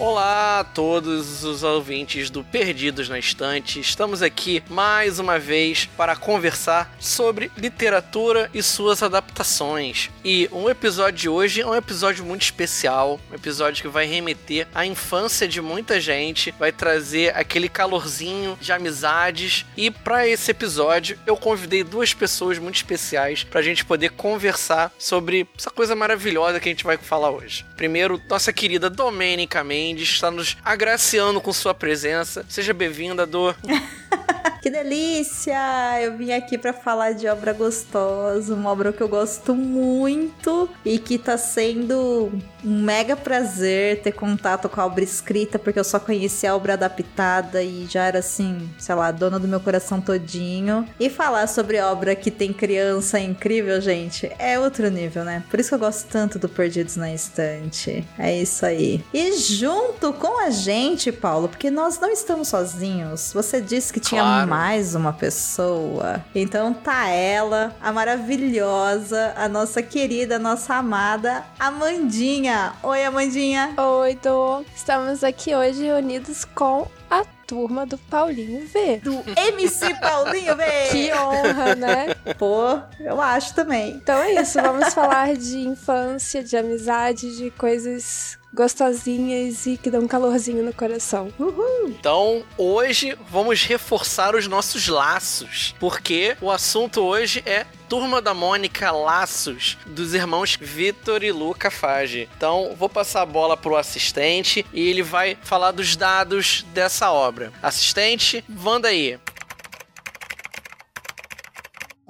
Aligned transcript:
Olá 0.00 0.60
a 0.60 0.64
todos 0.64 1.44
os 1.44 1.62
ouvintes 1.62 2.30
do 2.30 2.42
Perdidos 2.42 3.06
na 3.10 3.18
Estante. 3.18 3.80
Estamos 3.80 4.22
aqui 4.22 4.62
mais 4.70 5.18
uma 5.18 5.38
vez 5.38 5.90
para 5.94 6.16
conversar 6.16 6.96
sobre 6.98 7.52
literatura 7.54 8.50
e 8.54 8.62
suas 8.62 9.02
adaptações. 9.02 10.08
E 10.24 10.48
um 10.52 10.70
episódio 10.70 11.18
de 11.18 11.28
hoje 11.28 11.60
é 11.60 11.66
um 11.66 11.74
episódio 11.74 12.24
muito 12.24 12.40
especial, 12.40 13.20
um 13.30 13.34
episódio 13.34 13.82
que 13.82 13.88
vai 13.88 14.06
remeter 14.06 14.66
à 14.74 14.86
infância 14.86 15.46
de 15.46 15.60
muita 15.60 16.00
gente, 16.00 16.50
vai 16.58 16.72
trazer 16.72 17.36
aquele 17.36 17.68
calorzinho 17.68 18.56
de 18.58 18.72
amizades. 18.72 19.66
E 19.76 19.90
para 19.90 20.26
esse 20.26 20.50
episódio 20.50 21.18
eu 21.26 21.36
convidei 21.36 21.84
duas 21.84 22.14
pessoas 22.14 22.58
muito 22.58 22.76
especiais 22.76 23.44
para 23.44 23.60
a 23.60 23.62
gente 23.62 23.84
poder 23.84 24.12
conversar 24.12 24.90
sobre 24.98 25.46
essa 25.58 25.70
coisa 25.70 25.94
maravilhosa 25.94 26.58
que 26.58 26.70
a 26.70 26.72
gente 26.72 26.84
vai 26.84 26.96
falar 26.96 27.30
hoje. 27.30 27.66
Primeiro, 27.76 28.18
nossa 28.30 28.50
querida 28.50 28.88
Domênica 28.88 29.62
Mendes 29.62 29.89
Mendes 29.90 30.08
está 30.08 30.30
nos 30.30 30.56
agraciando 30.64 31.40
com 31.40 31.52
sua 31.52 31.74
presença. 31.74 32.44
Seja 32.48 32.72
bem-vinda, 32.72 33.26
Dor. 33.26 33.56
que 34.60 34.70
delícia! 34.70 35.56
Eu 36.02 36.16
vim 36.16 36.32
aqui 36.32 36.58
para 36.58 36.72
falar 36.72 37.12
de 37.12 37.26
obra 37.26 37.52
gostosa, 37.52 38.54
uma 38.54 38.70
obra 38.70 38.92
que 38.92 39.00
eu 39.00 39.08
gosto 39.08 39.54
muito 39.54 40.68
e 40.84 40.98
que 40.98 41.18
tá 41.18 41.38
sendo 41.38 42.30
um 42.64 42.82
mega 42.82 43.16
prazer 43.16 44.02
ter 44.02 44.12
contato 44.12 44.68
com 44.68 44.80
a 44.80 44.86
obra 44.86 45.02
escrita, 45.02 45.58
porque 45.58 45.78
eu 45.78 45.84
só 45.84 45.98
conhecia 45.98 46.50
a 46.52 46.56
obra 46.56 46.74
adaptada 46.74 47.62
e 47.62 47.86
já 47.86 48.04
era 48.04 48.18
assim, 48.18 48.68
sei 48.78 48.94
lá, 48.94 49.10
dona 49.10 49.38
do 49.38 49.48
meu 49.48 49.60
coração 49.60 50.00
todinho. 50.00 50.86
E 50.98 51.08
falar 51.08 51.46
sobre 51.46 51.80
obra 51.80 52.14
que 52.14 52.30
tem 52.30 52.52
criança 52.52 53.18
incrível, 53.18 53.80
gente, 53.80 54.30
é 54.38 54.58
outro 54.58 54.90
nível, 54.90 55.24
né? 55.24 55.42
Por 55.48 55.58
isso 55.58 55.70
que 55.70 55.74
eu 55.74 55.78
gosto 55.78 56.06
tanto 56.08 56.38
do 56.38 56.48
Perdidos 56.48 56.96
na 56.96 57.12
Estante. 57.12 58.06
É 58.18 58.36
isso 58.36 58.66
aí. 58.66 59.02
E 59.14 59.32
junto 59.38 60.12
com 60.12 60.38
a 60.44 60.50
gente, 60.50 61.10
Paulo, 61.10 61.48
porque 61.48 61.70
nós 61.70 61.98
não 61.98 62.10
estamos 62.10 62.48
sozinhos. 62.48 63.32
Você 63.32 63.60
disse 63.60 63.92
que 63.92 64.00
tinha 64.00 64.20
claro. 64.20 64.49
Mais 64.50 64.96
uma 64.96 65.12
pessoa. 65.12 66.24
Então 66.34 66.74
tá 66.74 67.06
ela, 67.08 67.72
a 67.80 67.92
maravilhosa, 67.92 69.32
a 69.36 69.48
nossa 69.48 69.80
querida, 69.80 70.36
a 70.36 70.38
nossa 70.40 70.74
amada 70.74 71.44
Amandinha. 71.56 72.72
Oi, 72.82 73.04
Amandinha. 73.04 73.72
Oi, 73.76 74.18
Dô. 74.20 74.64
Estamos 74.74 75.22
aqui 75.22 75.54
hoje 75.54 75.84
reunidos 75.84 76.44
com 76.44 76.88
a 77.08 77.24
turma 77.46 77.86
do 77.86 77.96
Paulinho 77.96 78.66
V. 78.66 79.00
Do 79.04 79.22
MC 79.36 79.94
Paulinho 80.00 80.56
V! 80.56 80.64
que 80.90 81.12
honra, 81.14 81.76
né? 81.76 82.14
Pô, 82.36 82.76
eu 82.98 83.20
acho 83.20 83.54
também. 83.54 83.92
Então 83.92 84.20
é 84.20 84.42
isso, 84.42 84.60
vamos 84.60 84.92
falar 84.92 85.36
de 85.36 85.58
infância, 85.60 86.42
de 86.42 86.56
amizade, 86.56 87.36
de 87.36 87.52
coisas 87.52 88.36
gostosinhas 88.52 89.66
e 89.66 89.76
que 89.76 89.90
dão 89.90 90.02
um 90.02 90.08
calorzinho 90.08 90.64
no 90.64 90.72
coração. 90.72 91.32
Uhul. 91.38 91.88
Então, 91.88 92.42
hoje 92.56 93.16
vamos 93.30 93.62
reforçar 93.62 94.34
os 94.34 94.46
nossos 94.46 94.88
laços, 94.88 95.74
porque 95.78 96.36
o 96.40 96.50
assunto 96.50 97.00
hoje 97.00 97.42
é 97.46 97.66
Turma 97.88 98.22
da 98.22 98.32
Mônica 98.32 98.90
Laços, 98.92 99.76
dos 99.84 100.14
irmãos 100.14 100.56
Vitor 100.60 101.24
e 101.24 101.32
Luca 101.32 101.70
Fage. 101.70 102.28
Então, 102.36 102.74
vou 102.78 102.88
passar 102.88 103.22
a 103.22 103.26
bola 103.26 103.56
pro 103.56 103.76
assistente 103.76 104.64
e 104.72 104.88
ele 104.88 105.02
vai 105.02 105.36
falar 105.42 105.72
dos 105.72 105.96
dados 105.96 106.64
dessa 106.72 107.10
obra. 107.10 107.52
Assistente, 107.60 108.44
manda 108.48 108.88
aí. 108.88 109.18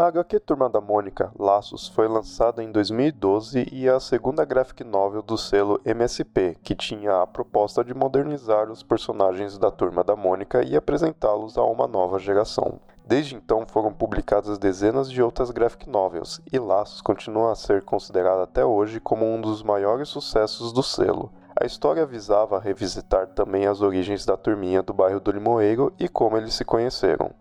A 0.01 0.07
HQ 0.07 0.41
Turma 0.41 0.67
da 0.71 0.81
Mônica 0.81 1.31
Laços 1.39 1.87
foi 1.89 2.09
lançada 2.09 2.65
em 2.65 2.73
2012 2.73 3.69
e 3.71 3.87
é 3.87 3.91
a 3.91 4.01
segunda 4.01 4.47
graphic 4.47 4.83
novel 4.83 5.21
do 5.21 5.37
selo 5.37 5.79
MSP, 5.85 6.57
que 6.63 6.75
tinha 6.75 7.21
a 7.21 7.27
proposta 7.27 7.85
de 7.85 7.93
modernizar 7.93 8.71
os 8.71 8.83
personagens 8.83 9.59
da 9.59 9.71
Turma 9.71 10.03
da 10.03 10.17
Mônica 10.17 10.63
e 10.63 10.75
apresentá-los 10.75 11.59
a 11.59 11.65
uma 11.65 11.87
nova 11.87 12.19
geração. 12.19 12.81
Desde 13.05 13.35
então 13.35 13.67
foram 13.67 13.93
publicadas 13.93 14.57
dezenas 14.57 15.11
de 15.11 15.23
outras 15.23 15.51
graphic 15.51 15.87
novels, 15.87 16.41
e 16.51 16.59
Laços 16.59 17.03
continua 17.03 17.53
a 17.53 17.55
ser 17.55 17.83
considerada 17.83 18.45
até 18.45 18.65
hoje 18.65 19.01
como 19.01 19.27
um 19.27 19.39
dos 19.39 19.63
maiores 19.63 20.09
sucessos 20.09 20.73
do 20.73 20.83
selo. 20.83 21.31
A 21.55 21.67
história 21.67 22.07
visava 22.07 22.59
revisitar 22.59 23.27
também 23.27 23.67
as 23.67 23.83
origens 23.83 24.25
da 24.25 24.35
turminha 24.35 24.83
do 24.83 24.95
bairro 24.95 25.21
do 25.21 25.31
Limoeiro 25.31 25.93
e 25.99 26.09
como 26.09 26.39
eles 26.39 26.55
se 26.55 26.65
conheceram. 26.65 27.35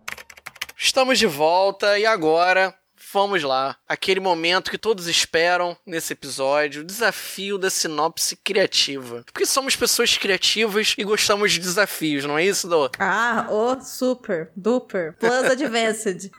Estamos 0.82 1.18
de 1.18 1.26
volta 1.26 1.98
e 1.98 2.06
agora 2.06 2.74
vamos 3.12 3.42
lá. 3.42 3.76
Aquele 3.86 4.18
momento 4.18 4.70
que 4.70 4.78
todos 4.78 5.08
esperam 5.08 5.76
nesse 5.84 6.14
episódio, 6.14 6.80
o 6.80 6.84
desafio 6.84 7.58
da 7.58 7.68
sinopse 7.68 8.34
criativa. 8.34 9.22
Porque 9.30 9.44
somos 9.44 9.76
pessoas 9.76 10.16
criativas 10.16 10.94
e 10.96 11.04
gostamos 11.04 11.52
de 11.52 11.60
desafios, 11.60 12.24
não 12.24 12.38
é 12.38 12.46
isso, 12.46 12.66
Dô? 12.66 12.90
Ah, 12.98 13.46
oh, 13.50 13.78
super, 13.82 14.50
duper, 14.56 15.14
plus 15.18 15.44
advanced. 15.50 16.30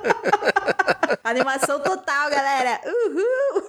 Animação 1.24 1.80
total, 1.80 2.28
galera. 2.28 2.78
Uhul! 2.84 3.68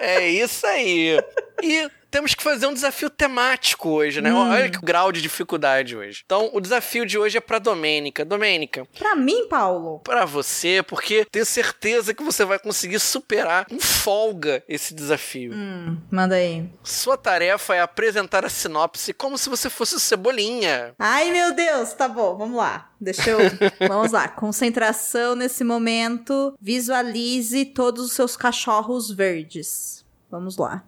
É 0.00 0.28
isso 0.28 0.66
aí. 0.66 1.16
E 1.62 1.90
temos 2.10 2.34
que 2.34 2.42
fazer 2.42 2.66
um 2.66 2.72
desafio 2.72 3.10
temático 3.10 3.90
hoje, 3.90 4.20
né? 4.20 4.32
Hum. 4.32 4.50
Olha 4.50 4.70
que 4.70 4.80
grau 4.80 5.12
de 5.12 5.20
dificuldade 5.20 5.96
hoje. 5.96 6.22
Então, 6.24 6.50
o 6.52 6.60
desafio 6.60 7.04
de 7.04 7.18
hoje 7.18 7.36
é 7.36 7.40
pra 7.40 7.58
Domênica. 7.58 8.24
Domênica. 8.24 8.86
Pra 8.98 9.14
mim, 9.14 9.46
Paulo? 9.48 10.00
Pra 10.00 10.24
você, 10.24 10.82
porque 10.82 11.26
tenho 11.30 11.44
certeza 11.44 12.14
que 12.14 12.22
você 12.22 12.44
vai 12.44 12.58
conseguir 12.58 12.98
superar 12.98 13.66
com 13.66 13.78
folga 13.78 14.62
esse 14.68 14.94
desafio. 14.94 15.52
Hum, 15.54 15.98
manda 16.10 16.36
aí. 16.36 16.68
Sua 16.82 17.16
tarefa 17.16 17.74
é 17.74 17.80
apresentar 17.80 18.44
a 18.44 18.48
sinopse 18.48 19.12
como 19.12 19.36
se 19.36 19.50
você 19.50 19.68
fosse 19.68 19.96
o 19.96 20.00
Cebolinha. 20.00 20.94
Ai, 20.98 21.30
meu 21.30 21.54
Deus, 21.54 21.92
tá 21.92 22.08
bom, 22.08 22.36
vamos 22.36 22.56
lá. 22.56 22.90
Deixa 23.00 23.30
eu. 23.30 23.38
vamos 23.86 24.12
lá. 24.12 24.28
Concentração 24.28 25.34
nesse 25.34 25.62
momento. 25.62 26.54
Visualize 26.60 27.66
todos 27.66 28.06
os 28.06 28.12
seus 28.12 28.36
cachorros 28.36 29.10
verdes. 29.10 30.04
Vamos 30.30 30.56
lá. 30.56 30.84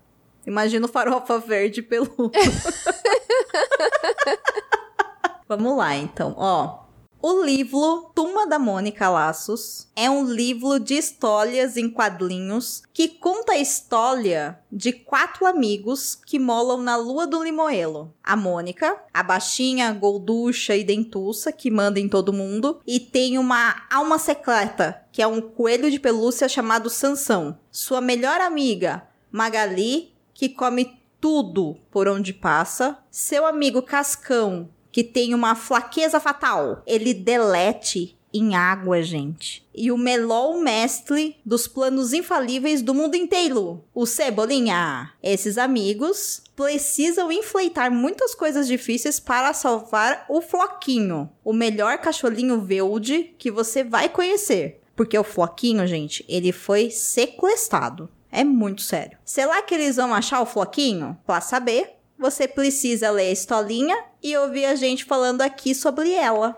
Imagina 0.46 0.88
farofa 0.88 1.38
verde 1.38 1.82
peludo. 1.82 2.32
Vamos 5.48 5.76
lá, 5.76 5.96
então, 5.96 6.34
ó. 6.36 6.90
O 7.22 7.42
livro 7.42 8.10
Turma 8.14 8.46
da 8.46 8.58
Mônica 8.58 9.06
Laços 9.10 9.86
é 9.94 10.08
um 10.08 10.24
livro 10.24 10.80
de 10.80 10.94
histórias 10.94 11.76
em 11.76 11.90
quadrinhos 11.90 12.82
que 12.94 13.08
conta 13.08 13.52
a 13.52 13.58
história 13.58 14.58
de 14.72 14.90
quatro 14.90 15.44
amigos 15.44 16.14
que 16.14 16.38
molam 16.38 16.80
na 16.80 16.96
lua 16.96 17.26
do 17.26 17.42
Limoelo. 17.42 18.10
A 18.24 18.34
Mônica, 18.36 18.98
a 19.12 19.22
baixinha, 19.22 19.92
golducha 19.92 20.74
e 20.74 20.82
dentuça 20.82 21.52
que 21.52 21.70
manda 21.70 22.00
em 22.00 22.08
todo 22.08 22.32
mundo, 22.32 22.80
e 22.86 22.98
tem 22.98 23.36
uma 23.36 23.82
alma 23.90 24.18
secreta, 24.18 25.04
que 25.12 25.20
é 25.20 25.26
um 25.26 25.42
coelho 25.42 25.90
de 25.90 26.00
pelúcia 26.00 26.48
chamado 26.48 26.88
Sansão. 26.88 27.58
Sua 27.70 28.00
melhor 28.00 28.40
amiga, 28.40 29.06
Magali, 29.30 30.14
que 30.40 30.48
come 30.48 30.98
tudo 31.20 31.76
por 31.90 32.08
onde 32.08 32.32
passa. 32.32 32.96
Seu 33.10 33.44
amigo 33.44 33.82
Cascão, 33.82 34.70
que 34.90 35.04
tem 35.04 35.34
uma 35.34 35.54
flaqueza 35.54 36.18
fatal, 36.18 36.82
ele 36.86 37.12
delete 37.12 38.16
em 38.32 38.54
água, 38.54 39.02
gente. 39.02 39.62
E 39.74 39.92
o 39.92 39.98
Melol 39.98 40.58
mestre 40.58 41.36
dos 41.44 41.68
planos 41.68 42.14
infalíveis 42.14 42.80
do 42.80 42.94
mundo 42.94 43.16
inteiro, 43.16 43.84
o 43.94 44.06
Cebolinha. 44.06 45.12
Esses 45.22 45.58
amigos 45.58 46.42
precisam 46.56 47.30
enfleitar 47.30 47.92
muitas 47.92 48.34
coisas 48.34 48.66
difíceis 48.66 49.20
para 49.20 49.52
salvar 49.52 50.24
o 50.26 50.40
Floquinho, 50.40 51.28
o 51.44 51.52
melhor 51.52 51.98
cachorrinho 51.98 52.62
verde 52.62 53.34
que 53.36 53.50
você 53.50 53.84
vai 53.84 54.08
conhecer. 54.08 54.80
Porque 54.96 55.18
o 55.18 55.24
Floquinho, 55.24 55.86
gente, 55.86 56.24
ele 56.26 56.50
foi 56.50 56.88
sequestrado. 56.90 58.08
É 58.32 58.44
muito 58.44 58.82
sério. 58.82 59.18
Será 59.24 59.60
que 59.62 59.74
eles 59.74 59.96
vão 59.96 60.14
achar 60.14 60.40
o 60.40 60.46
floquinho? 60.46 61.18
Pra 61.26 61.40
saber, 61.40 61.96
você 62.18 62.46
precisa 62.46 63.10
ler 63.10 63.28
a 63.28 63.32
historinha 63.32 63.96
e 64.22 64.36
ouvir 64.36 64.66
a 64.66 64.74
gente 64.74 65.04
falando 65.04 65.42
aqui 65.42 65.74
sobre 65.74 66.12
ela. 66.12 66.56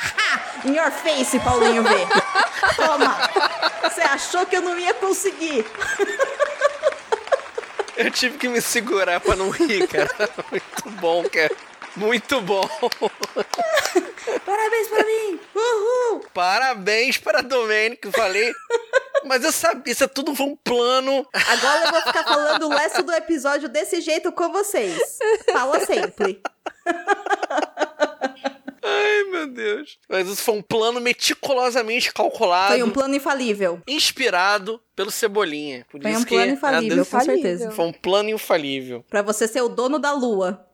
Ha! 0.00 0.68
In 0.68 0.74
your 0.74 0.90
face, 0.90 1.38
Paulinho 1.40 1.82
V. 1.82 1.90
Toma! 2.76 3.16
Você 3.82 4.00
achou 4.02 4.44
que 4.46 4.56
eu 4.56 4.62
não 4.62 4.78
ia 4.78 4.94
conseguir? 4.94 5.64
Eu 7.96 8.10
tive 8.12 8.38
que 8.38 8.48
me 8.48 8.60
segurar 8.60 9.20
pra 9.20 9.34
não 9.34 9.50
rir, 9.50 9.88
cara. 9.88 10.08
Muito 10.50 10.90
bom, 11.00 11.24
cara. 11.28 11.54
Muito 11.96 12.40
bom. 12.40 12.62
Parabéns 14.46 14.88
pra 14.88 15.04
mim. 15.04 15.40
Uhul. 15.54 16.24
Parabéns 16.32 17.18
para 17.18 17.42
Domênico, 17.42 18.12
falei. 18.12 18.52
Mas 19.28 19.44
eu 19.44 19.52
sabia, 19.52 19.92
isso 19.92 20.02
é 20.02 20.08
tudo 20.08 20.32
um 20.32 20.56
plano. 20.56 21.26
Agora 21.34 21.84
eu 21.84 21.90
vou 21.92 22.00
ficar 22.00 22.24
falando 22.24 22.66
o 22.66 22.70
resto 22.70 23.02
do 23.02 23.12
episódio 23.12 23.68
desse 23.68 24.00
jeito 24.00 24.32
com 24.32 24.50
vocês. 24.50 25.18
Fala 25.52 25.80
sempre. 25.84 26.40
Ai, 28.82 29.24
meu 29.30 29.46
Deus. 29.46 29.98
Mas 30.08 30.26
isso 30.28 30.42
foi 30.42 30.54
um 30.54 30.62
plano 30.62 30.98
meticulosamente 30.98 32.10
calculado. 32.12 32.72
Foi 32.72 32.82
um 32.82 32.90
plano 32.90 33.14
infalível. 33.14 33.82
Inspirado 33.86 34.80
pelo 34.96 35.10
Cebolinha. 35.10 35.84
Por 35.90 36.00
Foi 36.00 36.16
um 36.16 36.24
plano 36.24 36.46
que 36.46 36.52
infalível, 36.52 37.04
com 37.04 37.20
certeza. 37.20 37.70
Foi 37.70 37.84
um 37.84 37.92
plano 37.92 38.30
infalível. 38.30 39.04
Pra 39.10 39.20
você 39.20 39.46
ser 39.46 39.60
o 39.60 39.68
dono 39.68 39.98
da 39.98 40.12
lua. 40.12 40.66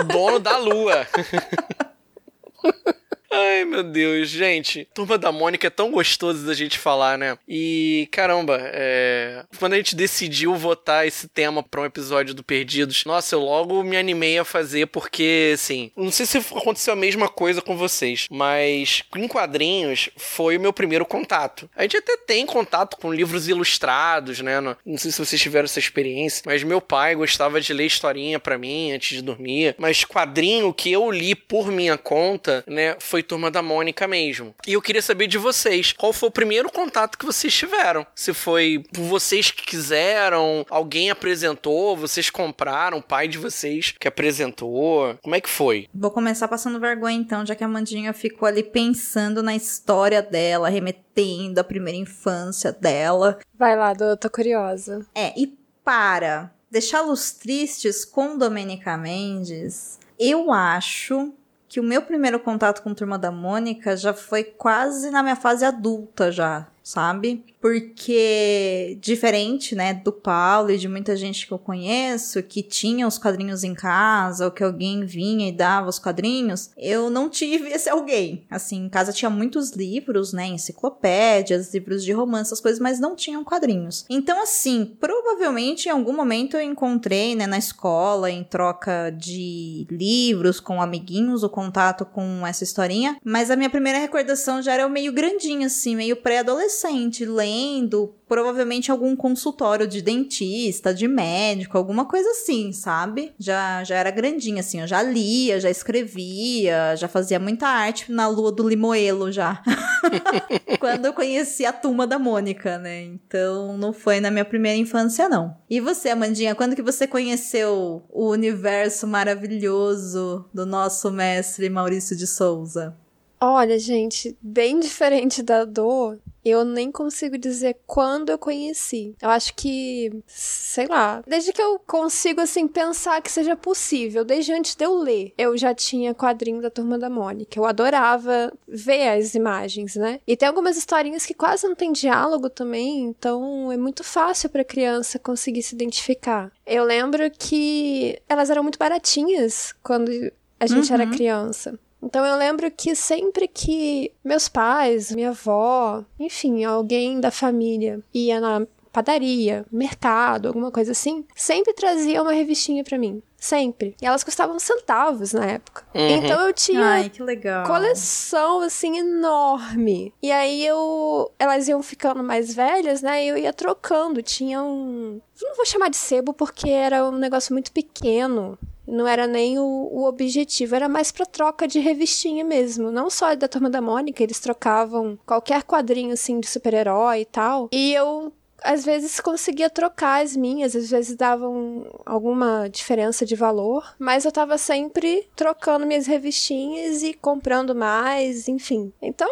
O 0.00 0.04
dono 0.04 0.38
da 0.38 0.56
lua. 0.56 1.06
Ai, 3.30 3.64
meu 3.64 3.82
Deus, 3.82 4.28
gente. 4.28 4.88
Turma 4.94 5.18
da 5.18 5.32
Mônica 5.32 5.66
é 5.66 5.70
tão 5.70 5.90
gostoso 5.90 6.46
da 6.46 6.54
gente 6.54 6.78
falar, 6.78 7.18
né? 7.18 7.36
E, 7.48 8.08
caramba, 8.12 8.58
é... 8.60 9.44
quando 9.58 9.74
a 9.74 9.76
gente 9.76 9.96
decidiu 9.96 10.54
votar 10.54 11.06
esse 11.06 11.28
tema 11.28 11.62
pra 11.62 11.80
um 11.80 11.84
episódio 11.84 12.34
do 12.34 12.44
Perdidos, 12.44 13.04
nossa, 13.04 13.34
eu 13.34 13.40
logo 13.40 13.82
me 13.82 13.96
animei 13.96 14.38
a 14.38 14.44
fazer 14.44 14.86
porque, 14.86 15.52
assim, 15.54 15.90
não 15.96 16.10
sei 16.10 16.26
se 16.26 16.38
aconteceu 16.38 16.92
a 16.92 16.96
mesma 16.96 17.28
coisa 17.28 17.60
com 17.60 17.76
vocês, 17.76 18.26
mas 18.30 19.02
em 19.16 19.28
quadrinhos 19.28 20.08
foi 20.16 20.56
o 20.56 20.60
meu 20.60 20.72
primeiro 20.72 21.04
contato. 21.04 21.68
A 21.76 21.82
gente 21.82 21.96
até 21.96 22.16
tem 22.16 22.46
contato 22.46 22.96
com 22.96 23.12
livros 23.12 23.48
ilustrados, 23.48 24.40
né? 24.40 24.60
Não 24.60 24.96
sei 24.96 25.10
se 25.10 25.18
vocês 25.18 25.40
tiveram 25.40 25.64
essa 25.64 25.78
experiência, 25.78 26.42
mas 26.46 26.62
meu 26.62 26.80
pai 26.80 27.14
gostava 27.14 27.60
de 27.60 27.72
ler 27.72 27.86
historinha 27.86 28.38
pra 28.38 28.58
mim 28.58 28.92
antes 28.92 29.16
de 29.16 29.22
dormir. 29.22 29.74
Mas 29.78 30.04
quadrinho 30.04 30.72
que 30.72 30.92
eu 30.92 31.10
li 31.10 31.34
por 31.34 31.70
minha 31.70 31.98
conta, 31.98 32.64
né, 32.66 32.96
foi 32.98 33.15
Turma 33.22 33.50
da 33.50 33.62
Mônica 33.62 34.06
mesmo. 34.06 34.54
E 34.66 34.72
eu 34.72 34.82
queria 34.82 35.02
saber 35.02 35.26
de 35.26 35.38
vocês, 35.38 35.92
qual 35.92 36.12
foi 36.12 36.28
o 36.28 36.32
primeiro 36.32 36.70
contato 36.70 37.18
que 37.18 37.26
vocês 37.26 37.54
tiveram? 37.54 38.06
Se 38.14 38.32
foi 38.32 38.84
por 38.92 39.02
vocês 39.02 39.50
que 39.50 39.64
quiseram, 39.64 40.64
alguém 40.70 41.10
apresentou, 41.10 41.96
vocês 41.96 42.30
compraram, 42.30 42.98
o 42.98 43.02
pai 43.02 43.28
de 43.28 43.38
vocês 43.38 43.94
que 43.98 44.08
apresentou. 44.08 45.16
Como 45.22 45.34
é 45.34 45.40
que 45.40 45.48
foi? 45.48 45.88
Vou 45.94 46.10
começar 46.10 46.48
passando 46.48 46.80
vergonha 46.80 47.16
então, 47.16 47.44
já 47.44 47.54
que 47.54 47.64
a 47.64 47.68
Mandinha 47.68 48.12
ficou 48.12 48.46
ali 48.46 48.62
pensando 48.62 49.42
na 49.42 49.54
história 49.54 50.22
dela, 50.22 50.68
remetendo 50.68 51.60
à 51.60 51.64
primeira 51.64 51.98
infância 51.98 52.72
dela. 52.72 53.38
Vai 53.58 53.76
lá, 53.76 53.92
Dô, 53.92 54.16
tô 54.16 54.28
curiosa. 54.28 55.06
É, 55.14 55.32
e 55.38 55.58
para 55.84 56.52
deixá-los 56.70 57.32
tristes 57.32 58.04
com 58.04 58.36
Domenica 58.36 58.96
Mendes, 58.96 59.98
eu 60.18 60.52
acho 60.52 61.32
que 61.68 61.80
o 61.80 61.82
meu 61.82 62.02
primeiro 62.02 62.38
contato 62.38 62.82
com 62.82 62.94
Turma 62.94 63.18
da 63.18 63.30
Mônica 63.30 63.96
já 63.96 64.14
foi 64.14 64.44
quase 64.44 65.10
na 65.10 65.22
minha 65.22 65.36
fase 65.36 65.64
adulta 65.64 66.30
já, 66.30 66.66
sabe? 66.86 67.44
Porque 67.60 68.96
diferente, 69.00 69.74
né, 69.74 69.92
do 69.92 70.12
Paulo 70.12 70.70
e 70.70 70.78
de 70.78 70.86
muita 70.86 71.16
gente 71.16 71.44
que 71.44 71.52
eu 71.52 71.58
conheço 71.58 72.40
que 72.44 72.62
tinha 72.62 73.08
os 73.08 73.18
quadrinhos 73.18 73.64
em 73.64 73.74
casa 73.74 74.44
ou 74.44 74.52
que 74.52 74.62
alguém 74.62 75.04
vinha 75.04 75.48
e 75.48 75.52
dava 75.52 75.88
os 75.88 75.98
quadrinhos, 75.98 76.70
eu 76.76 77.10
não 77.10 77.28
tive 77.28 77.70
esse 77.70 77.90
alguém. 77.90 78.46
Assim, 78.48 78.84
em 78.84 78.88
casa 78.88 79.12
tinha 79.12 79.28
muitos 79.28 79.72
livros, 79.72 80.32
né, 80.32 80.46
enciclopédias, 80.46 81.74
livros 81.74 82.04
de 82.04 82.12
romance, 82.12 82.62
coisas, 82.62 82.78
mas 82.78 83.00
não 83.00 83.16
tinham 83.16 83.42
quadrinhos. 83.42 84.06
Então, 84.08 84.40
assim, 84.40 84.96
provavelmente 85.00 85.88
em 85.88 85.90
algum 85.90 86.12
momento 86.12 86.56
eu 86.56 86.62
encontrei, 86.62 87.34
né, 87.34 87.48
na 87.48 87.58
escola, 87.58 88.30
em 88.30 88.44
troca 88.44 89.10
de 89.10 89.88
livros 89.90 90.60
com 90.60 90.80
amiguinhos, 90.80 91.42
o 91.42 91.50
contato 91.50 92.04
com 92.04 92.46
essa 92.46 92.62
historinha, 92.62 93.16
mas 93.24 93.50
a 93.50 93.56
minha 93.56 93.70
primeira 93.70 93.98
recordação 93.98 94.62
já 94.62 94.74
era 94.74 94.88
meio 94.88 95.12
grandinho, 95.12 95.66
assim, 95.66 95.96
meio 95.96 96.14
pré-adolescente, 96.14 96.75
lendo, 97.24 98.14
provavelmente 98.28 98.90
algum 98.90 99.14
consultório 99.14 99.86
de 99.86 100.02
dentista, 100.02 100.92
de 100.92 101.06
médico, 101.06 101.78
alguma 101.78 102.04
coisa 102.04 102.28
assim, 102.30 102.72
sabe? 102.72 103.32
Já, 103.38 103.84
já 103.84 103.96
era 103.96 104.10
grandinha, 104.10 104.60
assim, 104.60 104.80
eu 104.80 104.86
já 104.86 105.02
lia, 105.02 105.60
já 105.60 105.70
escrevia, 105.70 106.96
já 106.96 107.08
fazia 107.08 107.38
muita 107.38 107.66
arte 107.66 108.10
na 108.12 108.28
lua 108.28 108.52
do 108.52 108.68
Limoelo 108.68 109.30
já. 109.30 109.62
Quando 110.80 111.06
eu 111.06 111.12
conheci 111.12 111.64
a 111.64 111.72
turma 111.72 112.06
da 112.06 112.18
Mônica, 112.18 112.78
né? 112.78 113.02
Então 113.02 113.76
não 113.78 113.92
foi 113.92 114.20
na 114.20 114.30
minha 114.30 114.44
primeira 114.44 114.78
infância, 114.78 115.28
não. 115.28 115.56
E 115.68 115.80
você, 115.80 116.10
Amandinha, 116.10 116.54
quando 116.54 116.76
que 116.76 116.82
você 116.82 117.06
conheceu 117.06 118.02
o 118.10 118.28
universo 118.28 119.06
maravilhoso 119.06 120.44
do 120.52 120.66
nosso 120.66 121.10
mestre 121.10 121.68
Maurício 121.68 122.16
de 122.16 122.26
Souza? 122.26 122.96
Olha, 123.40 123.78
gente, 123.78 124.36
bem 124.40 124.80
diferente 124.80 125.42
da 125.42 125.64
dor, 125.64 126.18
eu 126.48 126.64
nem 126.64 126.90
consigo 126.90 127.36
dizer 127.38 127.76
quando 127.86 128.30
eu 128.30 128.38
conheci. 128.38 129.14
Eu 129.20 129.30
acho 129.30 129.54
que, 129.54 130.10
sei 130.26 130.86
lá, 130.86 131.22
desde 131.26 131.52
que 131.52 131.60
eu 131.62 131.78
consigo, 131.78 132.40
assim, 132.40 132.66
pensar 132.68 133.20
que 133.22 133.30
seja 133.30 133.56
possível, 133.56 134.24
desde 134.24 134.52
antes 134.52 134.74
de 134.74 134.84
eu 134.84 134.94
ler, 134.94 135.32
eu 135.36 135.56
já 135.56 135.74
tinha 135.74 136.14
quadrinho 136.14 136.60
da 136.60 136.70
Turma 136.70 136.98
da 136.98 137.08
Mônica. 137.10 137.58
Eu 137.58 137.64
adorava 137.64 138.52
ver 138.66 139.08
as 139.08 139.34
imagens, 139.34 139.96
né? 139.96 140.20
E 140.26 140.36
tem 140.36 140.48
algumas 140.48 140.76
historinhas 140.76 141.24
que 141.26 141.34
quase 141.34 141.66
não 141.66 141.74
tem 141.74 141.92
diálogo 141.92 142.48
também, 142.50 143.00
então 143.04 143.70
é 143.72 143.76
muito 143.76 144.02
fácil 144.04 144.48
pra 144.50 144.64
criança 144.64 145.18
conseguir 145.18 145.62
se 145.62 145.74
identificar. 145.74 146.52
Eu 146.66 146.84
lembro 146.84 147.30
que 147.30 148.18
elas 148.28 148.50
eram 148.50 148.62
muito 148.62 148.78
baratinhas 148.78 149.74
quando 149.82 150.10
a 150.58 150.66
gente 150.66 150.92
era 150.92 151.04
Uhum. 151.04 151.10
criança. 151.10 151.78
Então 152.02 152.24
eu 152.24 152.36
lembro 152.36 152.70
que 152.70 152.94
sempre 152.94 153.48
que 153.48 154.12
meus 154.24 154.48
pais, 154.48 155.10
minha 155.12 155.30
avó, 155.30 156.04
enfim, 156.18 156.64
alguém 156.64 157.20
da 157.20 157.30
família 157.30 158.00
ia 158.12 158.40
na 158.40 158.66
padaria, 158.92 159.66
mercado, 159.70 160.48
alguma 160.48 160.70
coisa 160.70 160.92
assim, 160.92 161.22
sempre 161.34 161.74
trazia 161.74 162.22
uma 162.22 162.32
revistinha 162.32 162.82
pra 162.82 162.96
mim. 162.96 163.22
Sempre. 163.38 163.94
E 164.00 164.06
elas 164.06 164.24
custavam 164.24 164.58
centavos 164.58 165.34
na 165.34 165.44
época. 165.44 165.84
Uhum. 165.94 166.08
Então 166.08 166.40
eu 166.46 166.52
tinha 166.54 166.80
Ai, 166.80 167.10
que 167.10 167.22
legal. 167.22 167.66
coleção, 167.66 168.60
assim, 168.60 168.98
enorme. 168.98 170.14
E 170.22 170.32
aí 170.32 170.66
eu. 170.66 171.30
Elas 171.38 171.68
iam 171.68 171.82
ficando 171.82 172.24
mais 172.24 172.54
velhas, 172.54 173.02
né? 173.02 173.24
E 173.24 173.28
eu 173.28 173.36
ia 173.36 173.52
trocando. 173.52 174.22
Tinha 174.22 174.62
um. 174.62 175.20
eu 175.40 175.48
Não 175.48 175.56
vou 175.56 175.66
chamar 175.66 175.90
de 175.90 175.96
sebo 175.96 176.32
porque 176.32 176.70
era 176.70 177.04
um 177.04 177.18
negócio 177.18 177.52
muito 177.52 177.70
pequeno. 177.70 178.58
Não 178.86 179.06
era 179.06 179.26
nem 179.26 179.58
o, 179.58 179.64
o 179.64 180.04
objetivo, 180.04 180.74
era 180.74 180.88
mais 180.88 181.10
pra 181.10 181.26
troca 181.26 181.66
de 181.66 181.80
revistinha 181.80 182.44
mesmo. 182.44 182.90
Não 182.90 183.10
só 183.10 183.34
da 183.34 183.48
Turma 183.48 183.68
da 183.68 183.80
Mônica, 183.80 184.22
eles 184.22 184.40
trocavam 184.40 185.18
qualquer 185.26 185.62
quadrinho, 185.64 186.12
assim, 186.12 186.38
de 186.40 186.46
super-herói 186.46 187.20
e 187.20 187.24
tal. 187.24 187.68
E 187.72 187.92
eu 187.92 188.32
às 188.62 188.84
vezes 188.84 189.20
conseguia 189.20 189.68
trocar 189.70 190.22
as 190.22 190.36
minhas, 190.36 190.74
às 190.76 190.90
vezes 190.90 191.14
davam 191.16 191.86
alguma 192.04 192.68
diferença 192.68 193.24
de 193.24 193.34
valor, 193.36 193.94
mas 193.98 194.24
eu 194.24 194.32
tava 194.32 194.58
sempre 194.58 195.28
trocando 195.36 195.86
minhas 195.86 196.06
revistinhas 196.06 197.02
e 197.02 197.12
comprando 197.14 197.74
mais, 197.74 198.48
enfim. 198.48 198.92
Então, 199.00 199.28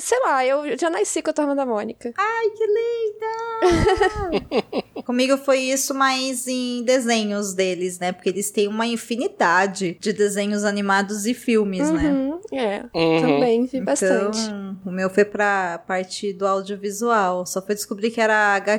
sei 0.00 0.18
lá, 0.20 0.44
eu 0.46 0.76
já 0.78 0.88
nasci 0.90 1.20
com 1.22 1.30
a 1.30 1.32
Turma 1.32 1.54
da 1.54 1.66
Mônica. 1.66 2.12
Ai, 2.16 2.50
que 2.50 2.66
linda! 2.66 3.28
Comigo 5.04 5.36
foi 5.38 5.60
isso, 5.60 5.94
mas 5.94 6.46
em 6.46 6.82
desenhos 6.84 7.54
deles, 7.54 7.98
né? 7.98 8.12
Porque 8.12 8.28
eles 8.28 8.50
têm 8.50 8.68
uma 8.68 8.86
infinidade 8.86 9.96
de 10.00 10.12
desenhos 10.12 10.64
animados 10.64 11.24
e 11.26 11.32
filmes, 11.34 11.90
né? 11.90 12.10
Uhum, 12.10 12.40
é, 12.52 12.84
Uhum. 12.94 13.20
também 13.20 13.64
vi 13.64 13.78
Então, 13.78 13.84
bastante. 13.86 14.38
o 14.84 14.90
meu 14.90 15.08
foi 15.08 15.24
pra 15.24 15.78
parte 15.86 16.32
do 16.32 16.46
audiovisual. 16.46 17.46
Só 17.46 17.62
fui 17.64 17.74
descobrir 17.74 18.10
que 18.10 18.20
era 18.20 18.54
HQ 18.56 18.77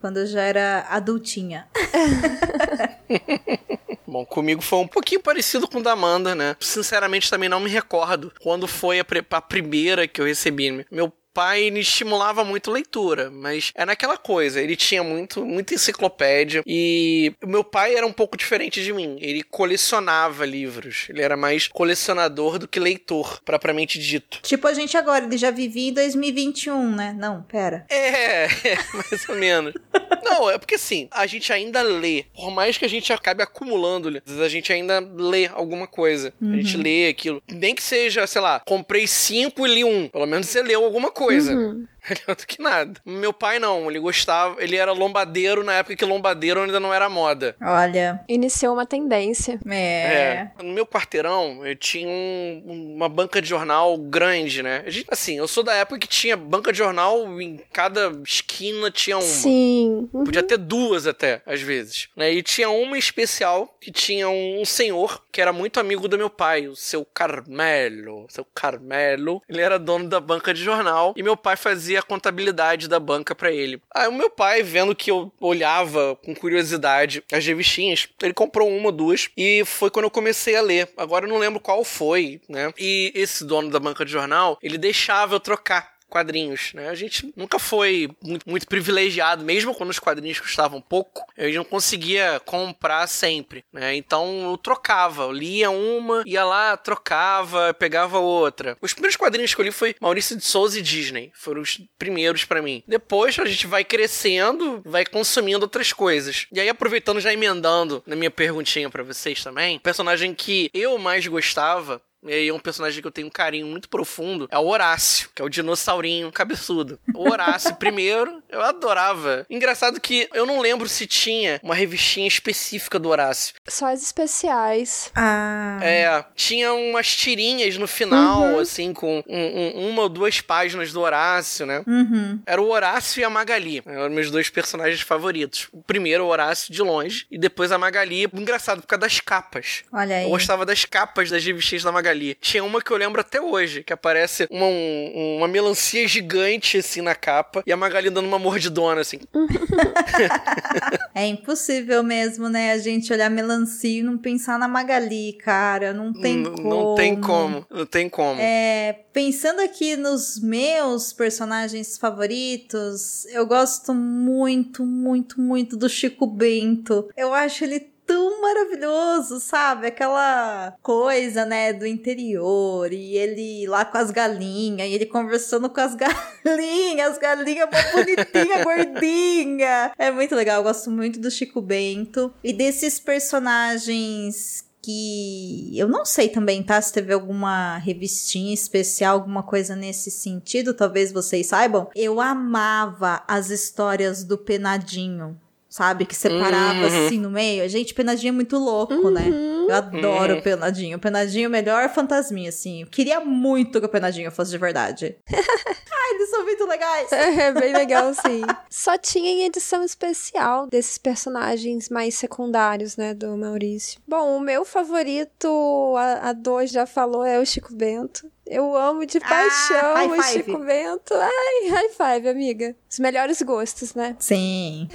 quando 0.00 0.18
eu 0.18 0.26
já 0.26 0.42
era 0.42 0.86
adultinha. 0.88 1.66
Bom, 4.06 4.24
comigo 4.24 4.62
foi 4.62 4.78
um 4.78 4.86
pouquinho 4.86 5.20
parecido 5.20 5.66
com 5.66 5.78
o 5.78 5.82
da 5.82 5.92
Amanda, 5.92 6.34
né? 6.34 6.56
Sinceramente, 6.60 7.28
também 7.28 7.48
não 7.48 7.58
me 7.58 7.68
recordo 7.68 8.32
quando 8.40 8.68
foi 8.68 9.00
a, 9.00 9.06
a 9.30 9.40
primeira 9.40 10.06
que 10.06 10.20
eu 10.20 10.26
recebi. 10.26 10.86
Meu 10.90 11.12
pai 11.34 11.70
me 11.70 11.80
estimulava 11.80 12.44
muito 12.44 12.70
leitura, 12.70 13.28
mas 13.30 13.72
é 13.74 13.84
naquela 13.84 14.16
coisa, 14.16 14.60
ele 14.60 14.76
tinha 14.76 15.02
muito, 15.02 15.44
muita 15.44 15.74
enciclopédia 15.74 16.62
e 16.64 17.32
o 17.42 17.48
meu 17.48 17.64
pai 17.64 17.96
era 17.96 18.06
um 18.06 18.12
pouco 18.12 18.36
diferente 18.36 18.82
de 18.82 18.92
mim. 18.92 19.18
Ele 19.20 19.42
colecionava 19.42 20.46
livros, 20.46 21.06
ele 21.08 21.20
era 21.20 21.36
mais 21.36 21.66
colecionador 21.66 22.58
do 22.58 22.68
que 22.68 22.78
leitor, 22.78 23.42
propriamente 23.44 23.98
dito. 23.98 24.38
Tipo 24.42 24.68
a 24.68 24.72
gente 24.72 24.96
agora, 24.96 25.24
ele 25.24 25.36
já 25.36 25.50
vivia 25.50 25.90
em 25.90 25.92
2021, 25.92 26.94
né? 26.94 27.14
Não, 27.18 27.42
pera. 27.42 27.84
É, 27.90 28.44
é, 28.64 28.78
mais 28.94 29.28
ou 29.28 29.34
menos. 29.34 29.74
Não, 30.22 30.48
é 30.48 30.56
porque 30.56 30.76
assim, 30.76 31.08
a 31.10 31.26
gente 31.26 31.52
ainda 31.52 31.82
lê. 31.82 32.26
Por 32.34 32.50
mais 32.50 32.78
que 32.78 32.84
a 32.84 32.88
gente 32.88 33.12
acabe 33.12 33.42
acumulando, 33.42 34.08
às 34.08 34.14
vezes 34.24 34.40
a 34.40 34.48
gente 34.48 34.72
ainda 34.72 35.00
lê 35.00 35.46
alguma 35.46 35.86
coisa. 35.86 36.32
A 36.40 36.56
gente 36.56 36.76
lê 36.76 37.08
aquilo. 37.08 37.42
Nem 37.50 37.74
que 37.74 37.82
seja, 37.82 38.26
sei 38.26 38.40
lá, 38.40 38.60
comprei 38.60 39.06
cinco 39.06 39.66
e 39.66 39.74
li 39.74 39.84
um. 39.84 40.08
Pelo 40.08 40.26
menos 40.26 40.48
você 40.48 40.62
leu 40.62 40.84
alguma 40.84 41.10
coisa. 41.10 41.23
Uhum. 41.30 41.88
Melhor 42.08 42.36
do 42.36 42.46
que 42.46 42.60
nada. 42.62 43.00
Meu 43.04 43.32
pai 43.32 43.58
não, 43.58 43.90
ele 43.90 43.98
gostava, 43.98 44.62
ele 44.62 44.76
era 44.76 44.92
lombadeiro 44.92 45.62
na 45.64 45.74
época 45.74 45.96
que 45.96 46.04
lombadeiro 46.04 46.60
ainda 46.62 46.78
não 46.80 46.92
era 46.92 47.08
moda. 47.08 47.56
Olha. 47.62 48.20
Iniciou 48.28 48.74
uma 48.74 48.86
tendência. 48.86 49.58
É. 49.70 50.48
No 50.62 50.72
meu 50.72 50.86
quarteirão, 50.86 51.66
eu 51.66 51.74
tinha 51.76 52.08
um- 52.08 52.94
uma 52.96 53.08
banca 53.08 53.40
de 53.40 53.48
jornal 53.48 53.96
grande, 53.96 54.62
né? 54.62 54.82
A 54.86 54.90
gente- 54.90 55.06
assim, 55.10 55.38
eu 55.38 55.48
sou 55.48 55.62
da 55.62 55.74
época 55.74 55.98
que 55.98 56.08
tinha 56.08 56.36
banca 56.36 56.72
de 56.72 56.78
jornal 56.78 57.40
em 57.40 57.60
cada 57.72 58.12
esquina 58.26 58.90
tinha 58.90 59.16
uma. 59.16 59.22
Sim. 59.22 60.08
Uhum. 60.12 60.24
Podia 60.24 60.42
ter 60.42 60.58
duas 60.58 61.06
até, 61.06 61.42
às 61.46 61.60
vezes. 61.60 62.08
Né? 62.16 62.32
E 62.32 62.42
tinha 62.42 62.68
uma 62.70 62.98
especial 62.98 63.74
que 63.80 63.90
tinha 63.90 64.28
um 64.28 64.64
senhor 64.64 65.22
que 65.32 65.40
era 65.40 65.52
muito 65.52 65.80
amigo 65.80 66.06
do 66.08 66.18
meu 66.18 66.30
pai, 66.30 66.68
o 66.68 66.76
seu 66.76 67.04
Carmelo. 67.04 68.26
Seu 68.28 68.44
Carmelo. 68.54 69.42
Ele 69.48 69.60
era 69.60 69.78
dono 69.78 70.08
da 70.08 70.20
banca 70.20 70.52
de 70.54 70.62
jornal 70.62 71.12
e 71.16 71.22
meu 71.22 71.36
pai 71.36 71.56
fazia 71.56 71.93
a 71.96 72.02
contabilidade 72.02 72.88
da 72.88 72.98
banca 72.98 73.34
pra 73.34 73.52
ele. 73.52 73.80
Aí 73.94 74.08
o 74.08 74.12
meu 74.12 74.30
pai, 74.30 74.62
vendo 74.62 74.94
que 74.94 75.10
eu 75.10 75.32
olhava 75.40 76.16
com 76.24 76.34
curiosidade 76.34 77.22
as 77.32 77.44
revistinhas, 77.44 78.08
ele 78.22 78.34
comprou 78.34 78.68
uma 78.68 78.86
ou 78.86 78.92
duas 78.92 79.28
e 79.36 79.64
foi 79.64 79.90
quando 79.90 80.04
eu 80.04 80.10
comecei 80.10 80.56
a 80.56 80.62
ler. 80.62 80.88
Agora 80.96 81.26
eu 81.26 81.28
não 81.28 81.38
lembro 81.38 81.60
qual 81.60 81.84
foi, 81.84 82.40
né? 82.48 82.72
E 82.78 83.12
esse 83.14 83.44
dono 83.44 83.70
da 83.70 83.80
banca 83.80 84.04
de 84.04 84.12
jornal, 84.12 84.58
ele 84.62 84.78
deixava 84.78 85.34
eu 85.34 85.40
trocar 85.40 85.93
quadrinhos, 86.14 86.72
né? 86.74 86.88
A 86.90 86.94
gente 86.94 87.32
nunca 87.36 87.58
foi 87.58 88.08
muito, 88.22 88.48
muito 88.48 88.68
privilegiado, 88.68 89.44
mesmo 89.44 89.74
quando 89.74 89.90
os 89.90 89.98
quadrinhos 89.98 90.38
custavam 90.38 90.80
pouco, 90.80 91.26
eu 91.36 91.52
não 91.54 91.64
conseguia 91.64 92.40
comprar 92.44 93.08
sempre, 93.08 93.64
né? 93.72 93.96
Então 93.96 94.44
eu 94.44 94.56
trocava, 94.56 95.24
eu 95.24 95.32
lia 95.32 95.70
uma, 95.72 96.22
ia 96.24 96.44
lá, 96.44 96.76
trocava, 96.76 97.74
pegava 97.74 98.20
outra. 98.20 98.78
Os 98.80 98.92
primeiros 98.92 99.16
quadrinhos 99.16 99.52
que 99.52 99.60
eu 99.60 99.64
li 99.64 99.72
foi 99.72 99.96
Maurício 100.00 100.36
de 100.36 100.44
Souza 100.44 100.78
e 100.78 100.82
Disney, 100.82 101.32
foram 101.34 101.62
os 101.62 101.80
primeiros 101.98 102.44
pra 102.44 102.62
mim. 102.62 102.84
Depois 102.86 103.36
a 103.40 103.44
gente 103.44 103.66
vai 103.66 103.82
crescendo, 103.82 104.80
vai 104.84 105.04
consumindo 105.04 105.64
outras 105.64 105.92
coisas. 105.92 106.46
E 106.52 106.60
aí 106.60 106.68
aproveitando 106.68 107.20
já 107.20 107.32
emendando 107.32 108.04
na 108.06 108.14
minha 108.14 108.30
perguntinha 108.30 108.88
pra 108.88 109.02
vocês 109.02 109.42
também, 109.42 109.80
personagem 109.80 110.32
que 110.32 110.70
eu 110.72 110.96
mais 110.96 111.26
gostava 111.26 112.00
e 112.24 112.32
aí 112.32 112.52
um 112.52 112.58
personagem 112.58 113.00
que 113.00 113.06
eu 113.06 113.10
tenho 113.12 113.26
um 113.26 113.30
carinho 113.30 113.66
muito 113.66 113.88
profundo 113.88 114.48
é 114.50 114.58
o 114.58 114.66
Horácio, 114.66 115.28
que 115.34 115.42
é 115.42 115.44
o 115.44 115.48
dinossaurinho 115.48 116.30
cabeçudo. 116.32 116.98
O 117.14 117.30
Horácio, 117.30 117.74
primeiro, 117.76 118.42
eu 118.48 118.60
adorava. 118.60 119.46
Engraçado 119.50 120.00
que 120.00 120.28
eu 120.32 120.46
não 120.46 120.60
lembro 120.60 120.88
se 120.88 121.06
tinha 121.06 121.60
uma 121.62 121.74
revistinha 121.74 122.26
específica 122.28 122.98
do 122.98 123.08
Horácio. 123.08 123.54
Só 123.68 123.86
as 123.86 124.02
especiais. 124.02 125.10
Ah. 125.14 125.78
É, 125.82 126.24
tinha 126.34 126.72
umas 126.72 127.14
tirinhas 127.14 127.76
no 127.76 127.86
final, 127.86 128.58
assim, 128.58 128.92
com 128.92 129.22
um- 129.26 129.34
um- 129.78 129.88
uma 129.90 130.02
ou 130.02 130.08
duas 130.08 130.40
páginas 130.40 130.92
do 130.92 131.00
Horácio, 131.00 131.66
né? 131.66 131.82
Uhum. 131.86 132.40
Era 132.46 132.60
o 132.60 132.68
Horácio 132.70 133.20
e 133.20 133.24
a 133.24 133.30
Magali. 133.30 133.82
Eram 133.86 134.10
meus 134.10 134.30
dois 134.30 134.48
personagens 134.50 135.00
favoritos. 135.00 135.68
O 135.72 135.82
primeiro, 135.82 136.24
o 136.24 136.28
Horácio, 136.28 136.72
de 136.72 136.82
longe, 136.82 137.26
e 137.30 137.38
depois 137.38 137.72
a 137.72 137.78
Magali. 137.78 138.28
Engraçado, 138.32 138.80
por 138.80 138.86
causa 138.86 139.00
das 139.00 139.20
capas. 139.20 139.82
Olha 139.92 140.16
aí. 140.16 140.24
Eu 140.24 140.30
gostava 140.30 140.64
das 140.66 140.84
capas 140.84 141.30
das 141.30 141.44
revistinhas 141.44 141.82
da 141.82 141.92
Magali. 141.92 142.13
Tinha 142.40 142.62
uma 142.64 142.80
que 142.80 142.90
eu 142.90 142.96
lembro 142.96 143.20
até 143.20 143.40
hoje, 143.40 143.82
que 143.82 143.92
aparece 143.92 144.46
uma, 144.50 144.66
um- 144.66 145.36
uma 145.38 145.48
melancia 145.48 146.06
gigante, 146.06 146.78
assim, 146.78 147.00
na 147.00 147.14
capa, 147.14 147.62
e 147.66 147.72
a 147.72 147.76
Magali 147.76 148.10
dando 148.10 148.26
uma 148.26 148.38
mordidona, 148.38 149.00
assim. 149.00 149.18
É 151.14 151.26
impossível 151.26 152.02
mesmo, 152.02 152.48
né? 152.48 152.72
A 152.72 152.78
gente 152.78 153.12
olhar 153.12 153.30
melancia 153.30 154.00
e 154.00 154.02
não 154.02 154.18
pensar 154.18 154.58
na 154.58 154.66
Magali, 154.66 155.32
cara. 155.34 155.92
Não 155.92 156.12
tem 156.12 156.38
N- 156.38 156.50
como. 156.50 156.68
Não 156.68 156.94
tem 156.94 157.20
como, 157.20 157.66
não 157.70 157.86
tem 157.86 158.08
como. 158.08 158.40
É, 158.40 158.92
pensando 159.12 159.60
aqui 159.60 159.96
nos 159.96 160.40
meus 160.40 161.12
personagens 161.12 161.96
favoritos, 161.96 163.24
eu 163.26 163.46
gosto 163.46 163.94
muito, 163.94 164.84
muito, 164.84 165.40
muito 165.40 165.76
do 165.76 165.88
Chico 165.88 166.26
Bento. 166.26 167.08
Eu 167.16 167.32
acho 167.32 167.64
ele 167.64 167.93
tão 168.06 168.40
maravilhoso, 168.40 169.40
sabe? 169.40 169.86
Aquela 169.86 170.76
coisa, 170.82 171.44
né, 171.44 171.72
do 171.72 171.86
interior, 171.86 172.92
e 172.92 173.16
ele 173.16 173.66
lá 173.66 173.84
com 173.84 173.98
as 173.98 174.10
galinhas, 174.10 174.88
e 174.88 174.92
ele 174.92 175.06
conversando 175.06 175.68
com 175.68 175.80
as 175.80 175.94
galinhas, 176.44 177.12
as 177.12 177.18
galinhas 177.18 177.68
mó 177.70 177.92
bonitinha, 177.92 178.62
gordinha. 178.64 179.92
É 179.98 180.10
muito 180.10 180.34
legal, 180.34 180.58
eu 180.58 180.62
gosto 180.62 180.90
muito 180.90 181.18
do 181.20 181.30
Chico 181.30 181.60
Bento. 181.60 182.32
E 182.42 182.52
desses 182.52 183.00
personagens 183.00 184.64
que 184.84 185.72
eu 185.78 185.88
não 185.88 186.04
sei 186.04 186.28
também, 186.28 186.62
tá? 186.62 186.80
Se 186.80 186.92
teve 186.92 187.10
alguma 187.14 187.78
revistinha 187.78 188.52
especial, 188.52 189.14
alguma 189.14 189.42
coisa 189.42 189.74
nesse 189.74 190.10
sentido, 190.10 190.74
talvez 190.74 191.10
vocês 191.10 191.46
saibam. 191.46 191.88
Eu 191.96 192.20
amava 192.20 193.22
as 193.26 193.48
histórias 193.48 194.22
do 194.22 194.36
Penadinho. 194.36 195.40
Sabe? 195.76 196.06
Que 196.06 196.14
separava 196.14 196.86
Uhum. 196.86 197.06
assim 197.06 197.18
no 197.18 197.28
meio. 197.28 197.68
Gente, 197.68 197.92
Penadinho 197.92 198.28
é 198.28 198.32
muito 198.32 198.56
louco, 198.56 199.10
né? 199.10 199.22
Uhum. 199.22 199.66
Eu 199.68 199.74
adoro 199.74 200.34
Uhum. 200.34 200.40
Penadinho. 200.40 200.96
O 200.96 201.00
Penadinho 201.00 201.46
é 201.46 201.48
o 201.48 201.50
melhor 201.50 201.88
fantasminha, 201.92 202.48
assim. 202.50 202.82
Eu 202.82 202.86
queria 202.86 203.18
muito 203.18 203.80
que 203.80 203.86
o 203.86 203.88
Penadinho 203.88 204.30
fosse 204.30 204.52
de 204.52 204.58
verdade. 204.58 205.16
Ai, 205.34 206.10
eles 206.14 206.30
são 206.30 206.44
muito 206.44 206.64
legais. 206.64 207.08
É 207.10 207.50
bem 207.52 207.72
legal, 207.72 208.14
sim. 208.14 208.42
Só 208.70 208.96
tinha 208.96 209.28
em 209.28 209.42
edição 209.46 209.82
especial 209.82 210.68
desses 210.68 210.96
personagens 210.96 211.88
mais 211.88 212.14
secundários, 212.14 212.96
né, 212.96 213.12
do 213.12 213.36
Maurício. 213.36 214.00
Bom, 214.06 214.36
o 214.36 214.40
meu 214.40 214.64
favorito, 214.64 215.94
a, 215.98 216.28
a 216.28 216.32
Dor 216.32 216.66
já 216.66 216.86
falou, 216.86 217.24
é 217.24 217.40
o 217.40 217.44
Chico 217.44 217.74
Bento. 217.74 218.30
Eu 218.46 218.76
amo 218.76 219.06
de 219.06 219.18
Ah, 219.18 219.28
paixão 219.28 219.94
high 219.94 220.08
o. 220.08 220.44
Chico 220.44 220.58
Bento. 220.58 221.14
Ai, 221.14 221.68
high 221.70 221.88
five, 221.88 222.28
amiga. 222.28 222.76
Os 222.90 222.98
melhores 222.98 223.40
gostos, 223.40 223.94
né? 223.94 224.14
Sim. 224.18 224.86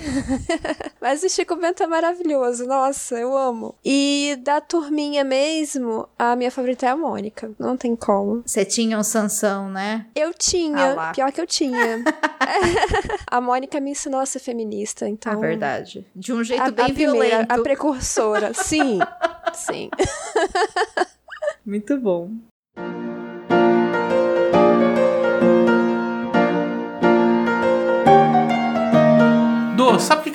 Mas 1.01 1.23
o 1.23 1.29
Chico 1.29 1.55
Bento 1.55 1.81
é 1.81 1.87
maravilhoso, 1.87 2.65
nossa, 2.67 3.15
eu 3.19 3.35
amo. 3.35 3.73
E 3.83 4.37
da 4.43 4.61
turminha 4.61 5.23
mesmo, 5.23 6.07
a 6.17 6.35
minha 6.35 6.51
favorita 6.51 6.85
é 6.85 6.89
a 6.89 6.95
Mônica. 6.95 7.51
Não 7.57 7.75
tem 7.75 7.95
como. 7.95 8.43
Você 8.45 8.63
tinha 8.63 8.97
um 8.99 9.03
Sansão, 9.03 9.67
né? 9.69 10.05
Eu 10.15 10.29
Ah 10.29 10.33
tinha, 10.37 10.93
lá. 10.93 11.11
pior 11.11 11.31
que 11.31 11.41
eu 11.41 11.47
tinha. 11.47 12.03
a 13.29 13.41
Mônica 13.41 13.79
me 13.79 13.91
ensinou 13.91 14.19
a 14.19 14.25
ser 14.27 14.39
feminista, 14.39 15.09
então. 15.09 15.33
É 15.33 15.47
verdade. 15.47 16.05
De 16.15 16.31
um 16.31 16.43
jeito 16.43 16.61
A, 16.63 16.71
bem 16.71 16.85
a 16.85 16.89
primeira, 16.89 17.27
violento. 17.37 17.51
a 17.51 17.63
precursora. 17.63 18.53
Sim, 18.53 18.99
sim. 19.53 19.89
Muito 21.65 21.97
bom. 21.97 22.29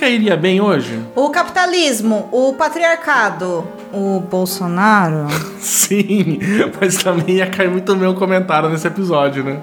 Cairia 0.05 0.37
bem 0.37 0.61
hoje? 0.61 1.01
O 1.17 1.31
capitalismo, 1.31 2.29
o 2.31 2.53
patriarcado, 2.53 3.67
o 3.91 4.21
Bolsonaro. 4.21 5.29
Sim, 5.59 6.39
mas 6.79 7.03
também 7.03 7.37
ia 7.37 7.47
cair 7.47 7.71
muito 7.71 7.95
o 7.95 8.15
comentário 8.15 8.69
nesse 8.69 8.87
episódio, 8.87 9.43
né? 9.43 9.63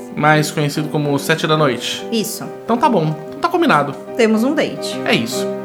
Mais 0.15 0.51
conhecido 0.51 0.89
como 0.89 1.17
7 1.17 1.47
da 1.47 1.57
noite. 1.57 2.05
Isso. 2.11 2.43
Então 2.63 2.77
tá 2.77 2.89
bom, 2.89 3.15
então 3.27 3.39
tá 3.39 3.49
combinado. 3.49 3.93
Temos 4.15 4.43
um 4.43 4.53
date. 4.53 4.99
É 5.05 5.13
isso. 5.13 5.60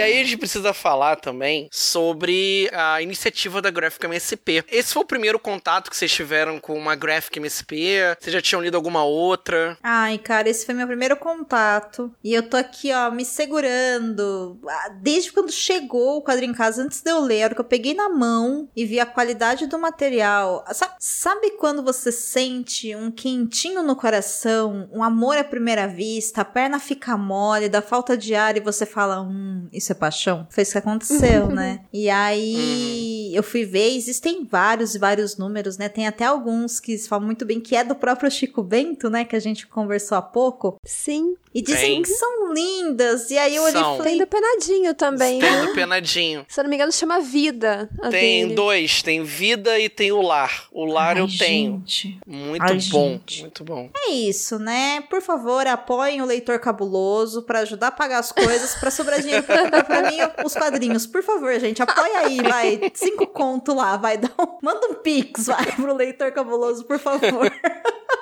E 0.00 0.02
aí 0.02 0.18
a 0.18 0.24
gente 0.24 0.38
precisa 0.38 0.72
falar 0.72 1.16
também 1.16 1.68
sobre 1.70 2.70
a 2.72 3.02
iniciativa 3.02 3.60
da 3.60 3.70
Graphic 3.70 4.06
MSP. 4.06 4.64
Esse 4.72 4.94
foi 4.94 5.02
o 5.02 5.06
primeiro 5.06 5.38
contato 5.38 5.90
que 5.90 5.96
vocês 5.96 6.10
tiveram 6.10 6.58
com 6.58 6.72
uma 6.72 6.96
Graphic 6.96 7.38
MSP? 7.38 7.98
Vocês 8.18 8.32
já 8.32 8.40
tinham 8.40 8.62
lido 8.62 8.76
alguma 8.76 9.04
outra? 9.04 9.76
Ai, 9.82 10.16
cara, 10.16 10.48
esse 10.48 10.64
foi 10.64 10.74
meu 10.74 10.86
primeiro 10.86 11.18
contato. 11.18 12.10
E 12.24 12.32
eu 12.32 12.42
tô 12.42 12.56
aqui, 12.56 12.90
ó, 12.94 13.10
me 13.10 13.26
segurando. 13.26 14.58
Ah, 14.66 14.88
Desde 15.02 15.32
quando 15.32 15.52
chegou 15.52 16.16
o 16.16 16.22
quadrinho 16.24 16.52
em 16.52 16.54
casa, 16.54 16.82
antes 16.82 17.02
de 17.02 17.10
eu 17.10 17.20
ler, 17.20 17.42
a 17.42 17.44
hora 17.44 17.54
que 17.54 17.60
eu 17.60 17.64
peguei 17.64 17.92
na 17.92 18.08
mão 18.08 18.70
e 18.74 18.86
vi 18.86 18.98
a 18.98 19.04
qualidade 19.04 19.66
do 19.66 19.78
material. 19.78 20.64
Sabe, 20.72 20.94
sabe 20.98 21.50
quando 21.58 21.82
você 21.82 22.10
sente 22.10 22.96
um 22.96 23.10
quentinho 23.10 23.82
no 23.82 23.94
coração, 23.94 24.88
um 24.94 25.04
amor 25.04 25.36
à 25.36 25.44
primeira 25.44 25.86
vista, 25.86 26.40
a 26.40 26.44
perna 26.46 26.78
fica 26.80 27.18
mole, 27.18 27.68
dá 27.68 27.82
falta 27.82 28.16
de 28.16 28.34
ar 28.34 28.56
e 28.56 28.60
você 28.60 28.86
fala, 28.86 29.20
hum, 29.20 29.68
isso 29.70 29.89
é 29.92 29.94
paixão? 29.94 30.46
Foi 30.50 30.62
isso 30.62 30.72
que 30.72 30.78
aconteceu, 30.78 31.46
né? 31.50 31.80
E 31.92 32.08
aí 32.10 33.32
eu 33.34 33.42
fui 33.42 33.64
ver, 33.64 33.94
existem 33.96 34.44
vários 34.44 34.94
e 34.94 34.98
vários 34.98 35.36
números, 35.36 35.76
né? 35.78 35.88
Tem 35.88 36.06
até 36.06 36.24
alguns 36.24 36.80
que 36.80 36.96
falam 36.98 37.26
muito 37.26 37.44
bem 37.44 37.60
que 37.60 37.76
é 37.76 37.84
do 37.84 37.94
próprio 37.94 38.30
Chico 38.30 38.62
Bento, 38.62 39.08
né? 39.10 39.24
Que 39.24 39.36
a 39.36 39.40
gente 39.40 39.66
conversou 39.66 40.18
há 40.18 40.22
pouco. 40.22 40.76
Sim. 40.84 41.34
E 41.52 41.60
dizem 41.60 41.94
Tem. 41.94 42.02
que 42.02 42.08
são 42.10 42.52
lindas. 42.52 43.28
E 43.30 43.36
aí 43.36 43.56
eu 43.56 43.64
olhei 43.64 43.72
São. 43.82 43.94
e 43.94 43.96
Tem 43.96 43.98
falei, 44.04 44.18
do 44.20 44.26
Penadinho 44.26 44.94
também. 44.94 45.40
Tem 45.40 45.66
do 45.66 45.72
penadinho. 45.74 46.46
Se 46.48 46.60
eu 46.60 46.62
não 46.64 46.68
me 46.70 46.76
engano, 46.76 46.92
chama 46.92 47.18
Vida. 47.20 47.90
Tem 48.08 48.42
dele. 48.44 48.54
dois, 48.54 49.02
tem 49.02 49.24
vida 49.24 49.76
e 49.78 49.88
tem 49.88 50.12
o 50.12 50.22
lar. 50.22 50.68
O 50.70 50.84
lar 50.84 51.16
Ai, 51.16 51.22
eu 51.22 51.26
tenho. 51.26 51.72
gente. 51.84 52.20
Muito 52.24 52.62
Ai, 52.62 52.78
bom, 52.90 53.08
gente. 53.10 53.40
muito 53.40 53.64
bom. 53.64 53.90
É 53.96 54.10
isso, 54.12 54.60
né? 54.60 55.00
Por 55.10 55.20
favor, 55.20 55.66
apoiem 55.66 56.22
o 56.22 56.24
Leitor 56.24 56.60
Cabuloso 56.60 57.42
pra 57.42 57.60
ajudar 57.60 57.88
a 57.88 57.92
pagar 57.92 58.20
as 58.20 58.30
coisas, 58.30 58.76
pra 58.76 58.90
sobrar 58.90 59.20
dinheiro 59.20 59.42
pra 59.42 59.66
comprar 59.82 60.02
pra 60.02 60.10
mim 60.10 60.18
os 60.44 60.54
quadrinhos. 60.54 61.06
Por 61.06 61.22
favor, 61.22 61.58
gente, 61.58 61.82
apoia 61.82 62.20
aí, 62.20 62.42
vai. 62.42 62.90
Cinco 62.94 63.26
conto 63.26 63.74
lá, 63.74 63.96
vai. 63.96 64.16
Dá 64.16 64.30
um... 64.38 64.58
Manda 64.62 64.86
um 64.88 64.94
pix, 64.94 65.46
vai, 65.46 65.72
pro 65.72 65.94
Leitor 65.94 66.32
Cabuloso, 66.32 66.84
por 66.84 66.98
favor. 66.98 67.50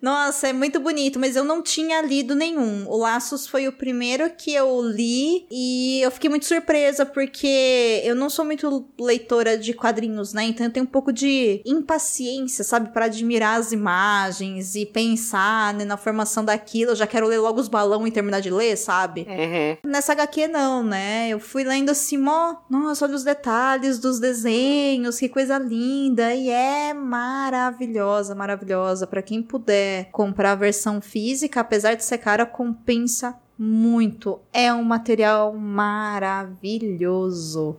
Nossa, 0.00 0.48
é 0.48 0.52
muito 0.52 0.78
bonito, 0.80 1.18
mas 1.18 1.36
eu 1.36 1.44
não 1.44 1.62
tinha 1.62 2.00
lido 2.02 2.34
nenhum. 2.34 2.88
O 2.88 2.96
Laços 2.96 3.46
foi 3.46 3.66
o 3.66 3.72
primeiro 3.72 4.30
que 4.30 4.54
eu 4.54 4.80
li 4.80 5.46
e 5.50 6.00
eu 6.02 6.10
fiquei 6.10 6.30
muito 6.30 6.46
surpresa 6.46 7.04
porque 7.04 8.02
eu 8.04 8.14
não 8.14 8.30
sou 8.30 8.44
muito 8.44 8.86
leitora 8.98 9.58
de 9.58 9.72
quadrinhos, 9.72 10.32
né? 10.32 10.44
Então 10.44 10.66
eu 10.66 10.72
tenho 10.72 10.84
um 10.84 10.88
pouco 10.88 11.12
de 11.12 11.60
impaciência, 11.64 12.64
sabe, 12.64 12.88
Pra 12.92 13.06
admirar 13.06 13.58
as 13.58 13.72
imagens 13.72 14.74
e 14.74 14.86
pensar 14.86 15.74
né, 15.74 15.84
na 15.84 15.96
formação 15.96 16.44
daquilo. 16.44 16.92
Eu 16.92 16.96
já 16.96 17.06
quero 17.06 17.26
ler 17.26 17.38
logo 17.38 17.60
os 17.60 17.68
balão 17.68 18.06
e 18.06 18.10
terminar 18.10 18.40
de 18.40 18.50
ler, 18.50 18.76
sabe? 18.76 19.26
Uhum. 19.28 19.90
Nessa 19.90 20.12
HQ 20.12 20.48
não, 20.48 20.82
né? 20.82 21.28
Eu 21.28 21.40
fui 21.40 21.64
lendo 21.64 21.90
assim, 21.90 22.16
mó, 22.16 22.56
nossa, 22.70 23.04
olha 23.04 23.14
os 23.14 23.24
detalhes 23.24 23.98
dos 23.98 24.18
desenhos, 24.18 25.18
que 25.18 25.28
coisa 25.28 25.58
linda. 25.58 26.34
E 26.34 26.48
é 26.48 26.94
maravilhosa, 26.94 28.34
maravilhosa. 28.34 29.06
Pra 29.06 29.22
quem 29.22 29.42
puder 29.42 29.87
comprar 30.12 30.52
a 30.52 30.56
versão 30.56 31.00
física, 31.00 31.60
apesar 31.60 31.94
de 31.94 32.04
ser 32.04 32.18
cara, 32.18 32.44
compensa 32.46 33.34
muito. 33.58 34.40
É 34.52 34.72
um 34.72 34.84
material 34.84 35.52
maravilhoso. 35.54 36.94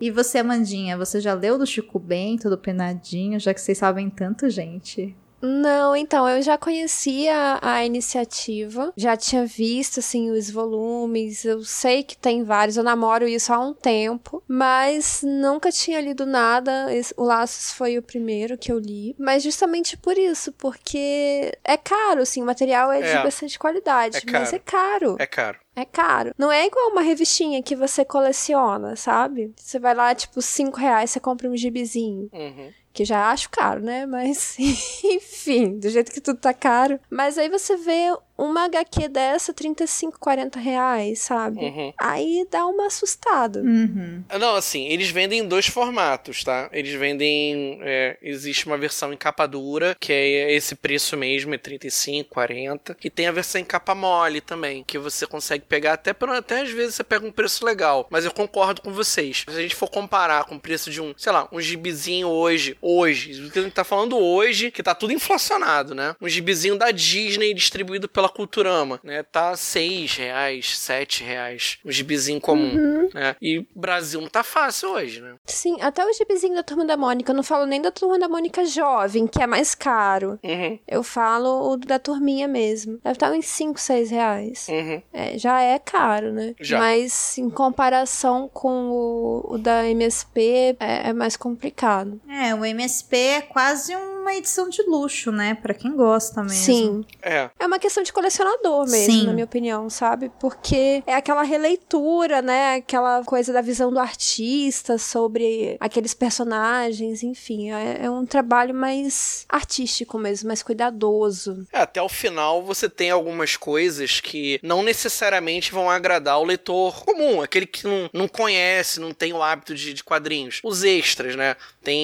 E 0.01 0.11
você, 0.11 0.39
Amandinha, 0.39 0.97
você 0.97 1.21
já 1.21 1.33
leu 1.33 1.57
do 1.57 1.65
Chico 1.65 1.97
Bento, 1.97 2.49
do 2.49 2.57
Penadinho, 2.57 3.39
já 3.39 3.53
que 3.53 3.61
vocês 3.61 3.77
sabem 3.77 4.09
tanto, 4.09 4.49
gente? 4.49 5.15
Não, 5.41 5.96
então, 5.96 6.27
eu 6.27 6.41
já 6.41 6.58
conhecia 6.58 7.60
a 7.62 7.86
iniciativa, 7.86 8.93
já 8.98 9.15
tinha 9.15 9.46
visto, 9.46 10.00
assim, 10.00 10.31
os 10.31 10.50
volumes, 10.50 11.46
eu 11.46 11.63
sei 11.63 12.03
que 12.03 12.17
tem 12.17 12.43
vários, 12.43 12.77
eu 12.77 12.84
namoro 12.84 13.27
isso 13.27 13.53
há 13.53 13.60
um 13.60 13.74
tempo, 13.74 14.43
mas 14.48 15.22
nunca 15.24 15.72
tinha 15.72 16.01
lido 16.01 16.25
nada, 16.25 16.93
esse- 16.93 17.13
o 17.17 17.24
Laços 17.24 17.72
foi 17.74 17.98
o 17.98 18.01
primeiro 18.03 18.58
que 18.58 18.72
eu 18.72 18.79
li, 18.79 19.15
mas 19.17 19.43
justamente 19.43 19.96
por 19.98 20.17
isso, 20.17 20.51
porque 20.53 21.51
é 21.63 21.77
caro, 21.77 22.22
assim, 22.22 22.41
o 22.41 22.46
material 22.46 22.91
é, 22.91 23.00
É. 23.01 23.17
de 23.17 23.24
bastante 23.24 23.58
qualidade, 23.58 24.17
É 24.17 24.31
mas 24.31 24.53
é 24.53 24.60
caro. 24.60 25.15
É 25.19 25.25
caro. 25.25 25.60
É 25.75 25.86
caro. 25.86 26.34
Não 26.38 26.51
é 26.51 26.65
igual 26.65 26.89
uma 26.91 27.01
revistinha 27.01 27.63
que 27.63 27.74
você 27.75 28.03
coleciona, 28.03 28.98
sabe? 28.98 29.53
Você 29.55 29.79
vai 29.79 29.96
lá, 29.96 30.13
tipo, 30.13 30.41
cinco 30.41 30.77
reais, 30.77 31.12
você 31.12 31.19
compra 31.22 31.50
um 31.50 31.55
gibizinho 31.55 32.29
Uhum. 32.34 32.72
Que 32.93 33.05
já 33.05 33.31
acho 33.31 33.50
caro, 33.50 33.81
né? 33.81 34.05
Mas, 34.05 34.58
enfim, 35.03 35.77
do 35.79 35.89
jeito 35.89 36.12
que 36.12 36.22
tudo 36.22 36.39
tá 36.39 36.53
caro. 36.53 37.00
Mas 37.10 37.38
aí 37.38 37.50
você 37.50 37.75
vê 37.77 38.15
uma 38.39 38.65
HQ 38.65 39.10
dessa, 39.10 39.53
35, 39.53 40.17
40 40.19 40.60
reais, 40.60 41.19
sabe? 41.19 41.60
Uhum. 41.60 41.93
Aí 41.98 42.48
dá 42.50 42.65
uma 42.65 42.88
assustada. 42.88 43.60
Uhum. 43.60 44.24
Não, 44.39 44.55
assim, 44.55 44.88
eles 44.88 45.10
vendem 45.10 45.39
em 45.39 45.48
dois 45.48 45.67
formatos, 45.67 46.43
tá? 46.43 46.69
Eles 46.72 46.93
vendem. 46.93 47.79
é, 47.81 48.17
existe 48.22 48.65
uma 48.65 48.77
versão 48.77 49.12
em 49.12 49.17
capa 49.17 49.46
dura, 49.46 49.96
que 50.00 50.13
é 50.13 50.53
esse 50.53 50.75
preço 50.75 51.17
mesmo, 51.17 51.53
é 51.53 51.58
35, 51.58 52.29
40. 52.29 52.98
E 53.03 53.10
tem 53.10 53.27
a 53.27 53.31
versão 53.31 53.60
em 53.60 53.65
capa 53.65 53.93
mole 53.93 54.39
também, 54.39 54.84
que 54.84 54.98
você 54.98 55.27
consegue 55.27 55.65
pegar 55.65 55.93
até 55.93 56.13
por, 56.13 56.29
até 56.29 56.62
às 56.62 56.72
vezes 56.72 56.96
você 56.96 57.03
pega 57.03 57.25
um 57.25 57.31
preço 57.31 57.65
legal. 57.65 58.08
Mas 58.10 58.24
eu 58.24 58.31
concordo 58.31 58.81
com 58.81 58.93
vocês. 58.93 59.43
Se 59.48 59.58
a 59.58 59.62
gente 59.62 59.75
for 59.75 59.89
comparar 59.89 60.46
com 60.46 60.55
o 60.55 60.60
preço 60.60 60.89
de 60.89 61.01
um, 61.01 61.13
sei 61.17 61.31
lá, 61.31 61.48
um 61.51 61.60
gibizinho 61.60 62.27
hoje, 62.27 62.77
hoje, 62.81 63.48
o 63.48 63.51
que 63.51 63.60
a 63.60 63.62
gente 63.62 63.74
tá 63.74 63.84
falando 63.84 64.17
hoje, 64.17 64.72
que 64.72 64.81
tá 64.81 64.96
tudo 64.96 65.12
inflacionado, 65.13 65.93
né? 65.93 66.15
Um 66.22 66.29
gibizinho 66.29 66.77
da 66.77 66.91
Disney 66.91 67.53
distribuído 67.53 68.08
pela 68.08 68.28
Culturama, 68.29 69.00
né? 69.03 69.24
Tá 69.24 69.55
6 69.55 70.15
reais, 70.15 70.77
7 70.79 71.24
reais. 71.24 71.77
Um 71.86 71.91
gibizinho 71.91 72.39
comum, 72.41 73.09
né? 73.13 73.36
E 73.41 73.59
o 73.59 73.67
Brasil 73.75 74.21
não 74.21 74.29
tá 74.29 74.43
fácil 74.43 74.89
hoje, 74.91 75.21
né? 75.21 75.36
Sim, 75.45 75.77
até 75.82 76.06
o 76.06 76.13
gibizinho 76.13 76.56
da 76.56 76.63
Turma 76.63 76.86
da 76.86 76.95
Mônica. 76.97 77.32
Eu 77.32 77.36
não 77.36 77.43
falo 77.43 77.65
nem 77.65 77.82
da 77.82 77.91
Turma 77.91 78.17
da 78.19 78.27
Mônica 78.30 78.63
jovem, 78.65 79.27
que 79.27 79.41
é 79.41 79.47
mais 79.47 79.73
caro. 79.75 80.39
Uhum, 80.43 80.80
Eu 80.88 81.03
falo 81.03 81.71
o 81.71 81.77
da 81.77 81.99
turminha 81.99 82.47
mesmo. 82.47 82.99
Deve 83.03 83.13
estar 83.15 83.32
uns 83.32 83.45
5, 83.45 83.80
6 83.80 84.12
reais. 84.12 84.67
uhum. 84.69 85.01
É, 85.13 85.38
já 85.38 85.62
é 85.62 85.77
caro, 85.80 86.32
né? 86.32 86.53
Já. 86.60 86.80
Mas 86.80 87.38
em 87.38 87.49
comparação 87.49 88.49
com 88.53 88.89
o, 88.89 89.53
o 89.53 89.58
da 89.58 89.86
MSP, 89.88 90.75
é, 90.80 91.10
é 91.10 91.13
mais 91.13 91.36
complicado. 91.36 92.19
É, 92.30 92.53
o 92.53 92.63
MSP 92.65 93.17
é 93.17 93.41
quase 93.41 93.95
uma 94.29 94.37
edição 94.37 94.69
de 94.69 94.81
luxo, 94.83 95.31
né? 95.31 95.55
Pra 95.55 95.73
quem 95.73 95.95
gosta 95.95 96.41
mesmo. 96.43 96.55
Sim. 96.63 97.05
É. 97.21 97.49
É 97.59 97.65
uma 97.65 97.79
questão 97.79 98.03
de 98.03 98.13
colecionador 98.13 98.87
mesmo, 98.89 99.13
Sim. 99.13 99.25
na 99.25 99.33
minha 99.33 99.45
opinião, 99.45 99.89
sabe? 99.89 100.31
Porque 100.39 101.03
é 101.05 101.15
aquela 101.15 101.43
releitura, 101.43 102.41
né? 102.41 102.75
Aquela 102.75 103.23
coisa 103.23 103.51
da 103.51 103.61
visão 103.61 103.91
do 103.91 103.99
artista 103.99 104.97
sobre 104.97 105.77
aqueles 105.79 106.13
personagens, 106.13 107.23
enfim. 107.23 107.71
É, 107.71 108.05
é 108.05 108.09
um 108.09 108.25
trabalho 108.25 108.73
mais 108.73 109.45
artístico 109.49 110.17
mesmo, 110.17 110.47
mais 110.47 110.61
cuidadoso. 110.61 111.65
É, 111.73 111.79
até 111.79 112.01
o 112.01 112.09
final 112.09 112.63
você 112.63 112.87
tem 112.89 113.09
algumas 113.09 113.55
coisas 113.55 114.19
que 114.19 114.59
não 114.61 114.83
necessariamente 114.83 115.71
vão 115.71 115.89
agradar 115.89 116.39
o 116.39 116.45
leitor 116.45 117.03
comum, 117.03 117.41
aquele 117.41 117.65
que 117.65 117.85
não, 117.85 118.09
não 118.13 118.27
conhece, 118.27 118.99
não 118.99 119.11
tem 119.13 119.33
o 119.33 119.41
hábito 119.41 119.73
de, 119.73 119.93
de 119.93 120.03
quadrinhos. 120.03 120.59
Os 120.63 120.83
extras, 120.83 121.35
né? 121.35 121.55
Tem 121.83 121.99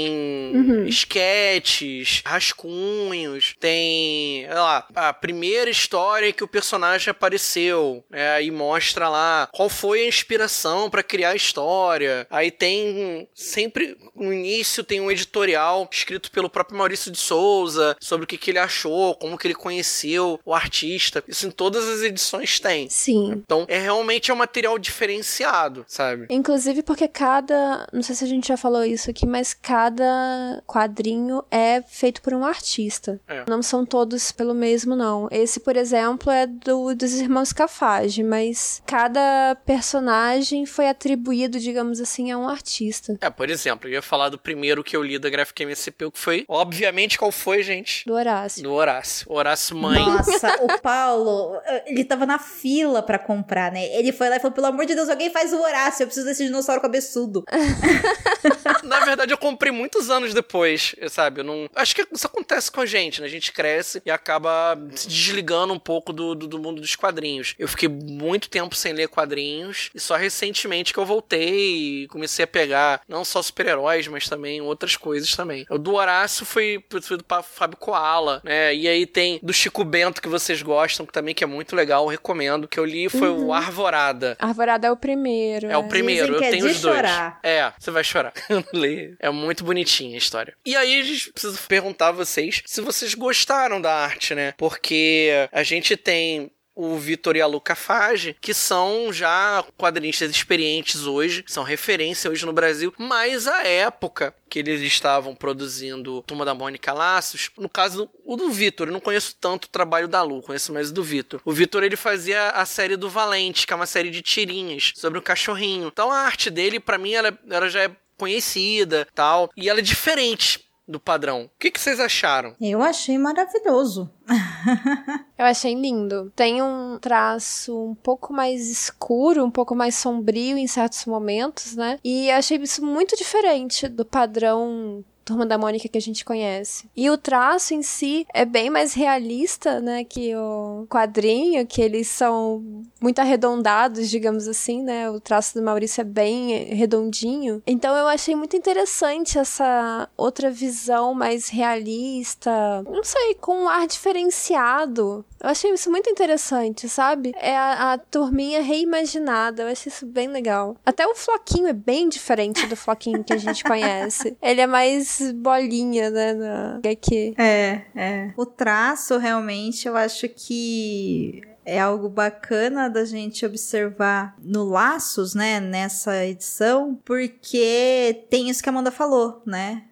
Uhum. 0.55 0.85
esquetes, 0.85 2.14
rascunhos, 2.25 3.55
tem, 3.59 4.45
sei 4.45 4.53
lá, 4.53 4.85
a 4.95 5.13
primeira 5.13 5.69
história 5.69 6.31
que 6.31 6.43
o 6.43 6.47
personagem 6.47 7.11
apareceu, 7.11 8.03
né? 8.09 8.43
E 8.43 8.51
mostra 8.51 9.09
lá 9.09 9.47
qual 9.51 9.69
foi 9.69 10.03
a 10.03 10.07
inspiração 10.07 10.89
pra 10.89 11.03
criar 11.03 11.31
a 11.31 11.35
história. 11.35 12.27
Aí 12.29 12.51
tem 12.51 13.27
sempre 13.33 13.97
no 14.15 14.33
início 14.33 14.83
tem 14.83 15.01
um 15.01 15.11
editorial 15.11 15.87
escrito 15.91 16.31
pelo 16.31 16.49
próprio 16.49 16.77
Maurício 16.77 17.11
de 17.11 17.17
Souza 17.17 17.95
sobre 17.99 18.25
o 18.25 18.27
que, 18.27 18.37
que 18.37 18.51
ele 18.51 18.59
achou, 18.59 19.15
como 19.15 19.37
que 19.37 19.47
ele 19.47 19.55
conheceu 19.55 20.39
o 20.45 20.53
artista. 20.53 21.23
Isso 21.27 21.47
em 21.47 21.51
todas 21.51 21.87
as 21.87 22.01
edições 22.01 22.59
tem. 22.59 22.89
Sim. 22.89 23.43
Então, 23.45 23.65
é 23.67 23.79
realmente 23.79 24.31
é 24.31 24.33
um 24.33 24.37
material 24.37 24.77
diferenciado, 24.77 25.85
sabe? 25.87 26.27
Inclusive 26.29 26.83
porque 26.83 27.07
cada. 27.07 27.87
Não 27.91 28.01
sei 28.01 28.15
se 28.15 28.23
a 28.23 28.27
gente 28.27 28.47
já 28.47 28.57
falou 28.57 28.83
isso 28.83 29.09
aqui, 29.09 29.25
mas 29.25 29.53
cada 29.53 30.63
quadrinho 30.65 31.43
é 31.49 31.81
feito 31.95 32.21
por 32.21 32.33
um 32.33 32.45
artista. 32.45 33.19
É. 33.27 33.45
Não 33.47 33.61
são 33.61 33.85
todos 33.85 34.31
pelo 34.31 34.53
mesmo, 34.53 34.95
não. 34.95 35.29
Esse, 35.31 35.59
por 35.59 35.77
exemplo, 35.77 36.29
é 36.31 36.45
do, 36.45 36.93
dos 36.93 37.13
irmãos 37.13 37.53
Cafage, 37.53 38.21
mas 38.21 38.81
cada 38.85 39.55
personagem 39.65 40.65
foi 40.65 40.89
atribuído, 40.89 41.59
digamos 41.59 42.01
assim, 42.01 42.31
a 42.31 42.37
um 42.37 42.49
artista. 42.49 43.17
É, 43.21 43.29
por 43.29 43.49
exemplo, 43.49 43.87
eu 43.87 43.93
ia 43.93 44.01
falar 44.01 44.29
do 44.29 44.37
primeiro 44.37 44.83
que 44.83 44.95
eu 44.95 45.01
li 45.01 45.17
da 45.17 45.29
Graphic 45.29 45.63
MCP, 45.63 46.11
que 46.11 46.19
foi, 46.19 46.45
obviamente, 46.47 47.17
qual 47.17 47.31
foi, 47.31 47.63
gente? 47.63 48.05
Do 48.05 48.13
Horácio. 48.13 48.63
Do 48.63 48.73
Horácio. 48.73 49.31
Horácio 49.31 49.77
Mãe. 49.77 50.05
Nossa, 50.05 50.59
o 50.63 50.79
Paulo, 50.81 51.59
ele 51.85 52.03
tava 52.03 52.25
na 52.25 52.37
fila 52.37 53.01
pra 53.01 53.17
comprar, 53.17 53.71
né? 53.71 53.85
Ele 53.95 54.11
foi 54.11 54.29
lá 54.29 54.35
e 54.35 54.39
falou: 54.39 54.53
pelo 54.53 54.67
amor 54.67 54.85
de 54.85 54.95
Deus, 54.95 55.07
alguém 55.07 55.31
faz 55.31 55.53
o 55.53 55.61
Horácio, 55.61 56.03
eu 56.03 56.07
preciso 56.07 56.25
desse 56.25 56.43
dinossauro 56.45 56.81
cabeçudo. 56.81 57.45
Na 58.83 58.99
verdade, 59.05 59.31
eu 59.31 59.37
comprei 59.37 59.71
muitos 59.71 60.09
anos 60.09 60.33
depois, 60.33 60.95
sabe? 61.09 61.39
Eu 61.39 61.43
não. 61.45 61.69
Acho 61.85 61.95
que 61.95 62.07
isso 62.11 62.25
acontece 62.25 62.71
com 62.71 62.81
a 62.81 62.85
gente, 62.87 63.21
né? 63.21 63.27
A 63.27 63.29
gente 63.29 63.51
cresce 63.51 64.01
e 64.03 64.09
acaba 64.09 64.75
se 64.95 65.07
desligando 65.07 65.71
um 65.71 65.77
pouco 65.77 66.11
do, 66.11 66.33
do, 66.33 66.47
do 66.47 66.57
mundo 66.57 66.81
dos 66.81 66.95
quadrinhos. 66.95 67.53
Eu 67.59 67.67
fiquei 67.67 67.87
muito 67.87 68.49
tempo 68.49 68.75
sem 68.75 68.91
ler 68.91 69.07
quadrinhos 69.07 69.91
e 69.93 69.99
só 69.99 70.15
recentemente 70.15 70.91
que 70.91 70.97
eu 70.97 71.05
voltei 71.05 72.03
e 72.03 72.07
comecei 72.07 72.43
a 72.43 72.47
pegar 72.47 73.01
não 73.07 73.23
só 73.23 73.39
super-heróis, 73.39 74.07
mas 74.07 74.27
também 74.27 74.61
outras 74.61 74.95
coisas 74.95 75.35
também. 75.35 75.63
O 75.69 75.77
do 75.77 75.93
Horácio 75.93 76.43
foi, 76.43 76.83
foi 77.03 77.17
do 77.17 77.25
Fábio 77.43 77.77
Koala, 77.77 78.41
né? 78.43 78.73
E 78.73 78.87
aí 78.87 79.05
tem 79.05 79.39
do 79.43 79.53
Chico 79.53 79.83
Bento 79.83 80.23
que 80.23 80.27
vocês 80.27 80.63
gostam, 80.63 81.05
que 81.05 81.13
também 81.13 81.35
que 81.35 81.43
é 81.43 81.47
muito 81.47 81.75
legal, 81.75 82.07
recomendo. 82.07 82.67
Que 82.67 82.79
eu 82.79 82.85
li 82.85 83.09
foi 83.09 83.29
o 83.29 83.53
Arvorada. 83.53 84.35
Arvorada 84.39 84.87
é 84.87 84.91
o 84.91 84.97
primeiro. 84.97 85.67
É 85.67 85.77
o 85.77 85.87
primeiro, 85.87 86.33
Dizem 86.33 86.39
que 86.39 86.43
eu 86.45 86.47
é 86.47 86.51
tenho 86.51 86.65
os 86.65 86.81
dois. 86.81 86.95
chorar. 86.95 87.39
É, 87.43 87.71
você 87.77 87.91
vai 87.91 88.03
chorar. 88.03 88.33
Leio. 88.73 89.15
É 89.19 89.29
muito 89.29 89.63
bonitinha 89.63 90.15
a 90.15 90.17
história. 90.17 90.55
E 90.65 90.75
aí 90.75 90.99
a 90.99 91.03
gente 91.03 91.31
precisa 91.31 91.57
perguntar 91.75 92.07
a 92.07 92.11
vocês 92.13 92.61
se 92.65 92.79
vocês 92.79 93.13
gostaram 93.13 93.81
da 93.81 93.93
arte, 93.93 94.33
né? 94.33 94.53
Porque 94.57 95.29
a 95.51 95.61
gente 95.61 95.97
tem 95.97 96.49
o 96.73 96.97
Vitor 96.97 97.35
e 97.35 97.41
a 97.41 97.47
Luca 97.47 97.73
Fage, 97.73 98.35
que 98.41 98.53
são 98.53 99.11
já 99.11 99.63
quadrinistas 99.77 100.29
experientes 100.29 101.05
hoje, 101.05 101.43
são 101.47 101.63
referência 101.63 102.29
hoje 102.29 102.45
no 102.45 102.51
Brasil, 102.51 102.93
mas 102.97 103.47
a 103.47 103.63
época 103.63 104.35
que 104.49 104.59
eles 104.59 104.81
estavam 104.81 105.33
produzindo 105.33 106.21
Turma 106.23 106.43
da 106.43 106.53
Mônica 106.53 106.91
Laços, 106.91 107.49
no 107.57 107.69
caso 107.69 108.09
o 108.25 108.35
do 108.35 108.49
Vitor, 108.49 108.87
eu 108.87 108.93
não 108.93 108.99
conheço 108.99 109.35
tanto 109.39 109.65
o 109.65 109.69
trabalho 109.69 110.07
da 110.07 110.21
Lu, 110.21 110.41
conheço 110.41 110.73
mais 110.73 110.89
o 110.89 110.93
do 110.93 111.03
Vitor. 111.03 111.41
O 111.45 111.53
Vitor 111.53 111.83
ele 111.83 111.95
fazia 111.95 112.49
a 112.49 112.65
série 112.65 112.97
do 112.97 113.09
Valente, 113.09 113.65
que 113.65 113.71
é 113.71 113.75
uma 113.75 113.85
série 113.85 114.09
de 114.09 114.21
tirinhas 114.21 114.91
sobre 114.95 115.17
o 115.17 115.21
cachorrinho. 115.21 115.87
Então 115.87 116.11
a 116.11 116.19
arte 116.19 116.49
dele, 116.49 116.79
para 116.79 116.97
mim, 116.97 117.13
ela, 117.13 117.37
ela 117.49 117.69
já 117.69 117.83
é 117.83 117.91
conhecida, 118.17 119.07
tal, 119.13 119.49
e 119.55 119.69
ela 119.69 119.79
é 119.79 119.83
diferente 119.83 120.64
do 120.87 120.99
padrão. 120.99 121.45
O 121.45 121.49
que, 121.59 121.71
que 121.71 121.79
vocês 121.79 121.99
acharam? 121.99 122.55
Eu 122.61 122.81
achei 122.81 123.17
maravilhoso. 123.17 124.09
Eu 125.37 125.45
achei 125.45 125.73
lindo. 125.73 126.31
Tem 126.35 126.61
um 126.61 126.97
traço 126.99 127.77
um 127.91 127.95
pouco 127.95 128.31
mais 128.31 128.69
escuro, 128.69 129.43
um 129.43 129.51
pouco 129.51 129.75
mais 129.75 129.95
sombrio 129.95 130.57
em 130.57 130.67
certos 130.67 131.05
momentos, 131.05 131.75
né? 131.75 131.99
E 132.03 132.29
achei 132.31 132.57
isso 132.57 132.85
muito 132.85 133.15
diferente 133.15 133.87
do 133.87 134.05
padrão 134.05 135.03
Turma 135.25 135.45
da 135.45 135.57
Mônica 135.57 135.89
que 135.89 135.97
a 135.97 136.01
gente 136.01 136.23
conhece. 136.23 136.87
E 136.95 137.09
o 137.09 137.17
traço 137.17 137.73
em 137.73 137.81
si 137.81 138.27
é 138.33 138.45
bem 138.45 138.69
mais 138.69 138.93
realista, 138.93 139.81
né, 139.81 140.03
que 140.03 140.35
o 140.35 140.85
quadrinho, 140.87 141.65
que 141.65 141.81
eles 141.81 142.07
são 142.07 142.63
muito 143.01 143.19
arredondados, 143.19 144.09
digamos 144.09 144.47
assim, 144.47 144.83
né? 144.83 145.09
O 145.09 145.19
traço 145.19 145.55
do 145.55 145.63
Maurício 145.63 146.01
é 146.01 146.03
bem 146.03 146.73
redondinho. 146.75 147.61
Então 147.65 147.95
eu 147.95 148.07
achei 148.07 148.35
muito 148.35 148.55
interessante 148.55 149.39
essa 149.39 150.07
outra 150.15 150.51
visão 150.51 151.13
mais 151.13 151.49
realista, 151.49 152.83
não 152.83 153.03
sei, 153.03 153.33
com 153.35 153.63
um 153.63 153.69
ar 153.69 153.87
diferenciado. 153.87 155.25
Eu 155.45 155.51
achei 155.51 155.71
isso 155.71 155.91
muito 155.91 156.09
interessante, 156.09 156.89
sabe? 156.89 157.31
É 157.39 157.55
a, 157.55 157.93
a 157.93 157.97
turminha 157.99 158.63
reimaginada. 158.63 159.61
Eu 159.61 159.67
achei 159.67 159.91
isso 159.91 160.03
bem 160.03 160.27
legal. 160.27 160.75
Até 160.83 161.05
o 161.05 161.13
Floquinho 161.13 161.67
é 161.67 161.73
bem 161.73 162.09
diferente 162.09 162.65
do 162.65 162.75
Floquinho 162.75 163.23
que 163.23 163.31
a 163.31 163.37
gente 163.37 163.61
conhece. 163.63 164.35
Ele 164.41 164.61
é 164.61 164.65
mais 164.65 165.31
bolinha, 165.35 166.09
né, 166.09 166.33
na 166.33 166.77
HQ. 166.77 167.35
É, 167.37 167.81
é. 167.95 168.33
O 168.35 168.43
traço, 168.43 169.19
realmente, 169.19 169.87
eu 169.87 169.95
acho 169.95 170.27
que 170.29 171.43
é 171.63 171.79
algo 171.79 172.09
bacana 172.09 172.89
da 172.89 173.05
gente 173.05 173.45
observar 173.45 174.35
no 174.41 174.63
Laços, 174.63 175.35
né, 175.35 175.59
nessa 175.59 176.25
edição, 176.25 176.99
porque 177.05 178.25
tem 178.31 178.49
isso 178.49 178.63
que 178.63 178.69
a 178.69 178.71
Amanda 178.71 178.89
falou, 178.89 179.43
né? 179.45 179.83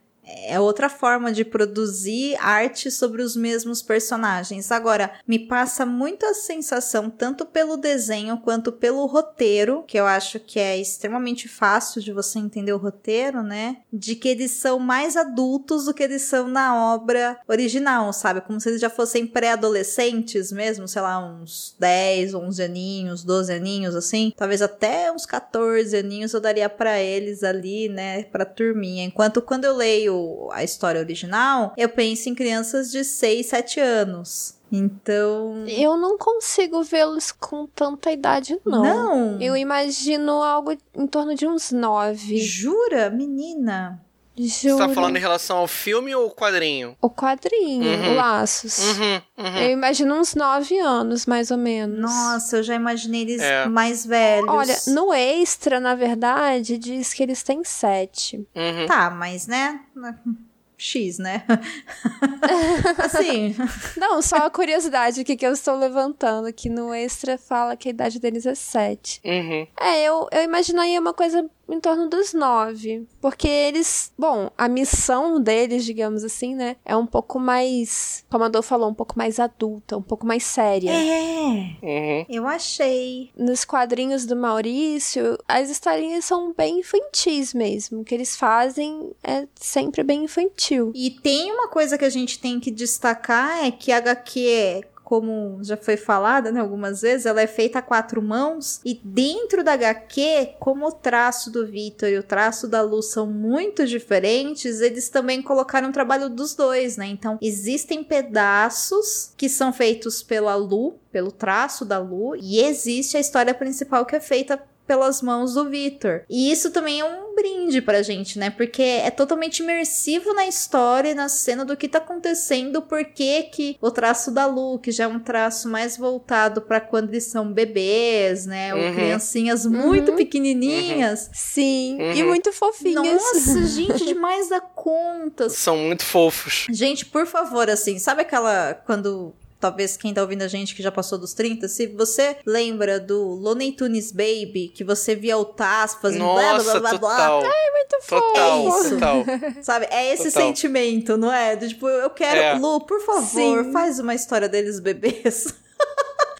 É 0.45 0.59
outra 0.59 0.89
forma 0.89 1.31
de 1.31 1.45
produzir 1.45 2.35
arte 2.39 2.89
sobre 2.89 3.21
os 3.21 3.35
mesmos 3.35 3.81
personagens. 3.81 4.71
Agora, 4.71 5.13
me 5.27 5.39
passa 5.39 5.85
muita 5.85 6.33
sensação, 6.33 7.09
tanto 7.09 7.45
pelo 7.45 7.77
desenho 7.77 8.37
quanto 8.37 8.71
pelo 8.71 9.05
roteiro, 9.05 9.83
que 9.87 9.97
eu 9.97 10.05
acho 10.05 10.39
que 10.39 10.59
é 10.59 10.77
extremamente 10.77 11.47
fácil 11.47 12.01
de 12.01 12.11
você 12.11 12.39
entender 12.39 12.73
o 12.73 12.77
roteiro, 12.77 13.43
né? 13.43 13.77
De 13.91 14.15
que 14.15 14.27
eles 14.27 14.51
são 14.51 14.79
mais 14.79 15.15
adultos 15.15 15.85
do 15.85 15.93
que 15.93 16.03
eles 16.03 16.23
são 16.23 16.47
na 16.47 16.93
obra 16.93 17.39
original, 17.47 18.11
sabe? 18.13 18.41
Como 18.41 18.59
se 18.59 18.69
eles 18.69 18.81
já 18.81 18.89
fossem 18.89 19.27
pré-adolescentes 19.27 20.51
mesmo, 20.51 20.87
sei 20.87 21.01
lá, 21.01 21.19
uns 21.19 21.75
10, 21.79 22.33
11 22.33 22.63
aninhos, 22.63 23.23
12 23.23 23.53
aninhos, 23.53 23.95
assim. 23.95 24.33
Talvez 24.35 24.61
até 24.61 25.11
uns 25.11 25.25
14 25.25 25.95
aninhos 25.95 26.33
eu 26.33 26.41
daria 26.41 26.69
para 26.69 26.99
eles 26.99 27.43
ali, 27.43 27.89
né? 27.89 28.23
Pra 28.23 28.45
turminha. 28.45 29.05
Enquanto 29.05 29.41
quando 29.41 29.65
eu 29.65 29.75
leio 29.75 30.22
a 30.51 30.63
história 30.63 30.99
original, 30.99 31.73
eu 31.77 31.89
penso 31.89 32.29
em 32.29 32.35
crianças 32.35 32.91
de 32.91 33.03
6, 33.03 33.45
7 33.45 33.79
anos. 33.79 34.55
Então. 34.71 35.67
Eu 35.67 35.95
não 35.95 36.17
consigo 36.17 36.81
vê-los 36.81 37.31
com 37.31 37.67
tanta 37.67 38.11
idade, 38.11 38.59
não. 38.65 38.83
Não. 38.83 39.41
Eu 39.41 39.55
imagino 39.55 40.31
algo 40.41 40.75
em 40.95 41.05
torno 41.05 41.35
de 41.35 41.47
uns 41.47 41.71
9. 41.71 42.37
Jura, 42.37 43.11
menina? 43.11 44.03
Juro. 44.35 44.77
Você 44.77 44.87
tá 44.87 44.89
falando 44.89 45.15
em 45.15 45.19
relação 45.19 45.57
ao 45.57 45.67
filme 45.67 46.13
ou 46.15 46.23
ao 46.23 46.31
quadrinho? 46.31 46.97
O 47.01 47.09
quadrinho, 47.09 47.85
Uhum. 47.85 48.11
o 48.13 48.15
Laços. 48.15 48.79
Uhum, 48.79 49.21
uhum. 49.37 49.57
Eu 49.57 49.69
imagino 49.71 50.15
uns 50.15 50.33
9 50.33 50.77
anos, 50.79 51.25
mais 51.25 51.51
ou 51.51 51.57
menos. 51.57 51.99
Nossa, 51.99 52.57
eu 52.57 52.63
já 52.63 52.73
imaginei 52.75 53.21
eles 53.21 53.41
É. 53.41 53.65
mais 53.67 54.05
velhos. 54.05 54.49
Olha, 54.49 54.75
no 54.87 55.13
extra, 55.13 55.79
na 55.79 55.93
verdade, 55.95 56.77
diz 56.77 57.13
que 57.13 57.21
eles 57.21 57.43
têm 57.43 57.63
7. 57.63 58.37
Uhum. 58.55 58.85
Tá, 58.87 59.09
mas 59.11 59.45
né? 59.47 59.79
X, 60.75 61.17
né? 61.19 61.43
assim, 62.97 63.55
Não, 63.95 64.21
só 64.21 64.37
a 64.37 64.49
curiosidade 64.49 65.21
aqui 65.21 65.35
que 65.37 65.45
eu 65.45 65.53
estou 65.53 65.75
levantando, 65.77 66.51
que 66.51 66.69
no 66.69 66.93
extra 66.93 67.37
fala 67.37 67.77
que 67.77 67.87
a 67.87 67.91
idade 67.91 68.19
deles 68.19 68.45
é 68.45 68.55
7. 68.55 69.21
Uhum. 69.23 69.67
É, 69.79 70.03
eu, 70.03 70.27
eu 70.31 70.43
imaginaria 70.43 70.99
uma 70.99 71.13
coisa 71.13 71.45
em 71.69 71.79
torno 71.79 72.09
dos 72.09 72.33
nove. 72.33 73.07
Porque 73.21 73.47
eles. 73.47 74.11
Bom, 74.17 74.49
a 74.57 74.67
missão 74.67 75.39
deles, 75.41 75.85
digamos 75.85 76.23
assim, 76.23 76.55
né? 76.55 76.75
É 76.85 76.95
um 76.95 77.05
pouco 77.05 77.39
mais. 77.39 78.25
Como 78.29 78.43
a 78.43 78.47
Dor 78.49 78.61
falou, 78.63 78.89
um 78.89 78.93
pouco 78.93 79.17
mais 79.17 79.39
adulta, 79.39 79.97
um 79.97 80.01
pouco 80.01 80.25
mais 80.25 80.43
séria. 80.43 80.91
é, 80.91 81.73
Uhum. 81.83 82.25
eu 82.29 82.47
achei. 82.47 83.29
Nos 83.35 83.65
quadrinhos 83.65 84.25
do 84.25 84.35
Maurício, 84.35 85.37
as 85.47 85.69
historinhas 85.69 86.25
são 86.25 86.53
bem 86.53 86.79
infantis 86.79 87.53
mesmo. 87.53 88.01
O 88.01 88.03
que 88.05 88.13
eles 88.15 88.35
fazem 88.35 89.11
é 89.23 89.47
sempre 89.55 90.03
bem 90.03 90.23
infantil. 90.25 90.91
E 90.95 91.11
tem 91.11 91.51
uma 91.51 91.67
coisa 91.67 91.97
que 91.97 92.05
a 92.05 92.09
gente 92.09 92.39
tem 92.39 92.59
que 92.59 92.71
destacar 92.71 93.65
é 93.65 93.71
que 93.71 93.91
a 93.91 93.97
HQ 93.97 94.83
como 95.03 95.59
já 95.61 95.77
foi 95.77 95.97
falada 95.97 96.51
né, 96.51 96.59
algumas 96.59 97.01
vezes, 97.01 97.25
ela 97.25 97.41
é 97.41 97.47
feita 97.47 97.79
a 97.79 97.81
quatro 97.81 98.21
mãos 98.21 98.79
e 98.85 98.99
dentro 99.03 99.63
da 99.63 99.73
HQ, 99.73 100.55
como 100.59 100.87
o 100.87 100.91
traço 100.91 101.51
do 101.51 101.65
Victor 101.65 102.09
e 102.09 102.17
o 102.17 102.23
traço 102.23 102.67
da 102.67 102.81
Lu 102.81 103.01
são 103.01 103.27
muito 103.27 103.85
diferentes, 103.85 104.81
eles 104.81 105.09
também 105.09 105.41
colocaram 105.41 105.89
o 105.89 105.93
trabalho 105.93 106.29
dos 106.29 106.55
dois, 106.55 106.97
né? 106.97 107.07
Então, 107.07 107.37
existem 107.41 108.03
pedaços 108.03 109.33
que 109.37 109.49
são 109.49 109.73
feitos 109.73 110.23
pela 110.23 110.55
Lu, 110.55 110.95
pelo 111.11 111.31
traço 111.31 111.85
da 111.85 111.99
Lu, 111.99 112.35
e 112.35 112.59
existe 112.59 113.17
a 113.17 113.19
história 113.19 113.53
principal 113.53 114.05
que 114.05 114.15
é 114.15 114.19
feita 114.19 114.61
pelas 114.87 115.21
mãos 115.21 115.53
do 115.53 115.69
Victor. 115.69 116.23
E 116.29 116.51
isso 116.51 116.71
também 116.71 116.99
é 116.99 117.05
um 117.05 117.33
brinde 117.35 117.81
pra 117.81 118.03
gente, 118.03 118.37
né? 118.37 118.49
Porque 118.51 118.81
é 118.81 119.09
totalmente 119.09 119.59
imersivo 119.63 120.33
na 120.33 120.45
história 120.45 121.09
e 121.09 121.13
na 121.15 121.27
cena 121.29 121.65
do 121.65 121.75
que 121.75 121.87
tá 121.87 121.97
acontecendo, 121.97 122.81
porque 122.81 123.43
que 123.43 123.77
o 123.81 123.89
traço 123.89 124.29
da 124.31 124.45
Lu, 124.45 124.77
que 124.77 124.91
já 124.91 125.05
é 125.05 125.07
um 125.07 125.19
traço 125.19 125.67
mais 125.67 125.97
voltado 125.97 126.61
para 126.61 126.79
quando 126.79 127.09
eles 127.09 127.23
são 127.25 127.51
bebês, 127.51 128.45
né? 128.45 128.73
Ou 128.75 128.81
Uhum. 128.81 128.93
criancinhas 128.93 129.65
muito 129.65 130.11
Uhum. 130.11 130.17
pequenininhas. 130.17 131.29
Sim, 131.33 131.97
e 132.15 132.21
Uhum. 132.21 132.29
muito 132.29 132.51
fofinhas. 132.53 133.03
Nossa, 133.23 133.65
gente, 133.67 134.05
demais 134.05 134.49
da 134.49 134.61
conta. 134.61 135.49
São 135.49 135.77
muito 135.77 136.03
fofos. 136.03 136.67
Gente, 136.69 137.05
por 137.05 137.25
favor, 137.25 137.69
assim, 137.69 137.97
sabe 137.97 138.21
aquela 138.21 138.73
quando 138.85 139.33
talvez 139.63 139.95
quem 139.95 140.13
tá 140.13 140.21
ouvindo 140.21 140.41
a 140.41 140.47
gente 140.49 140.75
que 140.75 140.83
já 140.83 140.91
passou 140.91 141.17
dos 141.17 141.33
30, 141.33 141.69
se 141.69 141.87
você 141.87 142.35
lembra 142.45 142.99
do 142.99 143.21
Looney 143.35 143.71
Tunes 143.71 144.11
Baby, 144.11 144.73
que 144.75 144.83
você 144.83 145.15
via 145.15 145.37
o 145.37 145.45
Taz 145.45 145.95
fazendo 146.01 146.25
blá 146.25 146.33
blá 146.33 146.53
Nossa, 146.57 146.79
blá 146.81 146.89
blá 146.91 146.99
blá, 146.99 147.27
total. 147.29 147.43
muito 147.71 147.93
Total, 148.09 148.59
É 148.59 148.67
isso. 148.67 148.89
total. 148.95 149.23
sabe? 149.63 149.87
É 149.89 150.13
esse 150.13 150.29
Total. 150.31 150.47
sentimento, 150.47 151.15
não 151.15 151.31
é? 151.31 151.55
Do 151.55 151.67
tipo, 151.67 151.87
eu 151.87 152.09
quero, 152.09 152.37
É. 152.39 152.53
Lu, 152.55 152.81
por 152.85 152.99
favor, 153.05 153.63
Sim. 153.63 153.71
faz 153.71 153.99
uma 153.99 154.13
história 154.13 154.49
deles 154.49 154.79
bebês. 154.81 155.53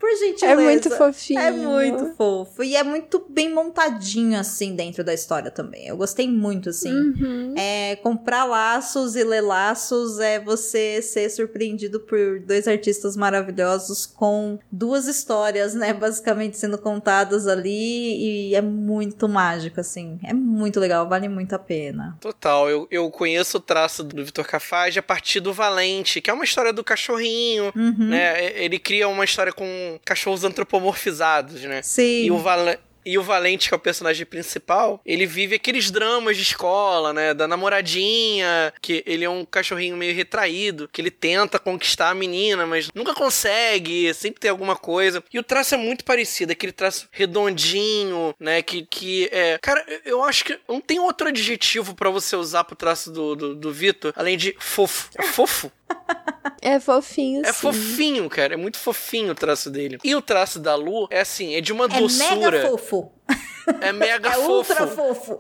por 0.04 0.18
gentileza. 0.18 0.62
É 0.62 0.66
muito 0.66 0.90
fofinho. 0.90 1.40
É 1.40 1.52
muito 1.52 2.14
fofo. 2.18 2.62
E 2.62 2.76
é 2.76 2.84
muito 2.84 3.26
bem 3.30 3.50
montadinho, 3.54 4.38
assim, 4.38 4.76
dentro 4.76 5.02
da 5.02 5.14
história 5.14 5.50
também. 5.50 5.88
Eu 5.88 5.96
gostei 5.96 6.28
muito, 6.28 6.68
assim. 6.70 6.92
Uhum. 6.92 7.54
É, 7.58 7.96
comprar 7.96 8.44
laços 8.44 9.16
e 9.16 9.24
ler 9.24 9.40
laços 9.40 10.20
é 10.20 10.42
você 10.42 11.02
ser 11.02 11.30
surpreendido 11.30 12.02
por 12.02 12.42
dois 12.42 12.68
artistas 12.68 13.16
maravilhosos 13.16 14.06
com 14.06 14.60
duas 14.70 15.08
histórias, 15.08 15.74
né? 15.74 15.94
Basicamente 15.96 16.58
sendo 16.58 16.78
contadas 16.78 17.48
ali 17.48 18.50
e 18.50 18.56
é 18.56 18.62
muito 18.62 19.30
mágico, 19.30 19.80
assim. 19.80 20.20
É 20.26 20.34
muito 20.34 20.82
legal, 20.82 21.08
vale 21.08 21.30
muito 21.30 21.54
a 21.54 21.60
pena. 21.60 22.18
Total, 22.20 22.70
eu, 22.70 22.86
eu 22.92 23.10
conheço 23.10 23.56
o 23.58 23.62
traço 23.62 24.04
do 24.04 24.26
Vitor 24.26 24.46
Cafage 24.46 25.00
a 25.00 25.04
partir 25.04 25.40
do 25.40 25.54
Valente, 25.54 26.20
que 26.20 26.30
é 26.30 26.34
uma 26.34 26.44
história 26.44 26.74
do 26.74 26.84
cachorrinho, 26.84 27.72
Uhum. 27.74 28.10
né? 28.10 28.62
Ele 28.62 28.78
cria 28.78 29.08
uma 29.08 29.24
história 29.24 29.54
com 29.54 29.93
cachorros 30.04 30.44
antropomorfizados, 30.44 31.62
né? 31.62 31.82
Sim. 31.82 32.26
E 32.26 32.32
o, 32.32 32.38
Val... 32.38 32.60
e 33.06 33.18
o 33.18 33.24
Valente, 33.24 33.68
que 33.68 33.74
é 33.74 33.78
o 33.78 33.80
personagem 33.80 34.26
principal, 34.26 35.02
ele 35.06 35.26
vive 35.26 35.56
aqueles 35.56 35.92
dramas 35.92 36.38
de 36.38 36.44
escola, 36.44 37.12
né? 37.14 37.34
Da 37.34 37.48
namoradinha, 37.48 38.74
que 38.82 39.04
ele 39.06 39.26
é 39.26 39.30
um 39.30 39.46
cachorrinho 39.46 39.98
meio 39.98 40.16
retraído, 40.16 40.90
que 40.92 41.02
ele 41.02 41.12
tenta 41.12 41.60
conquistar 41.60 42.10
a 42.10 42.14
menina, 42.14 42.66
mas 42.66 42.90
nunca 42.94 43.14
consegue, 43.14 44.14
sempre 44.14 44.40
tem 44.40 44.50
alguma 44.50 44.76
coisa. 44.76 45.24
E 45.34 45.40
o 45.40 45.44
traço 45.44 45.76
é 45.76 45.78
muito 45.78 46.04
parecido, 46.06 46.52
aquele 46.52 46.72
traço 46.72 47.08
redondinho, 47.12 48.34
né? 48.40 48.62
Que, 48.62 48.86
que 48.86 49.30
é. 49.32 49.58
Cara, 49.62 49.86
eu 50.06 50.24
acho 50.24 50.46
que 50.46 50.58
não 50.68 50.80
tem 50.80 51.00
outro 51.00 51.28
adjetivo 51.28 51.94
pra 51.94 52.10
você 52.10 52.36
usar 52.36 52.64
pro 52.64 52.76
traço 52.76 53.12
do, 53.12 53.36
do, 53.36 53.56
do 53.56 53.72
Vitor, 53.72 54.14
além 54.16 54.38
de 54.38 54.56
fofo. 54.60 55.10
É 55.18 55.24
fofo. 55.24 55.72
É 56.66 56.80
fofinho, 56.80 57.42
É 57.46 57.52
sim. 57.52 57.60
fofinho, 57.60 58.30
cara. 58.30 58.54
É 58.54 58.58
muito 58.58 58.78
fofinho 58.78 59.32
o 59.34 59.36
traço 59.36 59.70
dele. 59.70 59.98
E 60.04 60.16
o 60.16 60.22
traço 60.22 60.60
da 60.60 60.76
Lu 60.76 61.08
é 61.12 61.20
assim, 61.20 61.56
é 61.56 61.60
de 61.62 61.74
uma 61.74 61.86
É 61.86 61.88
doçura. 61.90 62.52
mega 62.52 62.68
fofo. 62.70 63.12
É 63.82 63.92
mega 63.92 64.30
É 64.32 64.34
fofo. 64.34 64.50
ultra 64.52 64.88
fofo. 64.88 65.38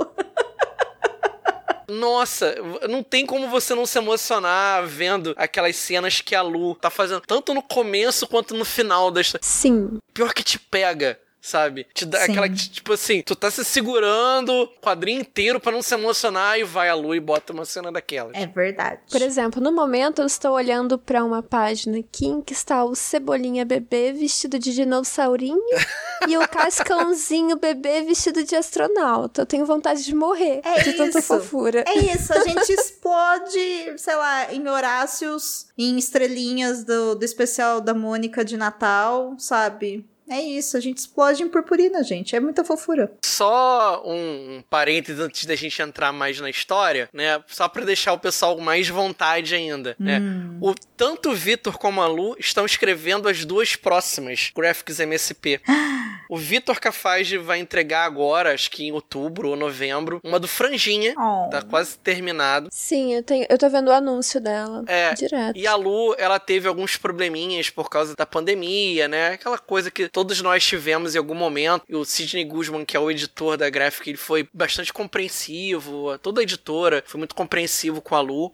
Nossa, 1.88 2.56
não 2.90 3.04
tem 3.04 3.26
como 3.26 3.48
você 3.50 3.76
não 3.76 3.86
se 3.86 3.98
emocionar 3.98 4.86
vendo 4.88 5.34
aquelas 5.38 5.76
cenas 5.76 6.22
que 6.22 6.34
a 6.34 6.42
Lu 6.42 6.76
tá 6.76 6.90
fazendo, 6.90 7.22
tanto 7.22 7.54
no 7.54 7.62
começo 7.62 8.26
quanto 8.28 8.56
no 8.56 8.66
final 8.66 9.12
da 9.12 9.22
história. 9.22 9.46
Sim. 9.46 10.00
Pior 10.14 10.34
que 10.34 10.44
te 10.44 10.58
pega. 10.58 11.20
Sabe? 11.44 11.86
Te 11.94 12.06
dá 12.06 12.20
Sim. 12.20 12.32
aquela, 12.32 12.48
que, 12.48 12.70
tipo 12.70 12.94
assim, 12.94 13.22
tu 13.22 13.36
tá 13.36 13.52
se 13.52 13.66
segurando 13.66 14.54
o 14.54 14.68
quadrinho 14.80 15.20
inteiro 15.20 15.60
pra 15.60 15.74
não 15.74 15.82
se 15.82 15.94
emocionar 15.94 16.58
e 16.58 16.64
vai 16.64 16.88
a 16.88 16.96
Lu 16.96 17.14
e 17.14 17.20
bota 17.20 17.52
uma 17.52 17.66
cena 17.66 17.92
daquelas. 17.92 18.32
É 18.34 18.48
verdade. 18.48 19.02
Por 19.12 19.22
exemplo, 19.22 19.62
no 19.62 19.70
momento 19.70 20.22
eu 20.22 20.26
estou 20.26 20.54
olhando 20.54 20.98
pra 20.98 21.22
uma 21.22 21.44
página 21.44 22.00
aqui 22.00 22.28
em 22.28 22.42
que 22.42 22.54
está 22.54 22.86
o 22.86 22.96
Cebolinha 22.96 23.66
bebê 23.66 24.14
vestido 24.14 24.58
de 24.58 24.74
dinossaurinho 24.74 25.60
e 26.30 26.38
o 26.38 26.48
Cascãozinho 26.48 27.58
bebê 27.58 28.04
vestido 28.04 28.46
de 28.46 28.56
astronauta. 28.56 29.42
Eu 29.42 29.46
tenho 29.46 29.66
vontade 29.66 30.02
de 30.02 30.16
morrer 30.16 30.62
É 30.64 30.82
de 30.82 30.94
tanta 30.94 31.22
fofura. 31.22 31.84
É 31.86 32.16
isso, 32.16 32.32
a 32.32 32.40
gente 32.40 32.72
explode, 32.72 33.98
sei 33.98 34.16
lá, 34.16 34.54
em 34.54 34.66
Horácios, 34.66 35.68
em 35.78 35.98
estrelinhas 35.98 36.86
do, 36.86 37.16
do 37.16 37.26
especial 37.26 37.82
da 37.82 37.94
Mônica 37.94 38.46
de 38.46 38.56
Natal, 38.56 39.36
sabe? 39.38 40.08
É 40.30 40.40
isso, 40.42 40.78
a 40.78 40.80
gente 40.80 40.98
explode 40.98 41.44
em 41.44 41.50
purpurina, 41.50 42.04
gente. 42.04 42.36
É 42.36 42.40
muita 42.40 42.64
fofura. 42.64 43.12
Só 43.24 44.02
um, 44.06 44.58
um 44.58 44.64
parênteses 44.70 45.20
antes 45.20 45.46
da 45.46 45.56
gente 45.56 45.82
entrar 45.82 46.14
mais 46.14 46.40
na 46.40 46.50
história, 46.50 47.10
né? 47.14 47.44
Só 47.48 47.68
pra 47.68 47.84
deixar 47.84 48.14
o 48.14 48.20
pessoal 48.20 48.58
mais 48.60 48.88
vontade 48.88 49.54
ainda, 49.54 49.96
né? 50.00 50.22
O, 50.62 50.74
tanto 50.96 51.32
o 51.32 51.36
Vitor 51.36 51.78
como 51.78 52.02
a 52.02 52.08
Lu 52.08 52.36
estão 52.40 52.66
escrevendo 52.66 53.28
as 53.28 53.44
duas 53.44 53.76
próximas 53.76 54.52
Graphics 54.56 55.00
MSP. 55.00 55.62
o 56.30 56.38
Vitor 56.38 56.80
Cafage 56.80 57.38
vai 57.38 57.60
entregar 57.60 58.06
agora, 58.06 58.54
acho 58.54 58.72
que 58.72 58.86
em 58.86 58.92
outubro 58.92 59.50
ou 59.50 59.56
novembro, 59.56 60.22
uma 60.24 60.40
do 60.40 60.48
Franjinha. 60.48 61.14
Oh. 61.18 61.50
Tá 61.50 61.62
quase 61.62 61.98
terminado. 61.98 62.70
Sim, 62.72 63.14
eu, 63.14 63.24
tenho, 63.24 63.46
eu 63.50 63.58
tô 63.58 63.70
vendo 63.70 63.90
o 63.90 63.92
anúncio 63.92 64.40
dela. 64.40 64.84
É, 64.88 65.14
Direto. 65.14 65.58
E 65.58 65.68
a 65.68 65.76
Lu, 65.76 66.16
ela 66.18 66.40
teve 66.40 66.68
alguns 66.68 66.96
probleminhas 66.98 67.70
por 67.70 67.90
causa 67.90 68.16
da 68.16 68.26
pandemia, 68.26 69.08
né? 69.08 69.34
Aquela 69.34 69.58
coisa 69.58 69.92
que 69.92 70.08
todos 70.14 70.40
nós 70.42 70.64
tivemos 70.64 71.16
em 71.16 71.18
algum 71.18 71.34
momento. 71.34 71.84
E 71.90 71.96
o 71.96 72.06
Sidney 72.06 72.46
Guzman, 72.46 72.86
que 72.86 72.96
é 72.96 73.00
o 73.00 73.10
editor 73.12 73.58
da 73.58 73.70
Graphic, 73.70 74.12
ele 74.12 74.18
foi 74.18 74.48
bastante 74.54 74.94
compreensivo. 74.94 76.18
Toda 76.20 76.40
a 76.40 76.44
editora 76.44 77.04
foi 77.06 77.18
muito 77.18 77.36
compreensivo 77.36 78.00
com 78.00 78.16
a 78.16 78.22
Lu. 78.22 78.52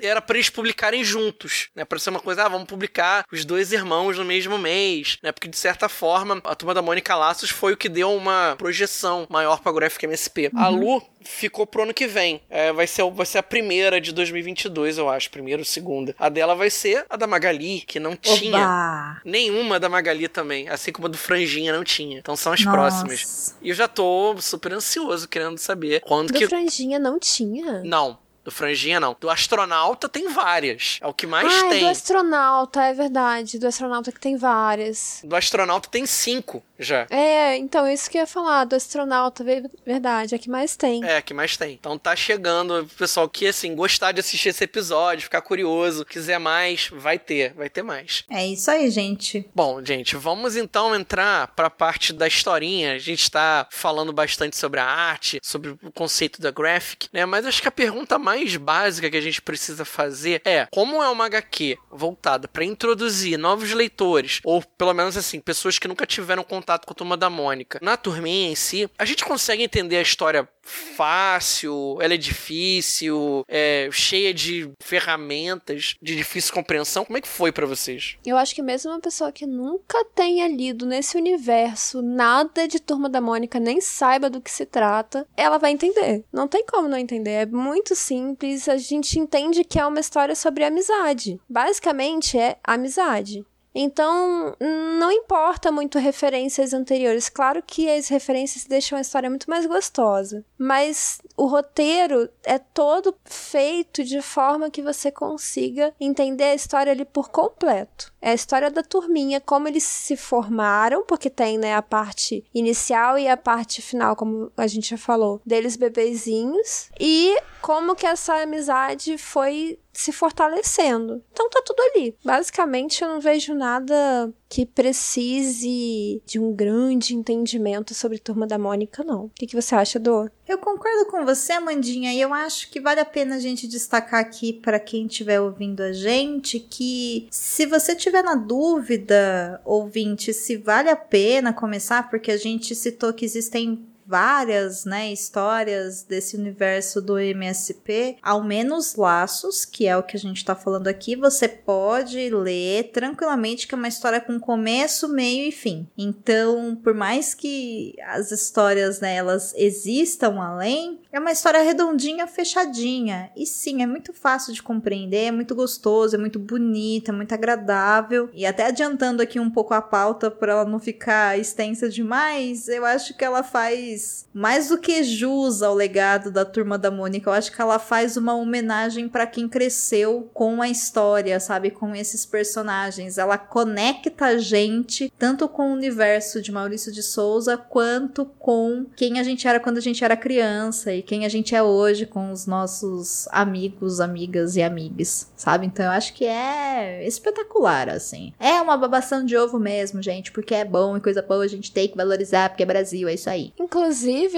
Era 0.00 0.22
pra 0.22 0.36
eles 0.36 0.48
publicarem 0.48 1.02
juntos, 1.04 1.68
né? 1.74 1.84
Pra 1.84 1.98
ser 1.98 2.10
uma 2.10 2.20
coisa, 2.20 2.44
ah, 2.44 2.48
vamos 2.48 2.68
publicar 2.68 3.26
os 3.30 3.44
dois 3.44 3.72
irmãos 3.72 4.16
no 4.16 4.24
mesmo 4.24 4.56
mês, 4.56 5.18
né? 5.22 5.32
Porque 5.32 5.48
de 5.48 5.56
certa 5.56 5.88
forma, 5.88 6.40
a 6.44 6.54
turma 6.54 6.72
da 6.72 6.80
Mônica 6.80 7.14
Laços 7.16 7.50
foi 7.50 7.72
o 7.72 7.76
que 7.76 7.88
deu 7.88 8.14
uma 8.14 8.54
projeção 8.56 9.26
maior 9.28 9.60
pra 9.60 9.72
Graphic 9.72 10.06
MSP. 10.06 10.50
A 10.54 10.68
Lu 10.68 11.02
ficou 11.24 11.66
pro 11.66 11.82
ano 11.82 11.94
que 11.94 12.06
vem. 12.06 12.40
É, 12.48 12.72
vai, 12.72 12.86
ser, 12.86 13.08
vai 13.10 13.26
ser 13.26 13.38
a 13.38 13.42
primeira 13.42 14.00
de 14.00 14.12
2022, 14.12 14.98
eu 14.98 15.08
acho. 15.08 15.30
Primeira 15.30 15.60
ou 15.60 15.66
segunda. 15.66 16.14
A 16.18 16.28
dela 16.28 16.54
vai 16.54 16.70
ser 16.70 17.04
a 17.10 17.16
da 17.16 17.26
Magali, 17.26 17.80
que 17.80 17.98
não 17.98 18.14
tinha. 18.16 18.56
Oba! 18.56 19.20
Nenhuma 19.24 19.80
da 19.80 19.88
Magali 19.88 20.28
também. 20.28 20.68
Assim 20.68 20.91
como 20.92 21.06
a 21.06 21.10
do 21.10 21.18
Franjinha 21.18 21.72
não 21.72 21.84
tinha. 21.84 22.18
Então 22.18 22.36
são 22.36 22.52
as 22.52 22.64
Nossa. 22.64 22.76
próximas. 22.76 23.54
E 23.62 23.70
eu 23.70 23.74
já 23.74 23.88
tô 23.88 24.36
super 24.40 24.72
ansioso 24.72 25.28
querendo 25.28 25.58
saber 25.58 26.00
quando 26.00 26.28
Do 26.28 26.34
que. 26.38 26.46
Franjinha 26.46 26.98
não 26.98 27.18
tinha. 27.18 27.82
Não. 27.84 28.18
Do 28.44 28.50
Franjinha, 28.50 28.98
não. 28.98 29.16
Do 29.20 29.30
astronauta 29.30 30.08
tem 30.08 30.28
várias. 30.28 30.98
É 31.00 31.06
o 31.06 31.14
que 31.14 31.26
mais 31.26 31.52
é 31.52 31.68
tem. 31.68 31.80
do 31.80 31.86
astronauta, 31.88 32.82
é 32.82 32.92
verdade. 32.92 33.58
Do 33.58 33.66
astronauta 33.66 34.10
que 34.10 34.18
tem 34.20 34.36
várias. 34.36 35.20
Do 35.24 35.36
astronauta 35.36 35.88
tem 35.88 36.06
cinco 36.06 36.62
já. 36.78 37.06
É, 37.10 37.56
então, 37.56 37.86
isso 37.88 38.10
que 38.10 38.18
eu 38.18 38.22
ia 38.22 38.26
falar, 38.26 38.64
do 38.64 38.74
astronauta, 38.74 39.44
ve- 39.44 39.70
verdade, 39.86 40.34
é 40.34 40.38
que 40.38 40.50
mais 40.50 40.76
tem. 40.76 41.04
É, 41.04 41.22
que 41.22 41.32
mais 41.32 41.56
tem. 41.56 41.74
Então 41.74 41.96
tá 41.96 42.16
chegando, 42.16 42.80
o 42.80 42.86
pessoal 42.88 43.28
que, 43.28 43.46
assim, 43.46 43.74
gostar 43.76 44.10
de 44.12 44.20
assistir 44.20 44.48
esse 44.48 44.64
episódio, 44.64 45.22
ficar 45.24 45.40
curioso, 45.42 46.04
quiser 46.04 46.38
mais, 46.38 46.88
vai 46.92 47.18
ter, 47.18 47.52
vai 47.54 47.68
ter 47.70 47.82
mais. 47.82 48.24
É 48.28 48.44
isso 48.46 48.68
aí, 48.70 48.90
gente. 48.90 49.48
Bom, 49.54 49.84
gente, 49.84 50.16
vamos 50.16 50.56
então 50.56 50.94
entrar 50.96 51.48
pra 51.48 51.70
parte 51.70 52.12
da 52.12 52.26
historinha. 52.26 52.94
A 52.94 52.98
gente 52.98 53.30
tá 53.30 53.68
falando 53.70 54.12
bastante 54.12 54.56
sobre 54.56 54.80
a 54.80 54.84
arte, 54.84 55.38
sobre 55.42 55.70
o 55.82 55.92
conceito 55.92 56.40
da 56.40 56.50
graphic, 56.50 57.08
né? 57.12 57.24
Mas 57.24 57.46
acho 57.46 57.62
que 57.62 57.68
a 57.68 57.72
pergunta 57.72 58.18
mais 58.18 58.31
básica 58.58 59.10
que 59.10 59.16
a 59.16 59.20
gente 59.20 59.40
precisa 59.40 59.84
fazer 59.84 60.42
é: 60.44 60.66
como 60.70 61.02
é 61.02 61.08
uma 61.08 61.26
HQ 61.26 61.76
voltada 61.90 62.48
pra 62.48 62.64
introduzir 62.64 63.38
novos 63.38 63.72
leitores, 63.72 64.40
ou 64.44 64.62
pelo 64.62 64.94
menos 64.94 65.16
assim, 65.16 65.40
pessoas 65.40 65.78
que 65.78 65.88
nunca 65.88 66.06
tiveram 66.06 66.42
contato 66.42 66.86
com 66.86 66.92
a 66.92 66.96
turma 66.96 67.16
da 67.16 67.30
Mônica, 67.30 67.78
na 67.82 67.96
turminha 67.96 68.50
em 68.50 68.54
si, 68.54 68.88
a 68.98 69.04
gente 69.04 69.24
consegue 69.24 69.62
entender 69.62 69.96
a 69.96 70.02
história 70.02 70.48
fácil, 70.62 71.98
ela 72.00 72.14
é 72.14 72.16
difícil, 72.16 73.44
é 73.48 73.88
cheia 73.90 74.32
de 74.32 74.70
ferramentas 74.80 75.96
de 76.00 76.14
difícil 76.14 76.54
compreensão. 76.54 77.04
Como 77.04 77.18
é 77.18 77.20
que 77.20 77.28
foi 77.28 77.50
pra 77.50 77.66
vocês? 77.66 78.16
Eu 78.24 78.36
acho 78.36 78.54
que 78.54 78.62
mesmo 78.62 78.90
uma 78.92 79.00
pessoa 79.00 79.32
que 79.32 79.46
nunca 79.46 80.04
tenha 80.14 80.46
lido 80.48 80.86
nesse 80.86 81.16
universo 81.16 82.00
nada 82.00 82.68
de 82.68 82.78
Turma 82.78 83.08
da 83.08 83.20
Mônica, 83.20 83.58
nem 83.58 83.80
saiba 83.80 84.30
do 84.30 84.40
que 84.40 84.50
se 84.50 84.64
trata, 84.64 85.26
ela 85.36 85.58
vai 85.58 85.72
entender. 85.72 86.24
Não 86.32 86.46
tem 86.46 86.64
como 86.64 86.88
não 86.88 86.98
entender. 86.98 87.30
É 87.30 87.46
muito 87.46 87.94
simples. 87.94 88.21
A 88.68 88.76
gente 88.76 89.18
entende 89.18 89.64
que 89.64 89.78
é 89.78 89.86
uma 89.86 90.00
história 90.00 90.34
sobre 90.34 90.64
amizade. 90.64 91.40
Basicamente 91.48 92.38
é 92.38 92.58
amizade. 92.64 93.44
Então, 93.74 94.54
não 94.98 95.10
importa 95.10 95.72
muito 95.72 95.98
referências 95.98 96.72
anteriores. 96.72 97.28
Claro 97.28 97.62
que 97.66 97.90
as 97.90 98.08
referências 98.08 98.64
deixam 98.64 98.98
a 98.98 99.00
história 99.00 99.30
muito 99.30 99.48
mais 99.48 99.66
gostosa. 99.66 100.44
Mas 100.58 101.20
o 101.36 101.46
roteiro 101.46 102.28
é 102.44 102.58
todo 102.58 103.14
feito 103.24 104.04
de 104.04 104.20
forma 104.20 104.70
que 104.70 104.82
você 104.82 105.10
consiga 105.10 105.94
entender 106.00 106.44
a 106.44 106.54
história 106.54 106.92
ali 106.92 107.04
por 107.04 107.30
completo. 107.30 108.12
É 108.20 108.30
a 108.30 108.34
história 108.34 108.70
da 108.70 108.82
turminha, 108.82 109.40
como 109.40 109.66
eles 109.66 109.82
se 109.82 110.16
formaram, 110.16 111.04
porque 111.04 111.28
tem 111.28 111.58
né, 111.58 111.74
a 111.74 111.82
parte 111.82 112.44
inicial 112.54 113.18
e 113.18 113.26
a 113.26 113.36
parte 113.36 113.82
final, 113.82 114.14
como 114.14 114.52
a 114.56 114.66
gente 114.66 114.90
já 114.90 114.98
falou, 114.98 115.40
deles 115.44 115.76
bebezinhos, 115.76 116.90
e 117.00 117.36
como 117.60 117.96
que 117.96 118.06
essa 118.06 118.34
amizade 118.42 119.18
foi 119.18 119.78
se 119.92 120.10
fortalecendo. 120.12 121.22
Então 121.32 121.48
tá 121.50 121.62
tudo 121.64 121.80
ali. 121.80 122.16
Basicamente, 122.24 123.02
eu 123.02 123.08
não 123.08 123.20
vejo 123.20 123.54
nada 123.54 124.32
que 124.48 124.66
precise 124.66 126.22
de 126.26 126.38
um 126.38 126.52
grande 126.52 127.14
entendimento 127.14 127.94
sobre 127.94 128.18
Turma 128.18 128.46
da 128.46 128.58
Mônica, 128.58 129.02
não. 129.02 129.24
O 129.24 129.30
que, 129.34 129.46
que 129.46 129.56
você 129.56 129.74
acha, 129.74 129.98
Dô? 129.98 130.28
Eu 130.46 130.58
concordo 130.58 131.06
com 131.10 131.24
você, 131.24 131.52
Amandinha, 131.52 132.12
e 132.12 132.20
eu 132.20 132.34
acho 132.34 132.70
que 132.70 132.80
vale 132.80 133.00
a 133.00 133.04
pena 133.04 133.36
a 133.36 133.38
gente 133.38 133.66
destacar 133.66 134.20
aqui 134.20 134.52
para 134.52 134.78
quem 134.78 135.06
estiver 135.06 135.40
ouvindo 135.40 135.80
a 135.82 135.92
gente 135.92 136.60
que 136.60 137.28
se 137.30 137.64
você 137.64 137.94
tiver 137.94 138.22
na 138.22 138.34
dúvida, 138.34 139.60
ouvinte, 139.64 140.34
se 140.34 140.56
vale 140.56 140.90
a 140.90 140.96
pena 140.96 141.52
começar, 141.52 142.10
porque 142.10 142.30
a 142.30 142.36
gente 142.36 142.74
citou 142.74 143.14
que 143.14 143.24
existem 143.24 143.86
várias, 144.12 144.84
né, 144.84 145.10
histórias 145.10 146.02
desse 146.02 146.36
universo 146.36 147.00
do 147.00 147.18
MSP, 147.18 148.18
ao 148.22 148.44
menos 148.44 148.94
laços, 148.94 149.64
que 149.64 149.86
é 149.86 149.96
o 149.96 150.02
que 150.02 150.18
a 150.18 150.20
gente 150.20 150.44
tá 150.44 150.54
falando 150.54 150.86
aqui, 150.86 151.16
você 151.16 151.48
pode 151.48 152.28
ler 152.28 152.90
tranquilamente 152.92 153.66
que 153.66 153.74
é 153.74 153.78
uma 153.78 153.88
história 153.88 154.20
com 154.20 154.38
começo, 154.38 155.08
meio 155.08 155.48
e 155.48 155.50
fim. 155.50 155.88
Então, 155.96 156.76
por 156.76 156.92
mais 156.92 157.32
que 157.32 157.94
as 158.06 158.30
histórias, 158.30 159.00
né, 159.00 159.14
elas 159.14 159.54
existam 159.56 160.42
além, 160.42 161.00
é 161.10 161.18
uma 161.18 161.32
história 161.32 161.62
redondinha, 161.62 162.26
fechadinha. 162.26 163.30
E 163.34 163.46
sim, 163.46 163.82
é 163.82 163.86
muito 163.86 164.12
fácil 164.12 164.52
de 164.52 164.62
compreender, 164.62 165.28
é 165.28 165.30
muito 165.30 165.54
gostoso, 165.54 166.16
é 166.16 166.18
muito 166.18 166.38
bonita, 166.38 167.12
é 167.12 167.14
muito 167.14 167.32
agradável. 167.32 168.28
E 168.34 168.44
até 168.44 168.66
adiantando 168.66 169.22
aqui 169.22 169.40
um 169.40 169.50
pouco 169.50 169.72
a 169.72 169.80
pauta 169.80 170.30
para 170.30 170.52
ela 170.52 170.64
não 170.66 170.78
ficar 170.78 171.38
extensa 171.38 171.88
demais, 171.88 172.68
eu 172.68 172.84
acho 172.84 173.16
que 173.16 173.24
ela 173.24 173.42
faz 173.42 174.01
mais 174.32 174.68
do 174.68 174.78
que 174.78 175.02
jus 175.02 175.62
ao 175.62 175.74
legado 175.74 176.30
da 176.30 176.44
turma 176.44 176.78
da 176.78 176.90
Mônica. 176.90 177.28
Eu 177.28 177.34
acho 177.34 177.52
que 177.52 177.60
ela 177.60 177.78
faz 177.78 178.16
uma 178.16 178.34
homenagem 178.34 179.08
para 179.08 179.26
quem 179.26 179.48
cresceu 179.48 180.30
com 180.32 180.62
a 180.62 180.68
história, 180.68 181.38
sabe, 181.38 181.70
com 181.70 181.94
esses 181.94 182.24
personagens. 182.24 183.18
Ela 183.18 183.36
conecta 183.36 184.26
a 184.26 184.38
gente 184.38 185.12
tanto 185.18 185.48
com 185.48 185.70
o 185.70 185.74
universo 185.74 186.40
de 186.40 186.50
Maurício 186.50 186.92
de 186.92 187.02
Souza 187.02 187.56
quanto 187.56 188.24
com 188.24 188.86
quem 188.96 189.18
a 189.18 189.22
gente 189.22 189.46
era 189.46 189.60
quando 189.60 189.78
a 189.78 189.82
gente 189.82 190.04
era 190.04 190.16
criança 190.16 190.92
e 190.92 191.02
quem 191.02 191.26
a 191.26 191.28
gente 191.28 191.54
é 191.54 191.62
hoje 191.62 192.06
com 192.06 192.30
os 192.32 192.46
nossos 192.46 193.28
amigos, 193.30 194.00
amigas 194.00 194.56
e 194.56 194.62
amigues, 194.62 195.30
sabe? 195.36 195.66
Então 195.66 195.86
eu 195.86 195.92
acho 195.92 196.14
que 196.14 196.24
é 196.24 197.06
espetacular 197.06 197.88
assim. 197.88 198.32
É 198.38 198.60
uma 198.60 198.76
babação 198.76 199.24
de 199.24 199.36
ovo 199.36 199.58
mesmo, 199.58 200.02
gente, 200.02 200.32
porque 200.32 200.54
é 200.54 200.64
bom 200.64 200.96
e 200.96 201.00
coisa 201.00 201.22
boa 201.22 201.44
a 201.44 201.48
gente 201.48 201.72
tem 201.72 201.88
que 201.88 201.96
valorizar, 201.96 202.48
porque 202.48 202.62
é 202.62 202.66
Brasil, 202.66 203.08
é 203.08 203.14
isso 203.14 203.28
aí. 203.28 203.52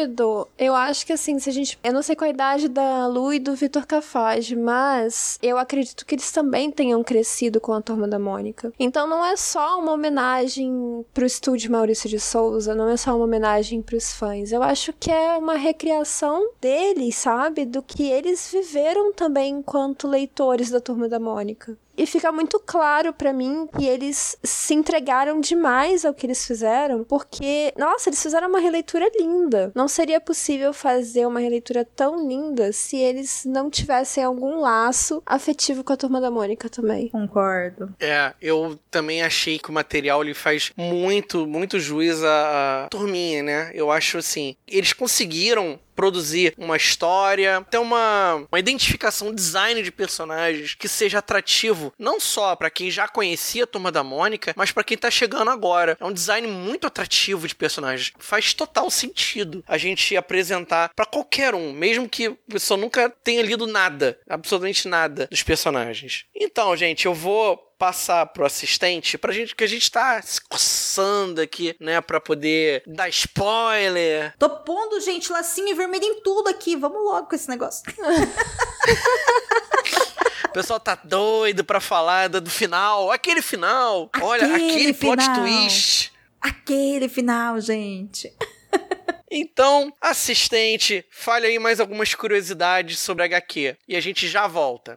Do, 0.08 0.48
eu 0.58 0.74
acho 0.74 1.06
que 1.06 1.12
assim, 1.12 1.38
se 1.38 1.50
a 1.50 1.52
gente. 1.52 1.78
Eu 1.82 1.92
não 1.92 2.02
sei 2.02 2.16
qual 2.16 2.28
a 2.28 2.32
idade 2.32 2.68
da 2.68 3.06
Lu 3.06 3.32
e 3.32 3.38
do 3.38 3.54
Vitor 3.54 3.86
Cafage, 3.86 4.56
mas 4.56 5.38
eu 5.42 5.58
acredito 5.58 6.04
que 6.06 6.14
eles 6.14 6.30
também 6.30 6.70
tenham 6.70 7.02
crescido 7.02 7.60
com 7.60 7.72
a 7.72 7.80
turma 7.80 8.08
da 8.08 8.18
Mônica. 8.18 8.72
Então 8.78 9.06
não 9.06 9.24
é 9.24 9.36
só 9.36 9.78
uma 9.78 9.92
homenagem 9.92 11.04
pro 11.12 11.26
estúdio 11.26 11.70
Maurício 11.70 12.08
de 12.08 12.18
Souza, 12.18 12.74
não 12.74 12.88
é 12.88 12.96
só 12.96 13.14
uma 13.14 13.24
homenagem 13.24 13.82
pros 13.82 14.12
fãs. 14.12 14.52
Eu 14.52 14.62
acho 14.62 14.92
que 14.92 15.10
é 15.10 15.36
uma 15.36 15.56
recriação 15.56 16.50
deles, 16.60 17.16
sabe? 17.16 17.64
Do 17.64 17.82
que 17.82 18.10
eles 18.10 18.50
viveram 18.50 19.12
também 19.12 19.54
enquanto 19.54 20.08
leitores 20.08 20.70
da 20.70 20.80
turma 20.80 21.08
da 21.08 21.18
Mônica. 21.18 21.76
E 21.96 22.06
fica 22.06 22.32
muito 22.32 22.58
claro 22.58 23.12
para 23.12 23.32
mim 23.32 23.68
que 23.76 23.86
eles 23.86 24.36
se 24.42 24.74
entregaram 24.74 25.40
demais 25.40 26.04
ao 26.04 26.14
que 26.14 26.26
eles 26.26 26.46
fizeram, 26.46 27.04
porque, 27.04 27.72
nossa, 27.78 28.08
eles 28.08 28.22
fizeram 28.22 28.48
uma 28.48 28.58
releitura 28.58 29.08
linda. 29.18 29.70
Não 29.74 29.86
seria 29.88 30.20
possível 30.20 30.72
fazer 30.72 31.26
uma 31.26 31.40
releitura 31.40 31.84
tão 31.84 32.26
linda 32.28 32.72
se 32.72 32.96
eles 32.96 33.44
não 33.44 33.70
tivessem 33.70 34.24
algum 34.24 34.60
laço 34.60 35.22
afetivo 35.24 35.84
com 35.84 35.92
a 35.92 35.96
turma 35.96 36.20
da 36.20 36.30
Mônica 36.30 36.68
também. 36.68 37.08
Concordo. 37.08 37.94
É, 38.00 38.32
eu 38.40 38.78
também 38.90 39.22
achei 39.22 39.58
que 39.58 39.70
o 39.70 39.72
material 39.72 40.22
ele 40.22 40.34
faz 40.34 40.72
muito, 40.76 41.46
muito 41.46 41.78
juiz 41.78 42.22
à, 42.22 42.84
à 42.84 42.88
turminha, 42.88 43.42
né? 43.42 43.70
Eu 43.74 43.90
acho 43.90 44.18
assim, 44.18 44.56
eles 44.66 44.92
conseguiram 44.92 45.78
produzir 45.94 46.54
uma 46.56 46.76
história, 46.76 47.64
ter 47.70 47.78
uma, 47.78 48.46
uma 48.50 48.58
identificação, 48.58 49.28
um 49.28 49.34
design 49.34 49.82
de 49.82 49.90
personagens 49.90 50.74
que 50.74 50.88
seja 50.88 51.18
atrativo, 51.18 51.92
não 51.98 52.20
só 52.20 52.56
para 52.56 52.70
quem 52.70 52.90
já 52.90 53.08
conhecia 53.08 53.64
a 53.64 53.66
Turma 53.66 53.90
da 53.90 54.02
Mônica, 54.02 54.52
mas 54.56 54.70
para 54.70 54.84
quem 54.84 54.96
tá 54.96 55.10
chegando 55.10 55.50
agora. 55.50 55.96
É 56.00 56.04
um 56.04 56.12
design 56.12 56.46
muito 56.46 56.86
atrativo 56.86 57.46
de 57.46 57.54
personagens. 57.54 58.12
Faz 58.18 58.52
total 58.54 58.90
sentido 58.90 59.64
a 59.66 59.78
gente 59.78 60.16
apresentar 60.16 60.90
para 60.94 61.06
qualquer 61.06 61.54
um, 61.54 61.72
mesmo 61.72 62.08
que 62.08 62.26
a 62.26 62.34
pessoa 62.52 62.78
nunca 62.78 63.10
tenha 63.10 63.42
lido 63.42 63.66
nada, 63.66 64.18
absolutamente 64.28 64.88
nada 64.88 65.26
dos 65.30 65.42
personagens. 65.42 66.24
Então, 66.34 66.76
gente, 66.76 67.06
eu 67.06 67.14
vou 67.14 67.73
passar 67.84 68.24
pro 68.26 68.46
assistente 68.46 69.18
pra 69.18 69.30
gente 69.30 69.54
que 69.54 69.62
a 69.62 69.66
gente 69.66 69.90
tá 69.90 70.22
se 70.22 70.40
coçando 70.40 71.42
aqui, 71.42 71.76
né, 71.78 72.00
para 72.00 72.18
poder 72.18 72.82
dar 72.86 73.10
spoiler. 73.10 74.32
Tô 74.38 74.48
pondo, 74.48 74.98
gente, 75.02 75.30
lacinho 75.30 75.76
vermelho 75.76 76.02
em 76.02 76.22
tudo 76.22 76.48
aqui. 76.48 76.76
Vamos 76.76 77.04
logo 77.04 77.28
com 77.28 77.34
esse 77.34 77.48
negócio. 77.48 77.82
O 80.48 80.52
pessoal 80.54 80.78
tá 80.78 80.94
doido 80.94 81.64
pra 81.64 81.80
falar 81.80 82.28
do 82.28 82.48
final, 82.48 83.10
aquele 83.10 83.42
final. 83.42 84.08
Olha, 84.22 84.46
Aquele 84.46 84.70
aquele 84.70 84.94
plot 84.94 85.20
final. 85.20 85.40
twist. 85.40 86.12
Aquele 86.40 87.08
final, 87.08 87.60
gente. 87.60 88.32
Então, 89.36 89.92
assistente, 90.00 91.04
fale 91.10 91.48
aí 91.48 91.58
mais 91.58 91.80
algumas 91.80 92.14
curiosidades 92.14 93.00
sobre 93.00 93.24
a 93.24 93.26
HQ 93.26 93.76
e 93.88 93.96
a 93.96 94.00
gente 94.00 94.28
já 94.28 94.46
volta. 94.46 94.96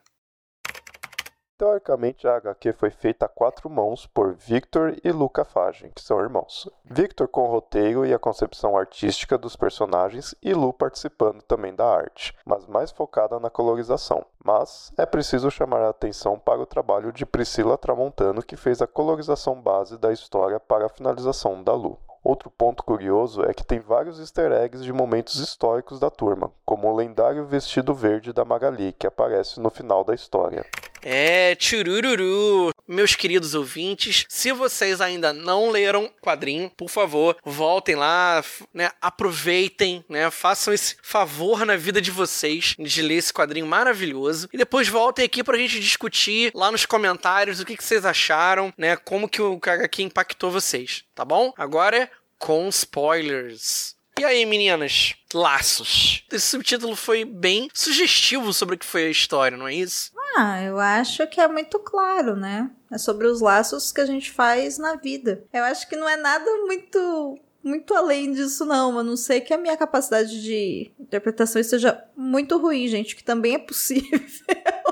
Teoricamente, 1.58 2.28
a 2.28 2.36
HQ 2.36 2.74
foi 2.74 2.92
feita 2.92 3.26
a 3.26 3.30
quatro 3.30 3.68
mãos 3.68 4.06
por 4.06 4.32
Victor 4.36 4.96
e 5.04 5.12
Luca 5.12 5.44
Fagem, 5.44 5.90
que 5.90 6.04
são 6.04 6.20
irmãos. 6.20 6.70
Victor 6.86 7.28
com 7.28 7.46
o 7.46 7.52
roteiro 7.52 8.06
e 8.06 8.14
a 8.14 8.20
concepção 8.20 8.78
artística 8.78 9.40
dos 9.40 9.56
personagens 9.56 10.36
e 10.44 10.54
Lu 10.54 10.72
participando 10.72 11.42
também 11.42 11.74
da 11.74 11.84
arte, 11.84 12.36
mas 12.46 12.68
mais 12.68 12.92
focada 12.92 13.40
na 13.40 13.50
colorização. 13.50 14.24
Mas 14.46 14.92
é 15.00 15.06
preciso 15.06 15.50
chamar 15.50 15.82
a 15.82 15.90
atenção 15.90 16.38
para 16.38 16.62
o 16.62 16.66
trabalho 16.66 17.12
de 17.12 17.26
Priscila 17.26 17.76
Tramontano, 17.76 18.44
que 18.44 18.56
fez 18.56 18.80
a 18.80 18.86
colorização 18.86 19.60
base 19.60 19.98
da 19.98 20.14
história 20.14 20.60
para 20.60 20.86
a 20.86 20.90
finalização 20.90 21.64
da 21.64 21.74
Lu. 21.74 21.98
Outro 22.24 22.52
ponto 22.52 22.84
curioso 22.84 23.42
é 23.44 23.54
que 23.54 23.66
tem 23.66 23.80
vários 23.80 24.20
easter 24.20 24.52
eggs 24.52 24.84
de 24.84 24.92
momentos 24.92 25.38
históricos 25.38 26.00
da 26.00 26.12
turma, 26.12 26.52
como 26.66 26.88
o 26.88 26.96
lendário 26.96 27.46
vestido 27.46 27.96
verde 27.96 28.34
da 28.34 28.46
Magali, 28.46 28.92
que 28.92 29.08
aparece 29.08 29.60
no 29.60 29.70
final 29.70 30.04
da 30.04 30.14
história. 30.14 30.66
É, 31.10 31.56
tchurururu. 31.56 32.72
Meus 32.86 33.16
queridos 33.16 33.56
ouvintes, 33.56 34.26
se 34.28 34.52
vocês 34.52 35.00
ainda 35.00 35.32
não 35.32 35.70
leram 35.70 36.04
o 36.04 36.10
quadrinho, 36.10 36.70
por 36.76 36.90
favor, 36.90 37.38
voltem 37.46 37.96
lá, 37.96 38.44
né, 38.74 38.92
aproveitem, 39.02 40.04
né, 40.10 40.30
façam 40.30 40.74
esse 40.74 40.98
favor 41.02 41.66
na 41.66 41.78
vida 41.78 42.02
de 42.02 42.12
vocês 42.12 42.76
de 42.78 43.02
ler 43.02 43.16
esse 43.16 43.32
quadrinho 43.32 43.66
maravilhoso 43.66 44.50
e 44.52 44.58
depois 44.58 44.90
voltem 44.90 45.24
aqui 45.24 45.46
pra 45.46 45.58
gente 45.58 45.80
discutir 45.80 46.52
lá 46.54 46.70
nos 46.70 46.86
comentários 46.86 47.62
o 47.62 47.66
que, 47.66 47.78
que 47.78 47.84
vocês 47.86 48.06
acharam, 48.06 48.74
né, 48.78 48.98
como 48.98 49.30
que 49.30 49.42
o 49.42 49.62
HQ 49.66 50.04
impactou 50.04 50.52
vocês, 50.52 51.06
tá 51.16 51.24
bom? 51.24 51.54
Agora 51.58 51.98
é 52.04 52.10
com 52.38 52.68
spoilers. 52.68 53.96
E 54.20 54.26
aí, 54.26 54.46
meninas? 54.48 55.14
Laços. 55.34 56.24
Esse 56.32 56.48
subtítulo 56.48 56.96
foi 56.96 57.26
bem 57.26 57.70
sugestivo 57.74 58.54
sobre 58.54 58.76
o 58.76 58.78
que 58.78 58.86
foi 58.86 59.06
a 59.06 59.10
história, 59.10 59.58
não 59.58 59.68
é 59.68 59.76
isso? 59.76 60.12
Ah, 60.38 60.62
eu 60.62 60.80
acho 60.80 61.26
que 61.28 61.42
é 61.42 61.48
muito 61.48 61.80
claro, 61.80 62.36
né? 62.36 62.70
É 62.92 62.98
sobre 62.98 63.28
os 63.28 63.42
laços 63.42 63.92
que 63.92 64.02
a 64.02 64.06
gente 64.06 64.32
faz 64.32 64.78
na 64.78 64.96
vida. 64.96 65.44
Eu 65.52 65.64
acho 65.64 65.88
que 65.90 65.96
não 65.96 66.08
é 66.08 66.16
nada 66.16 66.50
muito 66.66 67.40
muito 67.64 67.94
além 67.94 68.32
disso 68.32 68.64
não, 68.64 68.98
a 68.98 69.04
não 69.04 69.18
ser 69.18 69.42
que 69.42 69.54
a 69.54 69.58
minha 69.58 69.76
capacidade 69.76 70.42
de 70.42 70.90
interpretação 70.98 71.60
esteja 71.60 72.02
muito 72.16 72.58
ruim, 72.58 72.88
gente, 72.88 73.14
que 73.16 73.24
também 73.24 73.56
é 73.56 73.60
possível. 73.60 74.22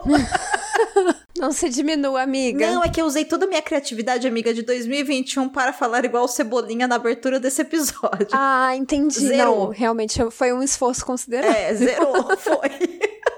Não 1.37 1.51
se 1.51 1.69
diminua, 1.69 2.21
amiga. 2.21 2.71
Não, 2.71 2.83
é 2.83 2.89
que 2.89 3.01
eu 3.01 3.05
usei 3.05 3.25
toda 3.25 3.45
a 3.45 3.47
minha 3.47 3.61
criatividade, 3.61 4.27
amiga, 4.27 4.53
de 4.53 4.61
2021 4.61 5.49
para 5.49 5.73
falar 5.73 6.05
igual 6.05 6.27
Cebolinha 6.27 6.87
na 6.87 6.95
abertura 6.95 7.39
desse 7.39 7.61
episódio. 7.61 8.29
Ah, 8.31 8.75
entendi. 8.75 9.19
Zerou. 9.19 9.65
Não, 9.65 9.69
realmente 9.69 10.19
foi 10.31 10.53
um 10.53 10.63
esforço 10.63 11.05
considerável. 11.05 11.55
É, 11.55 11.73
zerou, 11.73 12.35
foi. 12.37 12.69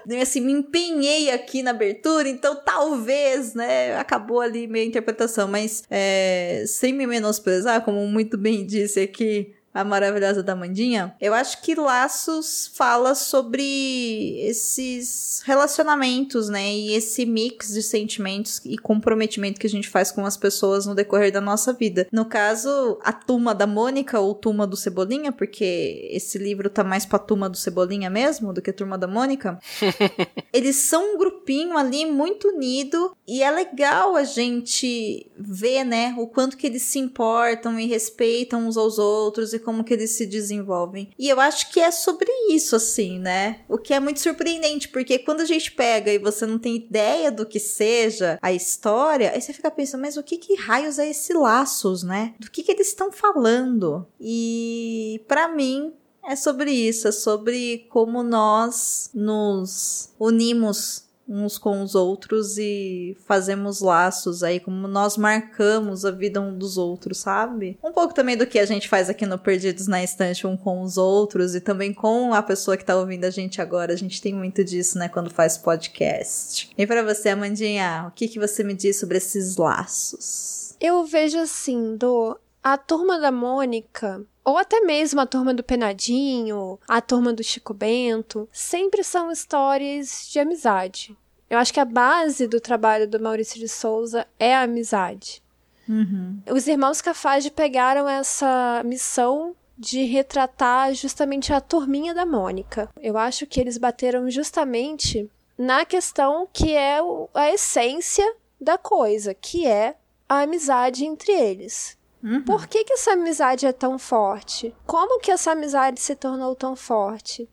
Eu, 0.08 0.21
assim, 0.21 0.39
me 0.39 0.54
empenhei 0.54 1.32
aqui 1.32 1.62
na 1.62 1.71
abertura, 1.71 2.30
então 2.30 2.56
talvez, 2.63 3.54
né, 3.54 3.97
acabou 3.97 4.39
ali 4.39 4.65
minha 4.65 4.86
interpretação, 4.86 5.50
mas 5.50 5.84
é, 5.89 6.63
sem 6.65 6.93
me 6.93 7.06
menosprezar, 7.06 7.84
como 7.84 8.08
muito 8.08 8.38
bem 8.38 8.65
disse 8.65 9.02
aqui 9.02 9.57
a 9.77 9.83
maravilhosa 9.83 10.41
da 10.41 10.55
Mandinha, 10.55 11.15
eu 11.21 11.35
acho 11.35 11.61
que 11.61 11.75
Laços 11.75 12.71
fala 12.73 13.13
sobre 13.13 14.39
esses 14.39 15.43
relacionamentos, 15.45 16.49
né, 16.49 16.73
e 16.73 16.93
esse 16.95 17.27
mix 17.27 17.73
de 17.73 17.83
sentimentos 17.83 18.59
e 18.65 18.75
comprometimento 18.75 19.59
que 19.59 19.67
a 19.67 19.69
gente 19.69 19.87
faz 19.87 20.11
com 20.11 20.25
as 20.25 20.35
pessoas 20.35 20.87
no 20.87 20.95
decorrer 20.95 21.31
da 21.31 21.39
nossa 21.39 21.71
vida. 21.73 22.07
No 22.11 22.25
caso, 22.25 22.97
a 23.03 23.13
Turma 23.13 23.53
da 23.53 23.67
Mônica 23.67 24.19
ou 24.19 24.33
Turma 24.33 24.65
do 24.65 24.75
Cebolinha, 24.75 25.31
porque 25.31 26.09
esse 26.11 26.39
livro 26.39 26.71
tá 26.71 26.83
mais 26.83 27.05
pra 27.05 27.19
Turma 27.19 27.47
do 27.47 27.55
Cebolinha 27.55 28.09
mesmo 28.09 28.51
do 28.51 28.63
que 28.63 28.73
Turma 28.73 28.97
da 28.97 29.07
Mônica. 29.07 29.59
Eles 30.51 30.77
são 30.77 31.13
um 31.13 31.17
grupinho 31.19 31.77
ali 31.77 32.03
muito 32.03 32.47
unido 32.47 33.15
e 33.27 33.43
é 33.43 33.51
legal 33.51 34.15
a 34.15 34.23
gente 34.23 35.29
ver, 35.37 35.83
né, 35.83 36.15
o 36.17 36.25
quanto 36.25 36.57
que 36.57 36.65
eles 36.65 36.81
se 36.81 36.97
importam 36.97 37.79
e 37.79 37.85
respeitam 37.85 38.67
uns 38.67 38.75
aos 38.75 38.97
outros 38.97 39.53
e 39.53 39.59
como 39.67 39.84
que 39.84 39.93
eles 39.93 40.12
se 40.12 40.25
desenvolvem. 40.25 41.12
E 41.19 41.27
eu 41.27 41.41
acho 41.41 41.69
que 41.73 41.82
é 41.82 41.91
sobre 41.91 42.32
isso, 42.49 42.73
assim, 42.73 43.19
né? 43.19 43.60
O 43.67 43.77
que 43.77 43.93
é 43.93 43.99
muito 43.99 44.21
surpreendente, 44.21 44.88
porque 44.88 45.19
quando 45.19 45.41
a 45.41 45.45
gente 45.45 45.73
pega 45.73 46.10
e 46.10 46.17
você 46.17 46.45
não 46.45 46.58
tem 46.58 46.77
ideia 46.77 47.30
do 47.30 47.45
que 47.45 47.60
seja 47.60 48.39
a 48.41 48.53
história, 48.53 49.30
aí 49.34 49.41
você 49.41 49.51
fica 49.51 49.69
pensando, 49.69 50.03
mas 50.03 50.15
o 50.15 50.23
que 50.23 50.38
que 50.38 50.56
raios 50.56 50.97
é 50.97 51.10
esse 51.10 51.34
laços, 51.34 52.01
né? 52.01 52.34
Do 52.39 52.49
que 52.49 52.63
que 52.63 52.71
eles 52.71 52.88
estão 52.88 53.12
falando? 53.12 54.08
E 54.21 55.21
para 55.27 55.49
mim 55.49 55.91
é 56.23 56.38
sobre 56.38 56.71
isso, 56.71 57.10
é 57.10 57.12
sobre 57.12 57.88
como 57.89 58.23
nós 58.23 59.10
nos 59.13 60.13
unimos 60.17 61.07
uns 61.27 61.57
com 61.57 61.81
os 61.81 61.93
outros 61.95 62.57
e 62.57 63.17
fazemos 63.25 63.81
laços 63.81 64.43
aí, 64.43 64.59
como 64.59 64.87
nós 64.87 65.17
marcamos 65.17 66.05
a 66.05 66.11
vida 66.11 66.39
um 66.39 66.57
dos 66.57 66.77
outros, 66.77 67.17
sabe? 67.17 67.77
Um 67.83 67.91
pouco 67.91 68.13
também 68.13 68.37
do 68.37 68.47
que 68.47 68.59
a 68.59 68.65
gente 68.65 68.87
faz 68.87 69.09
aqui 69.09 69.25
no 69.25 69.37
Perdidos 69.37 69.87
na 69.87 70.03
Estante 70.03 70.47
um 70.47 70.55
com 70.55 70.81
os 70.81 70.97
outros 70.97 71.55
e 71.55 71.61
também 71.61 71.93
com 71.93 72.33
a 72.33 72.41
pessoa 72.41 72.77
que 72.77 72.85
tá 72.85 72.95
ouvindo 72.95 73.25
a 73.25 73.29
gente 73.29 73.61
agora. 73.61 73.93
A 73.93 73.97
gente 73.97 74.21
tem 74.21 74.33
muito 74.33 74.63
disso, 74.63 74.97
né, 74.97 75.09
quando 75.09 75.29
faz 75.29 75.57
podcast. 75.57 76.69
E 76.77 76.87
pra 76.87 77.03
você, 77.03 77.29
Amandinha, 77.29 78.05
o 78.07 78.11
que 78.11 78.27
que 78.27 78.39
você 78.39 78.63
me 78.63 78.73
diz 78.73 78.99
sobre 78.99 79.17
esses 79.17 79.57
laços? 79.57 80.75
Eu 80.79 81.05
vejo 81.05 81.39
assim, 81.39 81.97
do 81.97 82.37
a 82.63 82.77
turma 82.77 83.19
da 83.19 83.31
Mônica, 83.31 84.21
ou 84.47 84.57
até 84.57 84.79
mesmo 84.79 85.19
a 85.19 85.25
turma 85.25 85.53
do 85.53 85.62
Penadinho, 85.62 86.79
a 86.88 87.01
turma 87.01 87.33
do 87.33 87.43
Chico 87.43 87.73
Bento, 87.73 88.47
sempre 88.49 89.03
são 89.03 89.29
histórias 89.29 90.29
de 90.31 90.39
amizade. 90.39 91.17
Eu 91.49 91.57
acho 91.57 91.73
que 91.73 91.81
a 91.81 91.86
base 91.86 92.47
do 92.47 92.62
trabalho 92.62 93.10
do 93.10 93.19
Maurício 93.19 93.60
de 93.60 93.67
Souza 93.67 94.25
é 94.39 94.55
a 94.55 94.62
amizade. 94.62 95.43
Uhum. 95.89 96.41
Os 96.49 96.65
irmãos 96.65 97.01
Cafage 97.01 97.51
pegaram 97.51 98.07
essa 98.07 98.81
missão 98.86 99.53
de 99.77 100.05
retratar 100.05 100.93
justamente 100.93 101.51
a 101.51 101.60
turminha 101.60 102.13
da 102.13 102.25
Mônica. 102.25 102.89
Eu 103.01 103.17
acho 103.17 103.45
que 103.45 103.60
eles 103.60 103.77
bateram 103.77 104.31
justamente 104.31 105.29
na 105.57 105.83
questão 105.83 106.47
que 106.53 106.73
é 106.73 106.99
a 107.33 107.51
essência 107.51 108.26
da 108.61 108.78
coisa, 108.78 109.34
que 109.34 109.67
é 109.67 109.97
a 110.30 110.43
amizade 110.43 111.03
entre 111.03 111.34
eles. 111.34 111.97
Uhum. 112.24 112.41
Por 112.41 112.68
que, 112.68 112.84
que 112.84 112.93
essa 112.93 113.11
amizade 113.11 113.65
é 113.65 113.72
tão 113.72 113.97
forte? 113.99 114.74
Como 114.86 115.20
que 115.20 115.32
essa 115.32 115.51
amizade 115.51 115.99
se 115.99 116.15
tornou 116.15 116.55
tão 116.55 116.76
forte? 116.76 117.47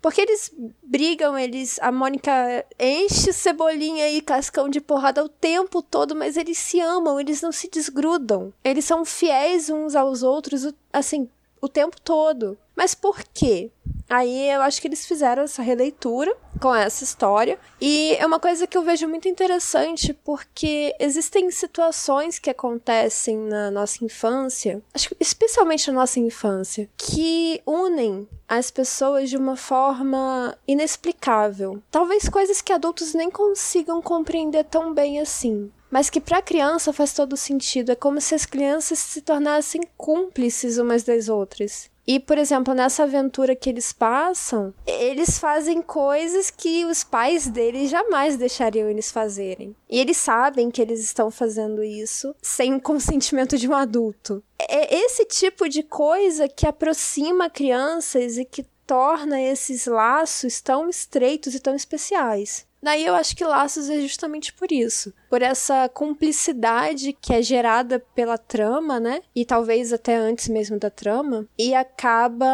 Porque 0.00 0.20
eles 0.20 0.54
brigam, 0.82 1.36
eles. 1.36 1.80
A 1.80 1.90
Mônica 1.90 2.64
enche 2.78 3.32
cebolinha 3.32 4.08
e 4.08 4.20
cascão 4.20 4.68
de 4.68 4.80
porrada 4.80 5.24
o 5.24 5.28
tempo 5.28 5.82
todo, 5.82 6.14
mas 6.14 6.36
eles 6.36 6.58
se 6.58 6.78
amam, 6.78 7.18
eles 7.18 7.42
não 7.42 7.50
se 7.50 7.68
desgrudam. 7.68 8.52
Eles 8.62 8.84
são 8.84 9.04
fiéis 9.04 9.68
uns 9.68 9.96
aos 9.96 10.22
outros, 10.22 10.72
assim, 10.92 11.28
o 11.60 11.68
tempo 11.68 12.00
todo. 12.00 12.58
Mas 12.74 12.94
por 12.94 13.22
quê? 13.32 13.70
Aí 14.08 14.50
eu 14.50 14.60
acho 14.60 14.80
que 14.80 14.86
eles 14.86 15.06
fizeram 15.06 15.42
essa 15.42 15.62
releitura 15.62 16.36
com 16.60 16.74
essa 16.74 17.02
história. 17.02 17.58
E 17.80 18.14
é 18.18 18.26
uma 18.26 18.38
coisa 18.38 18.66
que 18.66 18.76
eu 18.76 18.82
vejo 18.82 19.08
muito 19.08 19.28
interessante, 19.28 20.12
porque 20.12 20.94
existem 21.00 21.50
situações 21.50 22.38
que 22.38 22.50
acontecem 22.50 23.36
na 23.36 23.70
nossa 23.70 24.04
infância, 24.04 24.82
acho 24.94 25.08
que 25.08 25.16
especialmente 25.20 25.88
na 25.88 26.00
nossa 26.00 26.20
infância, 26.20 26.88
que 26.96 27.60
unem 27.66 28.28
as 28.48 28.70
pessoas 28.70 29.28
de 29.28 29.36
uma 29.36 29.56
forma 29.56 30.56
inexplicável. 30.68 31.82
Talvez 31.90 32.28
coisas 32.28 32.60
que 32.62 32.72
adultos 32.72 33.12
nem 33.12 33.30
consigam 33.30 34.00
compreender 34.00 34.64
tão 34.64 34.94
bem 34.94 35.20
assim. 35.20 35.72
Mas 35.96 36.10
que 36.10 36.20
para 36.20 36.42
criança 36.42 36.92
faz 36.92 37.14
todo 37.14 37.38
sentido. 37.38 37.90
É 37.90 37.94
como 37.94 38.20
se 38.20 38.34
as 38.34 38.44
crianças 38.44 38.98
se 38.98 39.22
tornassem 39.22 39.80
cúmplices 39.96 40.76
umas 40.76 41.02
das 41.04 41.30
outras. 41.30 41.88
E, 42.06 42.20
por 42.20 42.36
exemplo, 42.36 42.74
nessa 42.74 43.04
aventura 43.04 43.56
que 43.56 43.70
eles 43.70 43.94
passam, 43.94 44.74
eles 44.86 45.38
fazem 45.38 45.80
coisas 45.80 46.50
que 46.50 46.84
os 46.84 47.02
pais 47.02 47.48
deles 47.48 47.88
jamais 47.88 48.36
deixariam 48.36 48.90
eles 48.90 49.10
fazerem. 49.10 49.74
E 49.88 49.98
eles 49.98 50.18
sabem 50.18 50.70
que 50.70 50.82
eles 50.82 51.00
estão 51.00 51.30
fazendo 51.30 51.82
isso 51.82 52.36
sem 52.42 52.74
o 52.74 52.80
consentimento 52.80 53.56
de 53.56 53.66
um 53.66 53.74
adulto. 53.74 54.44
É 54.58 54.94
esse 54.94 55.24
tipo 55.24 55.66
de 55.66 55.82
coisa 55.82 56.46
que 56.46 56.66
aproxima 56.66 57.48
crianças 57.48 58.36
e 58.36 58.44
que 58.44 58.66
torna 58.86 59.40
esses 59.40 59.86
laços 59.86 60.60
tão 60.60 60.88
estreitos 60.88 61.54
e 61.54 61.60
tão 61.60 61.74
especiais. 61.74 62.66
Daí 62.82 63.04
eu 63.04 63.16
acho 63.16 63.34
que 63.34 63.44
Laços 63.44 63.90
é 63.90 64.00
justamente 64.00 64.52
por 64.52 64.70
isso. 64.70 65.12
Por 65.28 65.42
essa 65.42 65.88
cumplicidade 65.88 67.12
que 67.20 67.32
é 67.32 67.42
gerada 67.42 67.98
pela 68.14 68.38
trama, 68.38 69.00
né? 69.00 69.22
E 69.34 69.44
talvez 69.44 69.92
até 69.92 70.14
antes 70.14 70.46
mesmo 70.48 70.78
da 70.78 70.88
trama. 70.88 71.48
E 71.58 71.74
acaba, 71.74 72.46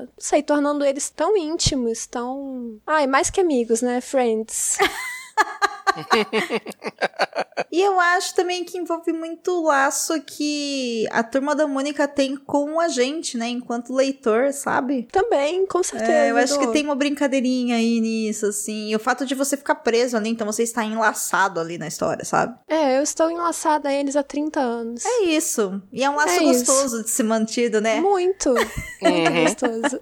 não 0.00 0.08
sei, 0.16 0.42
tornando 0.42 0.86
eles 0.86 1.10
tão 1.10 1.36
íntimos, 1.36 2.06
tão. 2.06 2.80
Ai, 2.86 3.06
mais 3.06 3.28
que 3.28 3.42
amigos, 3.42 3.82
né? 3.82 4.00
Friends. 4.00 4.78
E 7.70 7.82
eu 7.82 8.00
acho 8.00 8.34
também 8.34 8.64
que 8.64 8.78
envolve 8.78 9.12
muito 9.12 9.50
o 9.50 9.64
laço 9.66 10.20
que 10.22 11.06
a 11.10 11.22
turma 11.22 11.54
da 11.54 11.66
Mônica 11.66 12.08
tem 12.08 12.34
com 12.36 12.80
a 12.80 12.88
gente, 12.88 13.36
né? 13.36 13.48
Enquanto 13.48 13.92
leitor, 13.92 14.52
sabe? 14.52 15.06
Também, 15.12 15.66
com 15.66 15.82
certeza. 15.82 16.10
É, 16.10 16.30
eu 16.30 16.36
acho 16.36 16.58
que 16.58 16.66
tem 16.68 16.84
uma 16.84 16.94
brincadeirinha 16.94 17.76
aí 17.76 18.00
nisso, 18.00 18.46
assim. 18.46 18.90
E 18.90 18.96
o 18.96 18.98
fato 18.98 19.26
de 19.26 19.34
você 19.34 19.56
ficar 19.56 19.74
preso 19.76 20.16
ali, 20.16 20.30
então 20.30 20.46
você 20.46 20.62
está 20.62 20.82
enlaçado 20.84 21.60
ali 21.60 21.76
na 21.78 21.86
história, 21.86 22.24
sabe? 22.24 22.56
É, 22.68 22.98
eu 22.98 23.02
estou 23.02 23.30
enlaçada 23.30 23.88
a 23.90 23.92
eles 23.92 24.16
há 24.16 24.22
30 24.22 24.60
anos. 24.60 25.04
É 25.04 25.24
isso. 25.24 25.82
E 25.92 26.02
é 26.02 26.08
um 26.08 26.16
laço 26.16 26.28
É 26.30 26.42
isso. 26.44 26.64
gostoso 26.64 27.04
de 27.04 27.10
ser 27.10 27.24
mantido, 27.24 27.80
né? 27.80 28.00
Muito. 28.00 28.54
Muito 29.00 29.32
gostoso. 29.42 30.00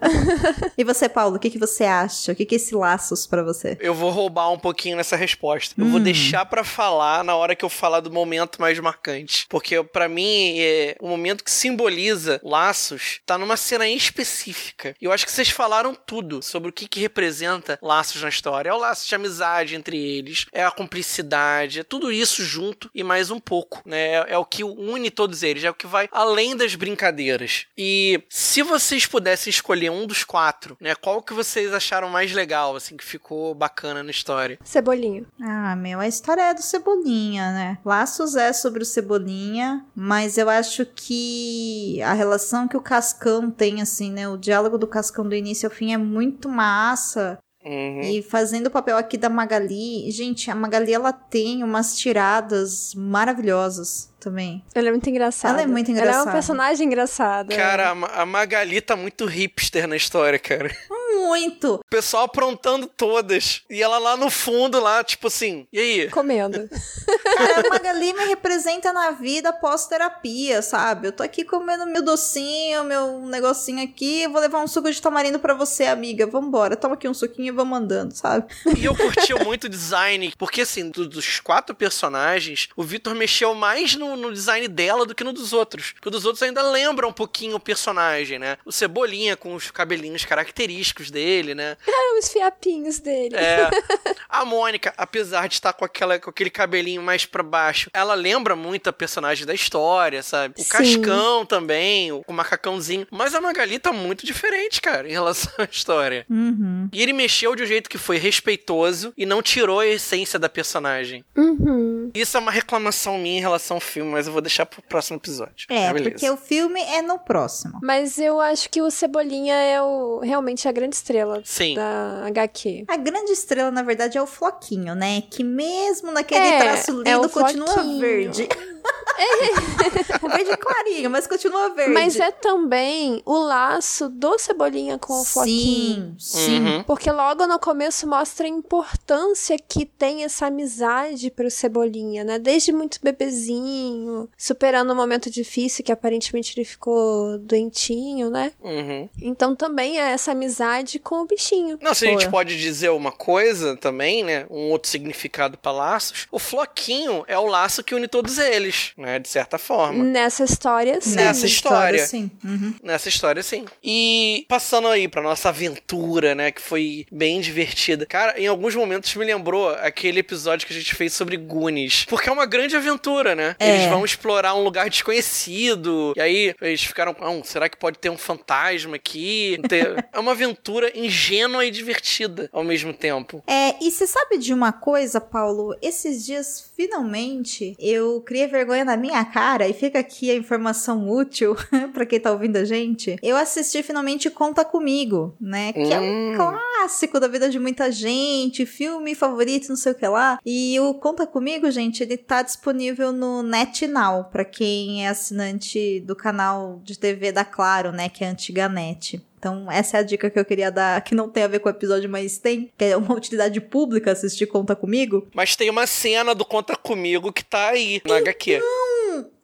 E 0.77 0.85
você, 0.85 1.09
Paulo, 1.09 1.37
o 1.37 1.39
que, 1.39 1.51
que 1.51 1.59
você 1.59 1.85
acha? 1.85 2.33
O 2.33 2.35
que, 2.35 2.45
que 2.47 2.55
é 2.55 2.57
esse 2.57 2.75
laços 2.75 3.27
pra 3.27 3.43
você? 3.43 3.77
Eu 3.81 3.95
vou 3.95 4.11
roubar 4.11 4.51
um 4.51 4.59
pouquinho 4.59 4.97
nessa 4.97 5.17
resposta. 5.17 5.75
Eu 5.87 5.93
vou 5.93 6.01
deixar 6.01 6.45
pra 6.45 6.65
falar 6.65 7.23
na 7.23 7.37
hora 7.37 7.55
que 7.55 7.65
eu 7.65 7.69
falar 7.69 8.01
do 8.01 8.11
momento 8.11 8.61
mais 8.61 8.77
marcante. 8.81 9.47
Porque 9.49 9.81
pra 9.85 10.09
mim, 10.09 10.59
é, 10.59 10.97
o 11.01 11.07
momento 11.07 11.45
que 11.45 11.51
simboliza 11.51 12.41
laços 12.43 13.21
tá 13.25 13.39
numa 13.39 13.57
cena 13.57 13.89
específica. 13.89 14.97
E 15.01 15.05
eu 15.05 15.13
acho 15.13 15.25
que 15.25 15.31
vocês 15.31 15.49
falaram 15.49 15.95
tudo 15.95 16.43
sobre 16.43 16.71
o 16.71 16.73
que, 16.73 16.89
que 16.89 16.99
representa 16.99 17.79
laços 17.81 18.21
na 18.21 18.29
história. 18.29 18.71
É 18.71 18.75
o 18.75 18.79
laço 18.79 19.07
de 19.07 19.15
amizade 19.15 19.77
entre 19.77 19.97
eles, 19.97 20.47
é 20.53 20.65
a 20.65 20.73
cumplicidade, 20.73 21.79
é 21.81 21.85
tudo 21.85 22.11
isso 22.11 22.43
junto 22.43 22.91
e 22.93 23.05
mais 23.05 23.31
um 23.31 23.39
pouco, 23.39 23.81
né? 23.87 24.07
É, 24.07 24.25
é 24.31 24.39
o 24.39 24.45
que 24.45 24.65
une 24.65 25.09
todos 25.09 25.45
eles, 25.45 25.63
é 25.63 25.71
o 25.71 25.75
que 25.75 25.87
vai 25.87 26.09
além 26.11 26.57
das 26.57 26.75
brincadeiras. 26.75 27.67
E 27.79 28.21
se 28.29 28.61
vocês 28.61 29.07
pudessem 29.07 29.51
escolher 29.53 29.91
um 29.91 30.05
dos 30.05 30.25
quatro, 30.25 30.77
né? 30.81 30.97
Qual 30.97 31.23
que 31.23 31.33
vocês 31.33 31.73
acharam 31.73 32.09
mais 32.09 32.33
legal, 32.33 32.75
assim, 32.75 32.97
que 32.97 33.05
ficou 33.05 33.55
bacana 33.55 34.03
na 34.03 34.11
história? 34.11 34.59
Cebolinho. 34.65 35.25
Ah, 35.41 35.66
meu, 35.75 35.99
a 35.99 36.07
história 36.07 36.43
é 36.43 36.55
do 36.55 36.63
Cebolinha, 36.63 37.51
né? 37.51 37.79
Laços 37.85 38.37
é 38.37 38.53
sobre 38.53 38.83
o 38.83 38.87
Cebolinha, 38.87 39.85
mas 39.95 40.37
eu 40.39 40.49
acho 40.49 40.87
que 40.87 42.01
a 42.03 42.13
relação 42.13 42.69
que 42.69 42.77
o 42.77 42.81
Cascão 42.83 43.51
tem, 43.51 43.81
assim, 43.81 44.13
né? 44.13 44.29
O 44.29 44.37
diálogo 44.37 44.79
do 44.79 44.87
Cascão 44.87 45.27
do 45.27 45.35
início 45.35 45.69
ao 45.69 45.75
fim 45.75 45.93
é 45.93 45.99
muito 45.99 46.49
massa. 46.49 47.39
Uhum. 47.65 48.01
E 48.03 48.23
fazendo 48.23 48.69
o 48.69 48.71
papel 48.71 48.97
aqui 48.97 49.17
da 49.17 49.29
Magali, 49.29 50.09
gente, 50.13 50.51
a 50.51 50.55
Magali 50.55 50.93
ela 50.93 51.13
tem 51.13 51.65
umas 51.65 51.97
tiradas 51.99 52.95
maravilhosas 52.95 54.15
também. 54.31 54.65
Ela 54.75 54.89
é 54.89 54.91
muito 54.91 55.09
engraçada. 55.09 55.55
Ela 55.55 55.63
é 55.63 55.67
muito 55.67 55.89
Ela 55.91 55.99
é 55.99 56.01
engraçada. 56.01 56.27
uma 56.27 56.33
personagem 56.33 56.87
engraçada. 56.87 57.55
Cara, 57.55 57.91
a 57.91 57.95
Ma- 57.95 58.07
a 58.09 58.27
Magali 58.27 58.81
tá 58.81 58.97
muito 58.97 59.25
hipster 59.25 59.87
na 59.87 59.97
história, 59.97 60.39
cara. 60.39 60.75
Muito! 60.91 61.75
O 61.77 61.81
pessoal 61.89 62.25
aprontando 62.25 62.87
todas. 62.89 63.63
E 63.71 63.83
ela 63.83 63.99
lá 63.99 64.17
no 64.17 64.29
fundo, 64.31 64.81
lá, 64.81 65.03
tipo 65.05 65.29
assim, 65.29 65.67
e 65.73 65.79
aí? 65.79 66.11
Comendo. 66.11 66.69
Cara, 67.37 67.61
a 67.67 67.69
Magali 67.69 68.13
me 68.13 68.25
representa 68.27 68.93
na 68.93 69.11
vida 69.13 69.53
pós-terapia, 69.53 70.61
sabe? 70.63 71.09
Eu 71.09 71.13
tô 71.13 71.23
aqui 71.23 71.45
comendo 71.45 71.87
meu 71.87 72.03
docinho, 72.03 72.85
meu 72.85 73.21
negocinho 73.27 73.83
aqui, 73.83 74.27
vou 74.29 74.41
levar 74.41 74.63
um 74.63 74.67
suco 74.67 74.91
de 74.91 75.01
tamarindo 75.01 75.39
pra 75.39 75.55
você, 75.55 75.85
amiga. 75.85 76.27
Vambora, 76.27 76.77
toma 76.77 76.95
aqui 76.95 77.09
um 77.09 77.15
suquinho 77.15 77.49
e 77.49 77.51
vamos 77.57 77.79
andando, 77.79 78.13
sabe? 78.13 78.47
E 78.77 78.85
eu 78.85 78.95
curti 78.95 79.35
muito 79.45 79.65
o 79.65 79.69
design, 79.69 80.33
porque 80.39 80.63
assim, 80.63 80.91
do- 80.91 81.09
dos 81.09 81.41
quatro 81.41 81.75
personagens, 81.75 82.69
o 82.77 82.83
Victor 82.83 83.15
mexeu 83.15 83.55
mais 83.55 83.95
no, 83.97 84.16
no 84.17 84.33
design 84.33 84.69
dela 84.69 85.05
do 85.05 85.15
que 85.15 85.25
no 85.25 85.33
dos 85.33 85.53
outros. 85.53 85.93
Porque 85.93 86.09
o 86.09 86.11
dos 86.11 86.25
outros 86.25 86.43
ainda 86.43 86.63
lembra 86.63 87.07
um 87.07 87.13
pouquinho 87.13 87.57
o 87.57 87.61
personagem, 87.61 88.39
né? 88.39 88.59
O 88.65 88.73
Cebolinha 88.73 89.37
com 89.37 89.55
os 89.55 89.71
cabelinhos 89.71 90.25
característicos 90.25 91.11
dele, 91.11 91.55
né? 91.55 91.77
Os 92.19 92.29
fiapinhos 92.29 92.99
dele. 92.99 93.37
É, 93.37 93.69
a 94.27 94.43
Mônica, 94.43 94.95
apesar 94.97 95.49
de 95.49 95.55
estar 95.55 95.75
com, 95.75 95.85
aquela, 95.85 96.19
com 96.19 96.31
aquele 96.31 96.49
cabelinho 96.49 97.03
mais 97.03 97.27
pra 97.27 97.43
baixo, 97.43 97.91
ela 97.93 98.15
lembra 98.15 98.57
muito 98.57 98.89
a 98.89 98.93
personagem 98.93 99.45
da 99.45 99.53
história, 99.53 100.23
sabe? 100.23 100.55
O 100.57 100.63
Sim. 100.63 100.69
Cascão 100.69 101.45
também, 101.45 102.11
o, 102.13 102.25
o 102.27 102.33
macacãozinho. 102.33 103.07
Mas 103.11 103.35
a 103.35 103.41
Magali 103.41 103.79
tá 103.79 103.93
muito 103.93 104.25
diferente, 104.25 104.81
cara, 104.81 105.07
em 105.07 105.13
relação 105.13 105.53
à 105.59 105.69
história. 105.71 106.25
Uhum. 106.31 106.89
E 106.91 107.03
ele 107.03 107.13
mexeu 107.13 107.55
de 107.55 107.63
um 107.63 107.67
jeito 107.67 107.91
que 107.91 107.99
foi 107.99 108.17
respeitoso 108.17 109.13
e 109.17 109.27
não 109.27 109.43
tirou 109.43 109.81
a 109.81 109.87
essência 109.87 110.39
da 110.39 110.49
personagem. 110.49 111.25
Uhum. 111.37 111.96
Isso 112.15 112.37
é 112.37 112.41
uma 112.41 112.51
reclamação 112.51 113.19
minha 113.19 113.39
em 113.39 113.41
relação 113.41 113.77
ao 113.77 113.81
filme, 113.81 114.11
mas 114.11 114.27
eu 114.27 114.33
vou 114.33 114.43
deixar 114.43 114.67
pro 114.67 114.83
próximo 114.83 115.17
episódio. 115.19 115.67
É, 115.69 115.93
beleza. 115.93 116.11
porque 116.11 116.31
o 116.31 116.37
filme 116.37 116.81
é 116.81 117.03
no 117.03 117.19
próximo. 117.19 117.79
Mas 117.83 118.19
eu 118.19 118.41
acho 118.41 118.69
que 118.71 118.81
o 118.83 118.91
Cebolinha 118.91 119.55
é 119.55 119.81
o, 119.83 120.21
realmente 120.21 120.69
a 120.69 120.73
grande 120.73 120.97
estrela 120.97 121.43
Sim. 121.45 121.75
da 121.75 122.25
HQ. 122.27 122.85
A 122.89 122.97
grande 122.97 123.33
estrela, 123.33 123.71
na 123.71 123.83
verdade, 123.83 124.19
é 124.19 124.23
o 124.23 124.27
Floquinho, 124.27 124.95
né? 124.95 125.23
Que 125.31 125.43
mesmo 125.45 126.13
naquele 126.13 126.41
É, 126.47 126.59
traço 126.61 127.03
é 127.05 127.13
lindo, 127.15 127.27
o 127.27 127.31
continua 127.31 127.67
Floquinho. 127.67 128.33
verde. 129.17 130.37
verde 130.37 130.57
clarinho, 130.57 131.11
mas 131.11 131.27
continua 131.27 131.71
verde. 131.71 131.93
Mas 131.93 132.19
é 132.19 132.31
também 132.31 133.23
o 133.25 133.37
laço 133.39 134.09
do 134.09 134.39
Cebolinha 134.39 134.99
com 134.99 135.21
o 135.21 135.25
Floquinho. 135.25 136.15
Sim, 136.19 136.41
sim. 136.41 136.61
Uhum. 136.61 136.83
Porque 136.85 137.11
logo 137.11 137.47
no 137.47 137.59
começo 137.59 138.07
mostra 138.07 138.47
a 138.47 138.51
importância 138.51 139.57
que 139.59 139.85
tem 139.85 140.25
essa 140.25 140.47
amizade 140.47 141.31
pro 141.31 141.51
Cebolinha, 141.51 142.25
né? 142.25 142.39
Desde 142.39 142.73
muito 142.73 142.99
bebezinho, 143.03 144.29
superando 144.37 144.93
um 144.93 144.97
momento 144.97 145.31
difícil 145.31 145.85
que 145.85 145.93
aparentemente 145.93 146.55
ele 146.57 146.65
ficou 146.65 147.39
doentinho, 147.39 148.31
né? 148.31 148.53
Uhum. 148.63 149.09
Então 149.21 149.55
também 149.55 149.99
é 149.99 150.13
essa 150.13 150.33
amizade 150.33 150.99
com 150.99 151.23
o 151.23 151.27
bichinho. 151.27 151.79
Não, 151.81 151.95
se 151.95 152.07
a 152.07 152.11
gente 152.11 152.29
pode 152.29 152.59
dizer 152.59 152.91
uma 152.91 153.13
coisa 153.13 153.77
também, 153.77 154.23
né? 154.23 154.47
Um 154.51 154.71
outro 154.71 154.91
significado 154.91 155.59
para 155.59 155.73
laços. 155.73 156.27
O 156.31 156.39
floquinho 156.39 157.25
é 157.27 157.39
o 157.39 157.47
laço 157.47 157.83
que 157.83 157.95
une 157.95 158.09
todos 158.09 158.39
eles, 158.39 158.76
né? 158.97 159.19
De 159.19 159.29
certa 159.29 159.59
forma. 159.59 160.03
Nessa 160.05 160.45
história, 160.45 161.01
sim. 161.01 161.17
Nessa 161.17 161.47
história. 161.47 162.07
Sim. 162.07 162.31
Uhum. 162.45 162.75
Nessa 162.83 163.09
história, 163.09 163.43
sim. 163.43 163.65
E 163.83 164.45
passando 164.49 164.89
aí 164.89 165.09
pra 165.09 165.23
nossa 165.23 165.49
aventura, 165.49 166.35
né? 166.35 166.51
Que 166.51 166.61
foi 166.63 167.07
bem 167.11 167.41
divertida. 167.41 168.07
Cara, 168.07 168.39
em 168.41 168.47
alguns 168.47 168.75
momentos 168.75 169.15
me 169.15 169.25
lembrou 169.25 169.71
aquele 169.71 170.21
episódio 170.21 170.67
que 170.67 170.73
a 170.73 170.77
gente 170.77 170.95
fez 170.95 171.13
sobre 171.13 171.37
Goonies. 171.37 172.05
Porque 172.05 172.29
é 172.29 172.33
uma 172.33 172.47
grande 172.47 172.77
aventura, 172.77 173.35
né? 173.35 173.57
É. 173.59 173.69
Eles 173.77 173.87
vão 173.89 174.05
explorar 174.05 174.55
um 174.55 174.63
lugar 174.63 174.89
desconhecido. 174.91 176.13
E 176.17 176.21
aí 176.21 176.55
eles 176.61 176.83
ficaram. 176.83 177.15
Ah, 177.21 177.41
será 177.45 177.69
que 177.69 177.77
pode 177.77 177.99
ter 177.99 178.11
um 178.11 178.19
fantasma 178.19 178.97
aqui? 178.97 179.59
Ter- 179.69 180.07
É 180.13 180.19
uma 180.19 180.33
aventura 180.33 180.91
ingênua 180.99 181.65
e 181.65 181.71
divertida 181.71 182.49
ao 182.53 182.65
mesmo 182.65 182.93
tempo. 182.93 183.43
É, 183.47 183.75
e 183.83 183.91
você 183.91 184.07
sabe 184.07 184.39
de 184.39 184.53
uma 184.55 184.73
coisa, 184.73 185.21
Paulo? 185.21 185.77
Esses 185.83 186.25
dias, 186.25 186.66
finalmente, 186.77 187.75
eu 187.79 188.21
criei 188.21 188.47
vergonha 188.47 188.85
na 188.85 188.97
minha 188.97 189.25
cara, 189.25 189.67
e 189.69 189.73
fica 189.73 189.99
aqui 189.99 190.31
a 190.31 190.35
informação 190.35 191.09
útil 191.11 191.57
pra 191.93 192.05
quem 192.07 192.21
tá 192.21 192.31
ouvindo 192.31 192.57
a 192.57 192.65
gente, 192.65 193.17
eu 193.23 193.37
assisti 193.37 193.83
finalmente 193.83 194.31
Conta 194.31 194.65
Comigo, 194.65 195.35
né? 195.41 195.73
Que 195.73 195.93
é 195.93 196.01
um 196.01 196.07
Hum. 196.07 196.37
clássico 196.37 197.19
da 197.19 197.29
vida 197.29 197.49
de 197.49 197.59
muita 197.59 197.91
gente, 197.91 198.65
filme 198.67 199.15
favorito, 199.15 199.69
não 199.69 199.77
sei 199.77 199.93
o 199.93 199.95
que 199.95 200.07
lá. 200.07 200.39
E 200.45 200.79
o 200.81 200.95
Conta 200.95 201.27
Comigo, 201.27 201.71
gente, 201.71 202.03
ele 202.03 202.17
tá 202.17 202.43
disponível 202.43 203.13
no 203.13 203.43
NetNow, 203.43 204.25
pra 204.25 204.45
quem 204.45 205.05
é 205.05 205.09
assinante 205.09 206.01
do 206.01 206.15
canal 206.15 206.81
de 206.85 206.99
TV 206.99 207.33
da 207.33 207.45
Claro, 207.45 207.93
né? 207.93 208.09
Que 208.09 208.25
é 208.25 208.29
a 208.29 208.31
antiga 208.31 208.69
Net. 208.69 209.21
Então, 209.47 209.71
essa 209.71 209.99
é 209.99 210.01
a 210.01 210.03
dica 210.03 210.29
que 210.29 210.37
eu 210.37 210.45
queria 210.45 210.73
dar, 210.73 211.01
que 211.03 211.15
não 211.15 211.29
tem 211.29 211.45
a 211.45 211.47
ver 211.47 211.61
com 211.61 211.69
o 211.69 211.71
episódio, 211.71 212.11
mas 212.11 212.37
tem, 212.37 212.73
que 212.77 212.85
é 212.85 212.97
uma 212.97 213.15
utilidade 213.15 213.61
pública 213.61 214.11
assistir 214.11 214.47
Conta 214.47 214.75
Comigo. 214.75 215.29
Mas 215.33 215.55
tem 215.55 215.71
uma 215.71 215.87
cena 215.87 216.35
do 216.35 216.45
Conta 216.45 216.75
Comigo 216.75 217.33
que 217.33 217.45
tá 217.45 217.69
aí 217.69 218.03
na 218.05 218.17
HQ. 218.17 218.61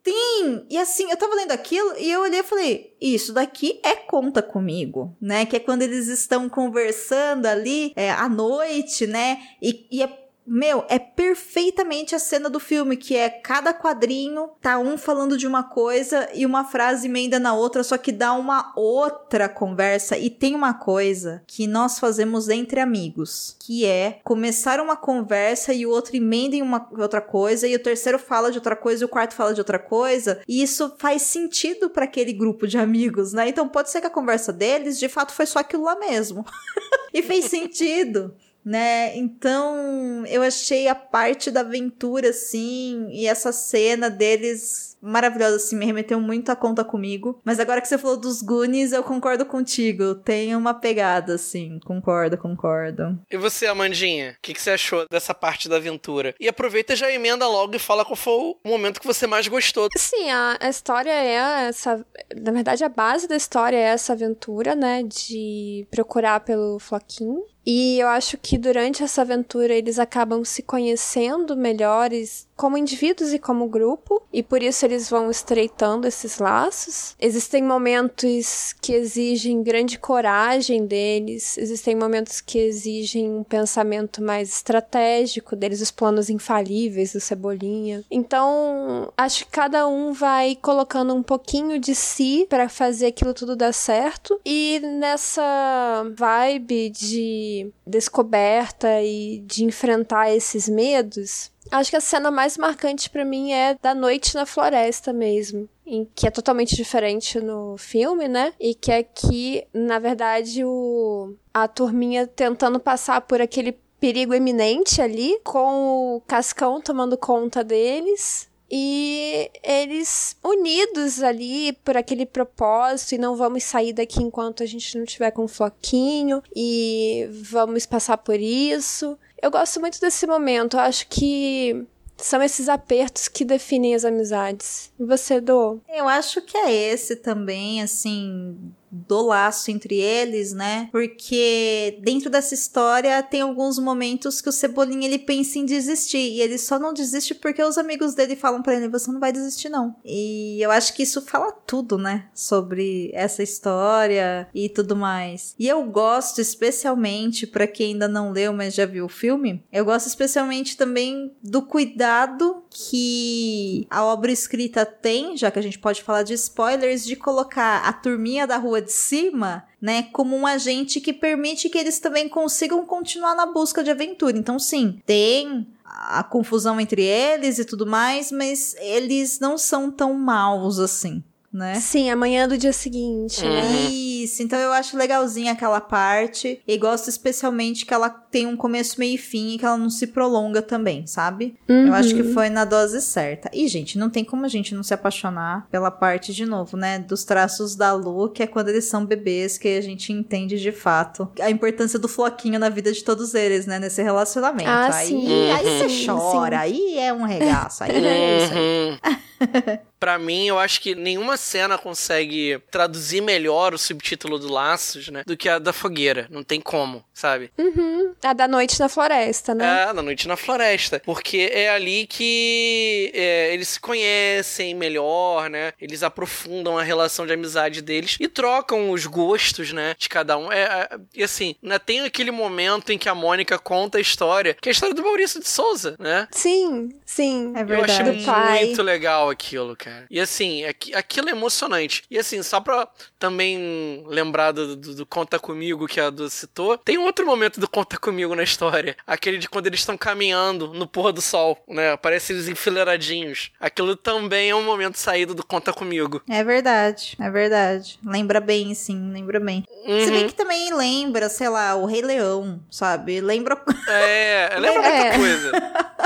Tem! 0.03 0.66
E 0.68 0.76
assim, 0.76 1.09
eu 1.09 1.16
tava 1.16 1.36
lendo 1.36 1.53
aquilo 1.53 1.96
e 1.96 2.11
eu 2.11 2.22
olhei 2.22 2.40
e 2.40 2.42
falei: 2.42 2.96
Isso 3.00 3.32
daqui 3.32 3.78
é 3.84 3.94
conta 3.94 4.42
comigo, 4.42 5.16
né? 5.20 5.46
Que 5.46 5.57
é 5.57 5.61
quando 5.61 5.82
eles 5.82 6.09
estão 6.09 6.48
conversando 6.48 7.46
ali 7.46 7.92
é, 7.94 8.11
à 8.11 8.28
noite, 8.28 9.07
né? 9.07 9.38
E, 9.62 9.86
e 9.92 10.03
é. 10.03 10.22
Meu, 10.47 10.84
é 10.88 10.99
perfeitamente 10.99 12.14
a 12.14 12.18
cena 12.18 12.51
do 12.51 12.59
filme, 12.59 12.97
que 12.97 13.16
é 13.16 13.30
cada 13.30 13.72
quadrinho, 13.72 14.51
tá 14.61 14.78
um 14.78 14.99
falando 14.99 15.38
de 15.38 15.47
uma 15.47 15.62
coisa 15.62 16.28
e 16.34 16.45
uma 16.45 16.64
frase 16.64 17.07
emenda 17.07 17.38
na 17.38 17.55
outra, 17.55 17.84
só 17.84 17.97
que 17.97 18.11
dá 18.11 18.32
uma 18.32 18.72
outra 18.74 19.49
conversa. 19.49 20.18
E 20.18 20.28
tem 20.28 20.55
uma 20.55 20.74
coisa 20.74 21.43
que 21.47 21.66
nós 21.66 21.99
fazemos 21.99 22.49
entre 22.49 22.80
amigos, 22.80 23.57
que 23.61 23.86
é 23.86 24.20
começar 24.24 24.80
uma 24.80 24.97
conversa 24.97 25.72
e 25.72 25.86
o 25.86 25.90
outro 25.90 26.16
emenda 26.16 26.57
em 26.57 26.62
uma 26.62 26.88
outra 26.99 27.20
coisa, 27.20 27.68
e 27.68 27.76
o 27.76 27.82
terceiro 27.82 28.18
fala 28.18 28.51
de 28.51 28.59
outra 28.59 28.74
coisa 28.74 29.05
e 29.05 29.07
o 29.07 29.09
quarto 29.09 29.34
fala 29.34 29.55
de 29.55 29.61
outra 29.61 29.78
coisa, 29.78 30.43
e 30.49 30.62
isso 30.62 30.95
faz 30.99 31.22
sentido 31.22 31.88
para 31.88 32.05
aquele 32.05 32.32
grupo 32.32 32.66
de 32.66 32.78
amigos, 32.78 33.32
né? 33.32 33.49
Então 33.49 33.68
pode 33.68 33.90
ser 33.90 34.01
que 34.01 34.07
a 34.09 34.11
conversa 34.11 34.53
deles 34.53 34.99
de 34.99 35.09
fato 35.09 35.32
foi 35.32 35.47
só 35.47 35.61
aquilo 35.61 35.84
lá 35.84 35.97
mesmo. 35.97 36.45
e 37.12 37.22
fez 37.22 37.45
sentido. 37.47 38.34
Né? 38.64 39.16
Então, 39.16 40.24
eu 40.26 40.42
achei 40.42 40.88
a 40.88 40.94
parte 40.94 41.50
da 41.50 41.60
aventura 41.60 42.30
assim, 42.30 43.08
e 43.10 43.26
essa 43.26 43.52
cena 43.52 44.08
deles 44.08 44.96
maravilhosa 45.02 45.56
assim, 45.56 45.76
me 45.76 45.84
remeteu 45.84 46.20
muito 46.20 46.50
a 46.52 46.56
conta 46.56 46.84
comigo. 46.84 47.40
Mas 47.44 47.58
agora 47.58 47.80
que 47.80 47.88
você 47.88 47.98
falou 47.98 48.16
dos 48.16 48.40
Goonies, 48.40 48.92
eu 48.92 49.02
concordo 49.02 49.44
contigo. 49.44 50.14
Tem 50.14 50.54
uma 50.54 50.72
pegada 50.72 51.34
assim, 51.34 51.80
concordo, 51.84 52.38
concordo. 52.38 53.18
E 53.30 53.36
você, 53.36 53.66
Amandinha, 53.66 54.36
o 54.38 54.42
que, 54.42 54.54
que 54.54 54.62
você 54.62 54.70
achou 54.70 55.06
dessa 55.10 55.34
parte 55.34 55.68
da 55.68 55.76
aventura? 55.76 56.34
E 56.38 56.48
aproveita 56.48 56.92
e 56.92 56.96
já 56.96 57.10
emenda 57.10 57.48
logo 57.48 57.74
e 57.74 57.80
fala 57.80 58.04
qual 58.04 58.16
foi 58.16 58.32
o 58.32 58.56
momento 58.64 59.00
que 59.00 59.06
você 59.06 59.26
mais 59.26 59.48
gostou. 59.48 59.88
Sim, 59.96 60.30
a, 60.30 60.56
a 60.60 60.68
história 60.68 61.10
é 61.10 61.66
essa. 61.68 62.04
Na 62.40 62.52
verdade, 62.52 62.84
a 62.84 62.88
base 62.88 63.26
da 63.26 63.34
história 63.34 63.76
é 63.76 63.82
essa 63.82 64.12
aventura, 64.12 64.76
né? 64.76 65.02
De 65.02 65.86
procurar 65.90 66.40
pelo 66.40 66.78
Floquinho. 66.78 67.44
E 67.64 67.98
eu 68.00 68.08
acho 68.08 68.36
que 68.36 68.58
durante 68.58 69.04
essa 69.04 69.22
aventura 69.22 69.72
eles 69.72 69.98
acabam 69.98 70.44
se 70.44 70.62
conhecendo 70.62 71.56
melhores 71.56 72.48
como 72.62 72.78
indivíduos 72.78 73.32
e 73.32 73.40
como 73.40 73.66
grupo, 73.66 74.22
e 74.32 74.40
por 74.40 74.62
isso 74.62 74.84
eles 74.84 75.10
vão 75.10 75.28
estreitando 75.28 76.06
esses 76.06 76.38
laços. 76.38 77.16
Existem 77.18 77.60
momentos 77.60 78.72
que 78.80 78.92
exigem 78.92 79.64
grande 79.64 79.98
coragem 79.98 80.86
deles, 80.86 81.58
existem 81.58 81.96
momentos 81.96 82.40
que 82.40 82.60
exigem 82.60 83.28
um 83.28 83.42
pensamento 83.42 84.22
mais 84.22 84.48
estratégico 84.48 85.56
deles, 85.56 85.80
os 85.80 85.90
planos 85.90 86.30
infalíveis 86.30 87.12
do 87.12 87.18
Cebolinha. 87.18 88.04
Então, 88.08 89.12
acho 89.16 89.44
que 89.44 89.50
cada 89.50 89.88
um 89.88 90.12
vai 90.12 90.54
colocando 90.54 91.12
um 91.12 91.22
pouquinho 91.22 91.80
de 91.80 91.96
si 91.96 92.46
para 92.48 92.68
fazer 92.68 93.06
aquilo 93.06 93.34
tudo 93.34 93.56
dar 93.56 93.74
certo, 93.74 94.40
e 94.46 94.78
nessa 95.00 96.04
vibe 96.16 96.90
de 96.90 97.72
descoberta 97.84 99.02
e 99.02 99.40
de 99.44 99.64
enfrentar 99.64 100.32
esses 100.32 100.68
medos, 100.68 101.50
acho 101.73 101.91
que 101.91 101.97
a 101.97 102.01
cena 102.01 102.31
mais 102.31 102.57
marcante 102.57 103.11
para 103.11 103.25
mim 103.25 103.53
é 103.53 103.77
da 103.81 103.95
noite 103.95 104.35
na 104.35 104.47
floresta 104.47 105.12
mesmo. 105.12 105.68
Em 105.85 106.09
que 106.14 106.27
é 106.27 106.31
totalmente 106.31 106.77
diferente 106.77 107.41
no 107.41 107.77
filme, 107.77 108.29
né? 108.29 108.53
E 108.61 108.75
que 108.75 108.93
aqui, 108.93 109.64
na 109.75 109.99
verdade, 109.99 110.64
o 110.64 111.35
a 111.53 111.66
turminha 111.66 112.27
tentando 112.27 112.79
passar 112.79 113.20
por 113.23 113.41
aquele 113.41 113.77
perigo 114.01 114.35
eminente 114.35 115.01
ali, 115.01 115.39
com 115.45 116.16
o 116.16 116.23
Cascão 116.27 116.81
tomando 116.81 117.16
conta 117.16 117.62
deles. 117.62 118.51
E 118.75 119.51
eles 119.62 120.35
unidos 120.43 121.23
ali 121.23 121.75
por 121.85 121.95
aquele 121.95 122.25
propósito, 122.25 123.14
e 123.14 123.18
não 123.18 123.37
vamos 123.37 123.64
sair 123.64 123.93
daqui 123.93 124.23
enquanto 124.23 124.62
a 124.62 124.66
gente 124.66 124.97
não 124.97 125.05
tiver 125.05 125.31
com 125.31 125.45
um 125.45 125.49
floquinho, 125.49 126.43
e 126.57 127.29
vamos 127.31 127.85
passar 127.85 128.16
por 128.16 128.41
isso. 128.41 129.18
Eu 129.43 129.51
gosto 129.51 129.80
muito 129.80 130.01
desse 130.01 130.24
momento, 130.24 130.76
eu 130.76 130.80
acho 130.80 131.09
que 131.09 131.84
são 132.16 132.40
esses 132.40 132.68
apertos 132.68 133.26
que 133.26 133.45
definem 133.45 133.95
as 133.95 134.05
amizades. 134.05 134.93
E 134.99 135.05
você, 135.05 135.40
Dô? 135.40 135.80
Eu 135.88 136.09
acho 136.09 136.40
que 136.43 136.57
é 136.57 136.72
esse 136.72 137.16
também, 137.16 137.82
assim, 137.82 138.57
do 138.93 139.22
laço 139.22 139.70
entre 139.70 139.97
eles, 139.97 140.53
né? 140.53 140.90
Porque 140.93 141.99
dentro 142.03 142.28
dessa 142.28 142.53
história 142.53 143.22
tem 143.22 143.40
alguns 143.40 143.78
momentos 143.78 144.43
que 144.43 144.51
o 144.51 144.53
Cebolinha 144.53 145.09
ele 145.09 145.18
pensa 145.18 145.59
em 145.59 145.64
desistir 145.64 146.18
e 146.18 146.40
ele 146.43 146.59
só 146.59 146.78
não 146.78 146.93
desiste 146.93 147.34
porque 147.34 147.62
os 147.62 147.78
amigos 147.78 148.14
dele 148.14 148.36
falam 148.36 148.62
para 148.62 148.74
ele: 148.74 148.88
você 148.88 149.11
não 149.11 149.18
vai 149.18 149.32
desistir 149.32 149.70
não. 149.70 149.97
E 150.05 150.61
eu 150.61 150.70
acho 150.70 150.95
que 150.95 151.03
isso 151.03 151.22
fala 151.22 151.51
tudo, 151.51 151.97
né? 151.97 152.26
Sobre 152.34 153.11
essa 153.14 153.43
história 153.43 154.47
e 154.55 154.68
tudo 154.68 154.95
mais. 154.95 155.55
E 155.59 155.66
eu 155.66 155.82
gosto 155.84 156.40
especialmente 156.40 157.47
para 157.47 157.66
quem 157.66 157.93
ainda 157.93 158.07
não 158.07 158.30
leu, 158.30 158.53
mas 158.53 158.74
já 158.74 158.84
viu 158.84 159.07
o 159.07 159.09
filme, 159.09 159.64
eu 159.72 159.84
gosto 159.84 160.07
especialmente 160.07 160.76
também 160.76 161.32
do 161.43 161.62
cuidado 161.62 162.62
que 162.68 163.86
a 163.88 164.05
obra 164.05 164.30
escrita 164.30 164.84
tem, 164.84 165.36
já 165.36 165.51
que 165.51 165.59
a 165.59 165.62
gente 165.62 165.78
pode 165.78 166.03
falar 166.03 166.22
de 166.22 166.34
spoilers, 166.34 167.05
de 167.05 167.16
colocar 167.16 167.86
a 167.86 167.93
turminha 167.93 168.47
da 168.47 168.57
rua 168.57 168.82
de 168.83 168.93
cima, 168.93 169.64
né, 169.80 170.03
como 170.12 170.37
um 170.37 170.47
agente 170.47 171.01
que 171.01 171.12
permite 171.12 171.68
que 171.68 171.78
eles 171.78 171.99
também 171.99 172.28
consigam 172.28 172.85
continuar 172.85 173.35
na 173.35 173.47
busca 173.47 173.83
de 173.83 173.91
aventura. 173.91 174.37
Então, 174.37 174.59
sim, 174.59 175.01
tem 175.07 175.66
a 175.85 176.22
confusão 176.22 176.80
entre 176.80 177.03
eles 177.03 177.59
e 177.59 177.64
tudo 177.64 177.87
mais, 177.87 178.33
mas 178.33 178.74
eles 178.78 179.39
não 179.41 179.57
são 179.57 179.91
tão 179.91 180.14
maus 180.14 180.78
assim. 180.78 181.22
Né? 181.53 181.74
Sim, 181.74 182.11
amanhã 182.11 182.48
do 182.48 182.57
dia 182.57 182.72
seguinte, 182.72 183.44
né? 183.44 183.90
Isso, 183.90 184.42
então 184.42 184.59
eu 184.59 184.72
acho 184.72 184.96
legalzinha 184.96 185.53
aquela 185.53 185.80
parte. 185.80 186.62
E 186.66 186.78
gosto 186.78 187.09
especialmente 187.09 187.84
que 187.84 187.92
ela 187.92 188.09
tem 188.09 188.46
um 188.46 188.57
começo, 188.57 188.98
meio 188.98 189.16
e 189.16 189.18
fim 189.18 189.55
e 189.55 189.59
que 189.59 189.64
ela 189.64 189.76
não 189.76 189.90
se 189.90 190.07
prolonga 190.07 190.62
também, 190.62 191.07
sabe? 191.07 191.55
Uhum. 191.68 191.88
Eu 191.88 191.94
acho 191.94 192.14
que 192.14 192.24
foi 192.24 192.48
na 192.48 192.64
dose 192.64 193.03
certa. 193.03 193.50
E, 193.53 193.68
gente, 193.68 193.98
não 193.98 194.09
tem 194.09 194.24
como 194.24 194.46
a 194.46 194.48
gente 194.48 194.74
não 194.74 194.82
se 194.82 194.94
apaixonar 194.94 195.66
pela 195.70 195.90
parte, 195.90 196.32
de 196.32 196.46
novo, 196.46 196.76
né? 196.76 196.98
Dos 196.98 197.24
traços 197.24 197.76
da 197.76 197.92
Lu, 197.92 198.30
que 198.30 198.42
é 198.42 198.46
quando 198.46 198.70
eles 198.70 198.86
são 198.86 199.05
bebês, 199.05 199.59
que 199.59 199.68
a 199.68 199.80
gente 199.82 200.12
entende 200.12 200.59
de 200.59 200.72
fato 200.72 201.30
a 201.40 201.50
importância 201.50 201.98
do 201.98 202.09
floquinho 202.09 202.59
na 202.59 202.68
vida 202.68 202.92
de 202.92 203.05
todos 203.05 203.34
eles, 203.34 203.66
né? 203.66 203.78
Nesse 203.78 204.03
relacionamento. 204.03 204.70
Ah, 204.70 204.94
aí, 204.94 205.09
sim. 205.09 205.50
aí 205.50 205.64
você 205.64 205.88
Sim, 205.88 206.07
chora, 206.07 206.61
aí 206.61 206.98
é 206.98 207.12
um 207.12 207.24
regaço, 207.24 207.84
aí 207.84 207.90
é 207.90 208.44
isso 208.44 208.55
aí. 208.55 209.18
Pra 210.03 210.18
mim, 210.18 210.49
eu 210.49 210.59
acho 210.59 210.80
que 210.80 210.97
nenhuma 210.97 211.36
cena 211.36 211.78
consegue 211.78 212.61
traduzir 212.72 213.20
melhor 213.20 213.72
o 213.72 213.78
subtítulo 213.78 214.36
do 214.36 214.51
Laços, 214.51 215.07
né? 215.09 215.22
Do 215.24 215.36
que 215.36 215.49
a 215.49 215.61
da 215.61 215.72
fogueira. 215.72 216.26
Não 216.28 216.43
tem 216.43 216.61
como, 216.61 217.05
sabe? 217.14 217.53
Uhum. 217.57 218.12
A 218.20 218.32
da 218.32 218.49
noite 218.49 218.80
na 218.80 218.88
floresta, 218.88 219.55
né? 219.55 219.84
É, 219.84 219.93
na 219.93 220.03
noite 220.03 220.26
na 220.26 220.36
floresta. 220.36 221.01
Porque 221.05 221.49
é 221.53 221.70
ali 221.70 222.09
que 222.09 223.12
é, 223.14 223.55
eles 223.55 223.68
se 223.68 223.80
conhecem 223.80 224.74
melhor, 224.74 225.49
né? 225.49 225.72
Eles 225.80 226.03
aprofundam 226.03 226.76
a 226.76 226.82
relação 226.82 227.24
de 227.24 227.32
amizade 227.32 227.80
deles 227.80 228.16
e 228.18 228.26
trocam 228.26 228.90
os 228.90 229.07
gostos, 229.07 229.72
né? 229.72 229.95
De 229.97 230.09
cada 230.09 230.36
um. 230.36 230.51
É, 230.51 230.62
é, 230.64 230.99
e 231.14 231.22
assim, 231.22 231.55
né, 231.62 231.78
tem 231.78 232.01
aquele 232.01 232.32
momento 232.32 232.90
em 232.90 232.99
que 232.99 233.09
a 233.09 233.14
Mônica 233.14 233.57
conta 233.57 233.99
a 233.99 234.01
história, 234.01 234.57
que 234.61 234.68
é 234.68 234.70
a 234.70 234.72
história 234.72 234.97
do 234.97 235.03
Maurício 235.05 235.38
de 235.40 235.49
Souza, 235.49 235.95
né? 235.97 236.26
Sim, 236.32 236.88
sim. 237.07 237.53
É 237.55 237.61
Eu 237.61 237.84
achei 237.84 237.97
verdade. 237.99 238.18
Do 238.18 238.24
pai. 238.24 238.64
muito 238.64 238.82
legal 238.82 239.30
aquilo, 239.33 239.74
cara. 239.76 240.07
E 240.11 240.20
assim, 240.20 240.64
aqui- 240.64 240.95
aquilo 240.95 241.28
é 241.28 241.33
emocionante. 241.33 242.05
E 242.11 242.18
assim, 242.18 242.43
só 242.43 242.61
pra 242.61 242.87
também 243.18 244.05
lembrar 244.07 244.53
do, 244.53 244.76
do- 244.76 244.95
do 244.95 245.07
Conta 245.07 245.39
Comigo 245.39 245.87
que 245.87 246.01
a 246.01 246.11
Du 246.11 246.28
citou, 246.30 246.76
tem 246.78 246.99
outro 246.99 247.26
momento 247.26 247.59
do 247.61 247.68
Conta 247.68 247.97
Comigo 247.99 248.35
na 248.35 248.43
história. 248.43 248.97
Aquele 249.07 249.39
de 249.39 249.49
quando 249.49 249.66
eles 249.66 249.80
estão 249.80 249.97
caminhando 249.97 250.68
no 250.74 250.87
pôr 250.87 251.12
do 251.12 251.20
sol, 251.22 251.62
né? 251.68 251.97
Parece 251.97 252.33
eles 252.33 252.49
enfileiradinhos. 252.49 253.51
Aquilo 253.61 253.97
também 253.97 254.51
é 254.51 254.55
um 254.55 254.62
momento 254.64 254.97
saído 254.99 255.35
do 255.35 255.45
Conta 255.45 255.72
Comigo. 255.72 256.22
É 256.28 256.43
verdade, 256.45 257.16
é 257.20 257.30
verdade. 257.30 257.99
Lembra 258.05 258.41
bem, 258.41 258.74
sim, 258.74 259.12
lembra 259.12 259.39
bem. 259.41 259.64
Se 259.85 260.11
bem 260.11 260.22
Uhum. 260.22 260.26
que 260.28 260.35
também 260.35 260.72
lembra, 260.74 261.28
sei 261.28 261.49
lá, 261.49 261.74
o 261.74 261.87
Rei 261.87 262.03
Leão, 262.03 262.61
sabe? 262.70 263.20
Lembra. 263.20 263.61
É, 263.89 264.51
lembra 264.59 264.83
muita 264.83 264.89
É. 265.07 265.16
coisa. 265.16 265.53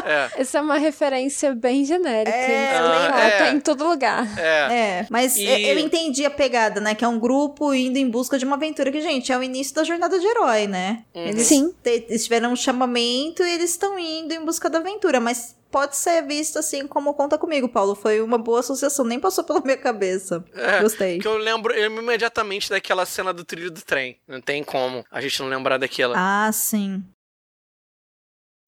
É. 0.04 0.40
Essa 0.42 0.58
é 0.58 0.60
uma 0.60 0.78
referência 0.78 1.54
bem 1.54 1.84
genérica. 1.84 2.36
É, 2.36 2.76
hein? 2.76 2.80
Ela 3.16 3.24
é. 3.28 3.38
tá 3.38 3.50
em 3.52 3.60
todo 3.60 3.84
lugar. 3.88 4.26
É. 4.38 4.74
É, 5.00 5.06
mas 5.10 5.36
E- 5.36 5.44
eu- 5.44 5.78
entendi 5.78 6.24
a 6.24 6.30
pegada, 6.30 6.80
né? 6.80 6.94
Que 6.94 7.04
é 7.04 7.08
um 7.08 7.18
grupo 7.18 7.72
indo 7.74 7.96
em 7.98 8.08
busca 8.08 8.38
de 8.38 8.44
uma 8.44 8.56
aventura 8.56 8.90
que, 8.90 9.00
gente, 9.00 9.32
é 9.32 9.38
o 9.38 9.42
início 9.42 9.74
da 9.74 9.84
jornada 9.84 10.18
de 10.18 10.26
herói, 10.26 10.66
né? 10.66 11.04
Uhum. 11.14 11.26
Eles 11.26 11.46
Sim. 11.46 11.74
eles 11.84 12.24
tiveram 12.24 12.52
um 12.52 12.56
chamamento 12.56 13.42
e 13.42 13.50
eles 13.50 13.70
estão 13.70 13.98
indo 13.98 14.32
em 14.32 14.44
busca 14.44 14.68
da 14.70 14.78
aventura, 14.78 15.20
mas 15.20 15.56
pode 15.70 15.96
ser 15.96 16.22
visto 16.22 16.58
assim 16.58 16.86
como 16.86 17.12
conta 17.14 17.36
comigo, 17.36 17.68
Paulo. 17.68 17.94
Foi 17.94 18.20
uma 18.20 18.38
boa 18.38 18.60
associação, 18.60 19.04
nem 19.04 19.18
passou 19.20 19.44
pela 19.44 19.60
minha 19.60 19.76
cabeça. 19.76 20.44
É, 20.54 20.80
Gostei. 20.80 21.18
Que 21.18 21.28
eu 21.28 21.36
lembro 21.36 21.74
eu 21.74 21.82
lembro 21.82 22.02
imediatamente 22.02 22.70
daquela 22.70 23.04
cena 23.04 23.32
do 23.32 23.44
trilho 23.44 23.70
do 23.70 23.82
trem. 23.82 24.16
Não 24.26 24.40
tem 24.40 24.62
como 24.64 25.04
a 25.10 25.20
gente 25.20 25.40
não 25.40 25.48
lembrar 25.48 25.76
daquela. 25.78 26.14
Ah, 26.16 26.50
sim. 26.52 27.02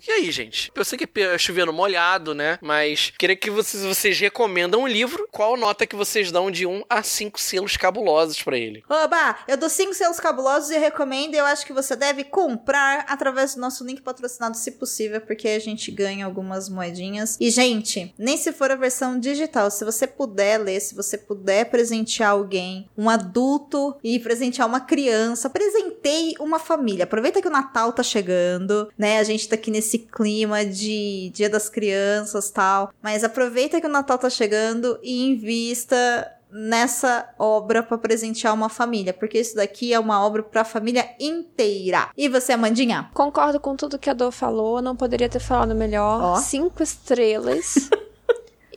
E 0.07 0.13
aí, 0.13 0.31
gente? 0.31 0.71
Eu 0.77 0.85
sei 0.85 0.97
que 0.97 1.21
é 1.21 1.37
chovendo 1.37 1.73
molhado, 1.73 2.33
né? 2.33 2.57
Mas 2.63 3.13
queria 3.19 3.35
que 3.35 3.51
vocês, 3.51 3.83
vocês 3.83 4.19
recomendam 4.21 4.83
um 4.83 4.87
livro. 4.87 5.27
Qual 5.33 5.57
nota 5.57 5.87
que 5.87 5.97
vocês 5.97 6.31
dão 6.31 6.53
de 6.53 6.65
1 6.65 6.85
a 6.89 7.03
5 7.03 7.41
selos 7.41 7.77
cabulosos 7.77 8.41
pra 8.41 8.57
ele? 8.57 8.85
Oba, 8.89 9.37
eu 9.49 9.57
dou 9.57 9.69
cinco 9.69 9.93
selos 9.95 10.21
cabulosos 10.21 10.71
e 10.71 10.79
recomendo. 10.79 11.35
Eu 11.35 11.45
acho 11.45 11.67
que 11.67 11.73
você 11.73 11.97
deve 11.97 12.23
comprar 12.23 13.07
através 13.09 13.57
do 13.57 13.61
nosso 13.61 13.85
link 13.85 14.01
patrocinado, 14.01 14.57
se 14.57 14.71
possível, 14.73 15.21
porque 15.21 15.49
a 15.49 15.59
gente 15.59 15.91
ganha 15.91 16.25
algumas 16.25 16.69
moedinhas. 16.69 17.37
E, 17.41 17.51
gente, 17.51 18.15
nem 18.17 18.37
se 18.37 18.53
for 18.53 18.71
a 18.71 18.77
versão 18.77 19.19
digital, 19.19 19.69
se 19.69 19.85
você 19.85 20.07
puder 20.07 20.59
ler, 20.59 20.81
se 20.81 20.95
você 20.95 21.19
puder 21.19 21.71
presentear 21.71 22.31
alguém, 22.31 22.89
um 22.97 23.11
adulto 23.11 23.97
e 24.05 24.21
presentear 24.21 24.69
uma 24.69 24.81
criança, 24.81 25.51
presenteie 25.51 26.35
uma 26.39 26.61
família. 26.61 27.03
Aproveita 27.03 27.43
que 27.43 27.49
o 27.49 27.51
Natal 27.53 27.93
tá 27.93 28.05
chegando, 28.05 28.89
né? 28.97 29.19
A 29.19 29.25
gente 29.25 29.49
tá 29.49 29.57
aqui 29.57 29.73
nesse 29.73 29.88
clima 29.97 30.67
de 30.67 31.31
Dia 31.33 31.49
das 31.49 31.69
Crianças 31.71 32.51
tal. 32.51 32.93
Mas 33.01 33.25
aproveita 33.25 33.81
que 33.81 33.87
o 33.87 33.91
Natal 33.91 34.19
tá 34.19 34.29
chegando 34.29 34.99
e 35.03 35.31
invista 35.31 35.97
nessa 36.51 37.29
obra 37.39 37.83
para 37.83 37.99
presentear 37.99 38.55
uma 38.55 38.69
família, 38.69 39.13
porque 39.13 39.39
isso 39.39 39.57
daqui 39.57 39.93
é 39.93 39.99
uma 40.01 40.25
obra 40.25 40.43
para 40.43 40.63
a 40.63 40.65
família 40.65 41.09
inteira. 41.21 42.09
E 42.17 42.29
você, 42.29 42.53
Amandinha? 42.53 43.11
Concordo 43.15 43.61
com 43.61 43.77
tudo 43.77 43.99
que 43.99 44.11
a 44.11 44.15
Dor 44.15 44.33
falou, 44.33 44.83
não 44.83 44.97
poderia 44.97 45.29
ter 45.29 45.41
falado 45.41 45.75
melhor. 45.75 46.23
Ó. 46.23 46.37
Cinco 46.37 46.83
estrelas. 46.83 47.91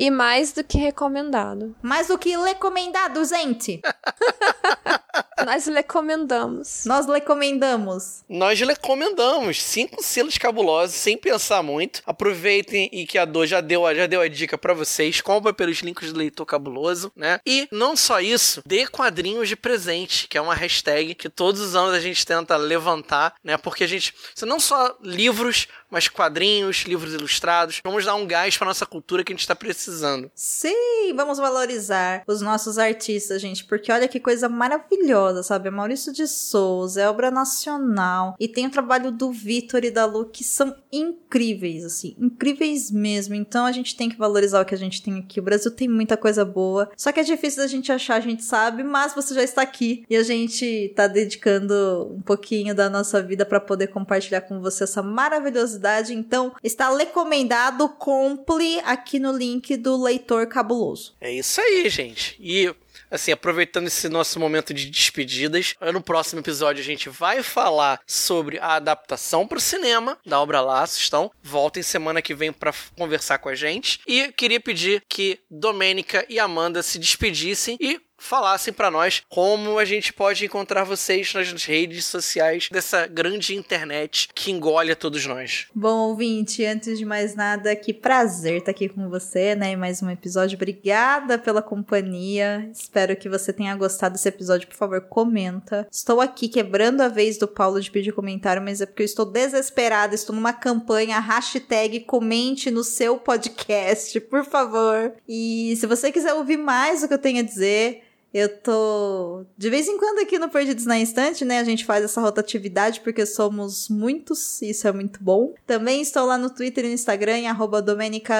e 0.01 0.09
mais 0.09 0.51
do 0.51 0.63
que 0.63 0.79
recomendado. 0.79 1.75
Mais 1.79 2.07
do 2.07 2.17
que 2.17 2.35
recomendado, 2.35 3.23
gente. 3.23 3.79
Nós 5.45 5.67
recomendamos. 5.67 6.85
Nós 6.85 7.05
recomendamos. 7.05 8.23
Nós 8.27 8.59
recomendamos 8.59 9.61
cinco 9.61 10.01
selos 10.01 10.39
cabulosos, 10.39 10.95
sem 10.95 11.17
pensar 11.17 11.61
muito. 11.61 12.01
Aproveitem 12.05 12.89
e 12.91 13.05
que 13.05 13.17
a 13.17 13.25
Dor 13.25 13.45
já 13.45 13.61
deu, 13.61 13.83
já 13.95 14.07
deu 14.07 14.21
a 14.21 14.27
dica 14.27 14.57
pra 14.57 14.73
vocês. 14.73 15.21
Compra 15.21 15.53
pelos 15.53 15.77
links 15.79 16.11
do 16.11 16.17
Leitor 16.17 16.45
Cabuloso, 16.47 17.11
né? 17.15 17.39
E 17.45 17.67
não 17.71 17.95
só 17.95 18.19
isso, 18.19 18.61
dê 18.65 18.87
quadrinhos 18.87 19.49
de 19.49 19.55
presente, 19.55 20.27
que 20.27 20.37
é 20.37 20.41
uma 20.41 20.55
hashtag 20.55 21.13
que 21.13 21.29
todos 21.29 21.61
os 21.61 21.75
anos 21.75 21.93
a 21.93 21.99
gente 21.99 22.25
tenta 22.25 22.57
levantar, 22.57 23.35
né? 23.43 23.55
Porque 23.57 23.83
a 23.83 23.87
gente, 23.87 24.13
não 24.45 24.59
só 24.59 24.97
livros, 25.01 25.67
mas 25.91 26.07
quadrinhos, 26.07 26.85
livros 26.87 27.13
ilustrados. 27.13 27.81
Vamos 27.83 28.05
dar 28.05 28.15
um 28.15 28.25
gás 28.25 28.57
pra 28.57 28.65
nossa 28.65 28.85
cultura 28.85 29.23
que 29.23 29.33
a 29.33 29.35
gente 29.35 29.47
tá 29.47 29.55
precisando. 29.55 30.31
Sim, 30.33 31.13
vamos 31.15 31.37
valorizar 31.37 32.23
os 32.25 32.41
nossos 32.41 32.77
artistas, 32.77 33.41
gente, 33.41 33.65
porque 33.65 33.91
olha 33.91 34.07
que 34.07 34.19
coisa 34.19 34.47
maravilhosa, 34.47 35.43
sabe? 35.43 35.67
É 35.67 35.71
Maurício 35.71 36.13
de 36.13 36.27
Souza, 36.27 37.01
é 37.01 37.09
obra 37.09 37.29
nacional, 37.29 38.35
e 38.39 38.47
tem 38.47 38.65
o 38.65 38.71
trabalho 38.71 39.11
do 39.11 39.31
Vitor 39.31 39.83
e 39.83 39.91
da 39.91 40.05
Lu, 40.05 40.25
que 40.25 40.43
são 40.43 40.75
incríveis, 40.91 41.83
assim, 41.83 42.15
incríveis 42.19 42.89
mesmo. 42.89 43.35
Então 43.35 43.65
a 43.65 43.71
gente 43.71 43.95
tem 43.95 44.09
que 44.09 44.17
valorizar 44.17 44.61
o 44.61 44.65
que 44.65 44.75
a 44.75 44.77
gente 44.77 45.01
tem 45.01 45.19
aqui. 45.19 45.39
O 45.39 45.43
Brasil 45.43 45.71
tem 45.71 45.87
muita 45.87 46.15
coisa 46.15 46.45
boa, 46.45 46.89
só 46.95 47.11
que 47.11 47.19
é 47.19 47.23
difícil 47.23 47.61
da 47.61 47.67
gente 47.67 47.91
achar, 47.91 48.15
a 48.15 48.21
gente 48.21 48.43
sabe, 48.43 48.83
mas 48.83 49.13
você 49.13 49.33
já 49.33 49.43
está 49.43 49.61
aqui 49.61 50.05
e 50.09 50.15
a 50.15 50.23
gente 50.23 50.93
tá 50.95 51.07
dedicando 51.07 52.13
um 52.15 52.21
pouquinho 52.21 52.73
da 52.73 52.89
nossa 52.89 53.21
vida 53.21 53.45
para 53.45 53.59
poder 53.59 53.87
compartilhar 53.87 54.41
com 54.41 54.61
você 54.61 54.83
essa 54.83 55.03
maravilhosidade. 55.03 55.80
Então, 56.13 56.53
está 56.63 56.95
recomendado, 56.95 57.89
compre 57.89 58.79
aqui 58.81 59.19
no 59.19 59.31
link 59.31 59.75
do 59.77 60.01
Leitor 60.01 60.47
Cabuloso. 60.47 61.13
É 61.19 61.31
isso 61.31 61.59
aí, 61.59 61.89
gente. 61.89 62.35
E 62.39 62.73
assim, 63.09 63.31
aproveitando 63.31 63.87
esse 63.87 64.07
nosso 64.07 64.39
momento 64.39 64.73
de 64.73 64.89
despedidas, 64.89 65.75
no 65.93 66.01
próximo 66.01 66.39
episódio 66.39 66.81
a 66.81 66.85
gente 66.85 67.09
vai 67.09 67.43
falar 67.43 67.99
sobre 68.07 68.57
a 68.59 68.75
adaptação 68.75 69.45
para 69.45 69.57
o 69.57 69.61
cinema 69.61 70.17
da 70.25 70.39
obra 70.39 70.61
Laços. 70.61 71.05
Então, 71.05 71.29
voltem 71.43 71.83
semana 71.83 72.21
que 72.21 72.33
vem 72.33 72.53
para 72.53 72.73
conversar 72.97 73.39
com 73.39 73.49
a 73.49 73.55
gente. 73.55 73.99
E 74.07 74.31
queria 74.31 74.59
pedir 74.59 75.03
que 75.09 75.39
Domênica 75.49 76.25
e 76.29 76.39
Amanda 76.39 76.81
se 76.81 76.97
despedissem 76.97 77.77
e 77.81 77.99
falassem 78.21 78.71
para 78.71 78.91
nós 78.91 79.23
como 79.27 79.79
a 79.79 79.83
gente 79.83 80.13
pode 80.13 80.45
encontrar 80.45 80.83
vocês 80.83 81.33
nas 81.33 81.51
redes 81.65 82.05
sociais 82.05 82.69
dessa 82.71 83.07
grande 83.07 83.55
internet 83.55 84.29
que 84.33 84.51
engole 84.51 84.91
a 84.91 84.95
todos 84.95 85.25
nós. 85.25 85.67
Bom, 85.73 86.09
ouvinte, 86.09 86.63
antes 86.63 86.97
de 86.97 87.05
mais 87.05 87.35
nada, 87.35 87.75
que 87.75 87.93
prazer 87.93 88.59
estar 88.59 88.71
aqui 88.71 88.87
com 88.87 89.09
você, 89.09 89.55
né? 89.55 89.71
Em 89.71 89.75
mais 89.75 90.01
um 90.01 90.09
episódio. 90.09 90.55
Obrigada 90.55 91.37
pela 91.37 91.61
companhia. 91.61 92.69
Espero 92.71 93.15
que 93.15 93.27
você 93.27 93.51
tenha 93.51 93.75
gostado 93.75 94.13
desse 94.13 94.29
episódio. 94.29 94.67
Por 94.67 94.75
favor, 94.75 95.01
comenta. 95.01 95.87
Estou 95.91 96.21
aqui 96.21 96.47
quebrando 96.47 97.01
a 97.01 97.07
vez 97.07 97.37
do 97.37 97.47
Paulo 97.47 97.81
de 97.81 97.89
pedir 97.89 98.13
comentário, 98.13 98.61
mas 98.61 98.81
é 98.81 98.85
porque 98.85 99.01
eu 99.01 99.05
estou 99.05 99.25
desesperada. 99.25 100.13
Estou 100.13 100.35
numa 100.35 100.53
campanha, 100.53 101.19
hashtag 101.19 102.01
comente 102.01 102.69
no 102.69 102.83
seu 102.83 103.17
podcast, 103.17 104.19
por 104.21 104.45
favor. 104.45 105.13
E 105.27 105.75
se 105.77 105.87
você 105.87 106.11
quiser 106.11 106.33
ouvir 106.35 106.57
mais 106.57 107.03
o 107.03 107.07
que 107.07 107.13
eu 107.13 107.19
tenho 107.19 107.39
a 107.39 107.43
dizer, 107.43 108.03
eu 108.33 108.49
tô 108.49 109.45
de 109.57 109.69
vez 109.69 109.87
em 109.87 109.97
quando 109.97 110.19
aqui 110.19 110.39
no 110.39 110.49
Perdidos 110.49 110.85
na 110.85 110.97
Instante, 110.97 111.43
né? 111.43 111.59
A 111.59 111.63
gente 111.63 111.85
faz 111.85 112.03
essa 112.03 112.21
rotatividade 112.21 113.01
porque 113.01 113.25
somos 113.25 113.89
muitos, 113.89 114.61
isso 114.61 114.87
é 114.87 114.91
muito 114.91 115.21
bom. 115.21 115.53
Também 115.67 116.01
estou 116.01 116.25
lá 116.25 116.37
no 116.37 116.49
Twitter 116.49 116.85
e 116.85 116.87
no 116.89 116.93
Instagram, 116.93 117.39
em 117.39 117.47
arroba 117.47 117.81
Domenica 117.81 118.35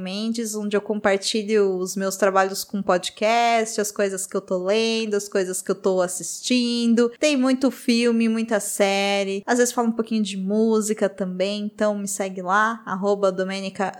Mendes, 0.00 0.54
onde 0.54 0.76
eu 0.76 0.80
compartilho 0.80 1.76
os 1.76 1.94
meus 1.94 2.16
trabalhos 2.16 2.64
com 2.64 2.82
podcast, 2.82 3.80
as 3.80 3.92
coisas 3.92 4.26
que 4.26 4.36
eu 4.36 4.40
tô 4.40 4.64
lendo, 4.64 5.14
as 5.14 5.28
coisas 5.28 5.62
que 5.62 5.70
eu 5.70 5.76
tô 5.76 6.00
assistindo. 6.00 7.10
Tem 7.20 7.36
muito 7.36 7.70
filme, 7.70 8.28
muita 8.28 8.58
série. 8.58 9.42
Às 9.46 9.58
vezes 9.58 9.72
falo 9.72 9.88
um 9.88 9.92
pouquinho 9.92 10.22
de 10.22 10.36
música 10.36 11.08
também, 11.08 11.64
então 11.64 11.96
me 11.96 12.08
segue 12.08 12.42
lá, 12.42 12.82
arroba 12.84 13.30
Domenica 13.30 13.92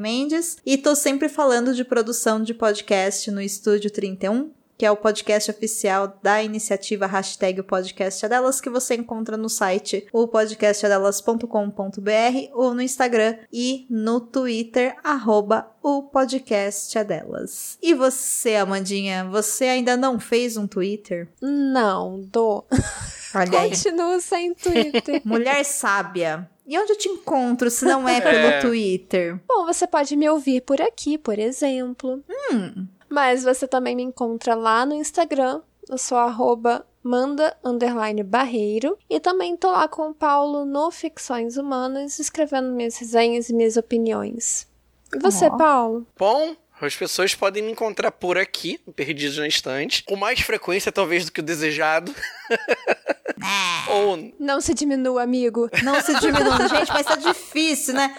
Mendes. 0.00 0.56
E 0.66 0.76
tô 0.76 0.94
sempre 0.94 1.28
falando 1.28 1.74
de 1.74 1.84
produção 1.84 2.42
de 2.42 2.52
podcast 2.52 3.30
no 3.30 3.40
Estúdio 3.40 3.90
31 3.90 4.39
que 4.80 4.86
é 4.86 4.90
o 4.90 4.96
podcast 4.96 5.50
oficial 5.50 6.18
da 6.22 6.42
iniciativa 6.42 7.06
hashtag 7.06 7.60
o 7.60 7.64
podcast 7.64 8.26
delas, 8.26 8.62
que 8.62 8.70
você 8.70 8.94
encontra 8.94 9.36
no 9.36 9.50
site 9.50 10.06
o 10.10 10.26
podcastadelas.com.br 10.26 12.48
ou 12.54 12.72
no 12.72 12.80
Instagram 12.80 13.36
e 13.52 13.86
no 13.90 14.22
Twitter, 14.22 14.96
arroba 15.04 15.70
o 15.82 16.04
podcast 16.04 17.04
delas. 17.04 17.76
E 17.82 17.92
você, 17.92 18.56
Amandinha, 18.56 19.26
você 19.26 19.66
ainda 19.66 19.98
não 19.98 20.18
fez 20.18 20.56
um 20.56 20.66
Twitter? 20.66 21.28
Não, 21.42 22.22
dou. 22.32 22.66
Olha 23.36 23.60
aí. 23.60 23.68
Continuo 23.68 24.18
sem 24.18 24.54
Twitter. 24.54 25.20
Mulher 25.26 25.62
sábia. 25.62 26.48
E 26.66 26.78
onde 26.78 26.92
eu 26.92 26.96
te 26.96 27.10
encontro 27.10 27.70
se 27.70 27.84
não 27.84 28.08
é 28.08 28.18
pelo 28.18 28.32
É. 28.48 28.60
Twitter? 28.62 29.38
Bom, 29.46 29.66
você 29.66 29.86
pode 29.86 30.16
me 30.16 30.26
ouvir 30.30 30.62
por 30.62 30.80
aqui, 30.80 31.18
por 31.18 31.38
exemplo. 31.38 32.24
Hum. 32.50 32.86
Mas 33.10 33.42
você 33.42 33.66
também 33.66 33.96
me 33.96 34.02
encontra 34.02 34.54
lá 34.54 34.86
no 34.86 34.94
Instagram. 34.94 35.60
Eu 35.88 35.98
sou 35.98 36.16
arroba 36.16 36.86
manda 37.02 37.56
underline 37.64 38.22
barreiro. 38.22 38.98
E 39.08 39.18
também 39.18 39.56
tô 39.56 39.70
lá 39.70 39.88
com 39.88 40.10
o 40.10 40.14
Paulo 40.14 40.64
no 40.64 40.90
Ficções 40.90 41.56
Humanas, 41.56 42.18
escrevendo 42.18 42.70
minhas 42.72 42.96
resenhas 42.98 43.48
e 43.48 43.54
minhas 43.54 43.76
opiniões. 43.76 44.68
E 45.14 45.18
você, 45.18 45.46
Ó. 45.46 45.56
Paulo? 45.56 46.06
Bom, 46.16 46.54
as 46.80 46.96
pessoas 46.96 47.34
podem 47.34 47.62
me 47.62 47.72
encontrar 47.72 48.12
por 48.12 48.38
aqui, 48.38 48.78
perdidos 48.94 49.38
na 49.38 49.48
estante, 49.48 50.04
com 50.04 50.16
mais 50.16 50.40
frequência 50.40 50.92
talvez 50.92 51.24
do 51.24 51.32
que 51.32 51.40
o 51.40 51.44
desejado. 51.44 52.14
Ou 53.88 54.32
Não 54.38 54.60
se 54.60 54.74
diminua, 54.74 55.22
amigo. 55.22 55.68
Não 55.82 56.00
se 56.00 56.14
diminui. 56.20 56.68
Gente, 56.68 56.92
mas 56.92 57.06
tá 57.06 57.16
difícil, 57.16 57.94
né? 57.94 58.14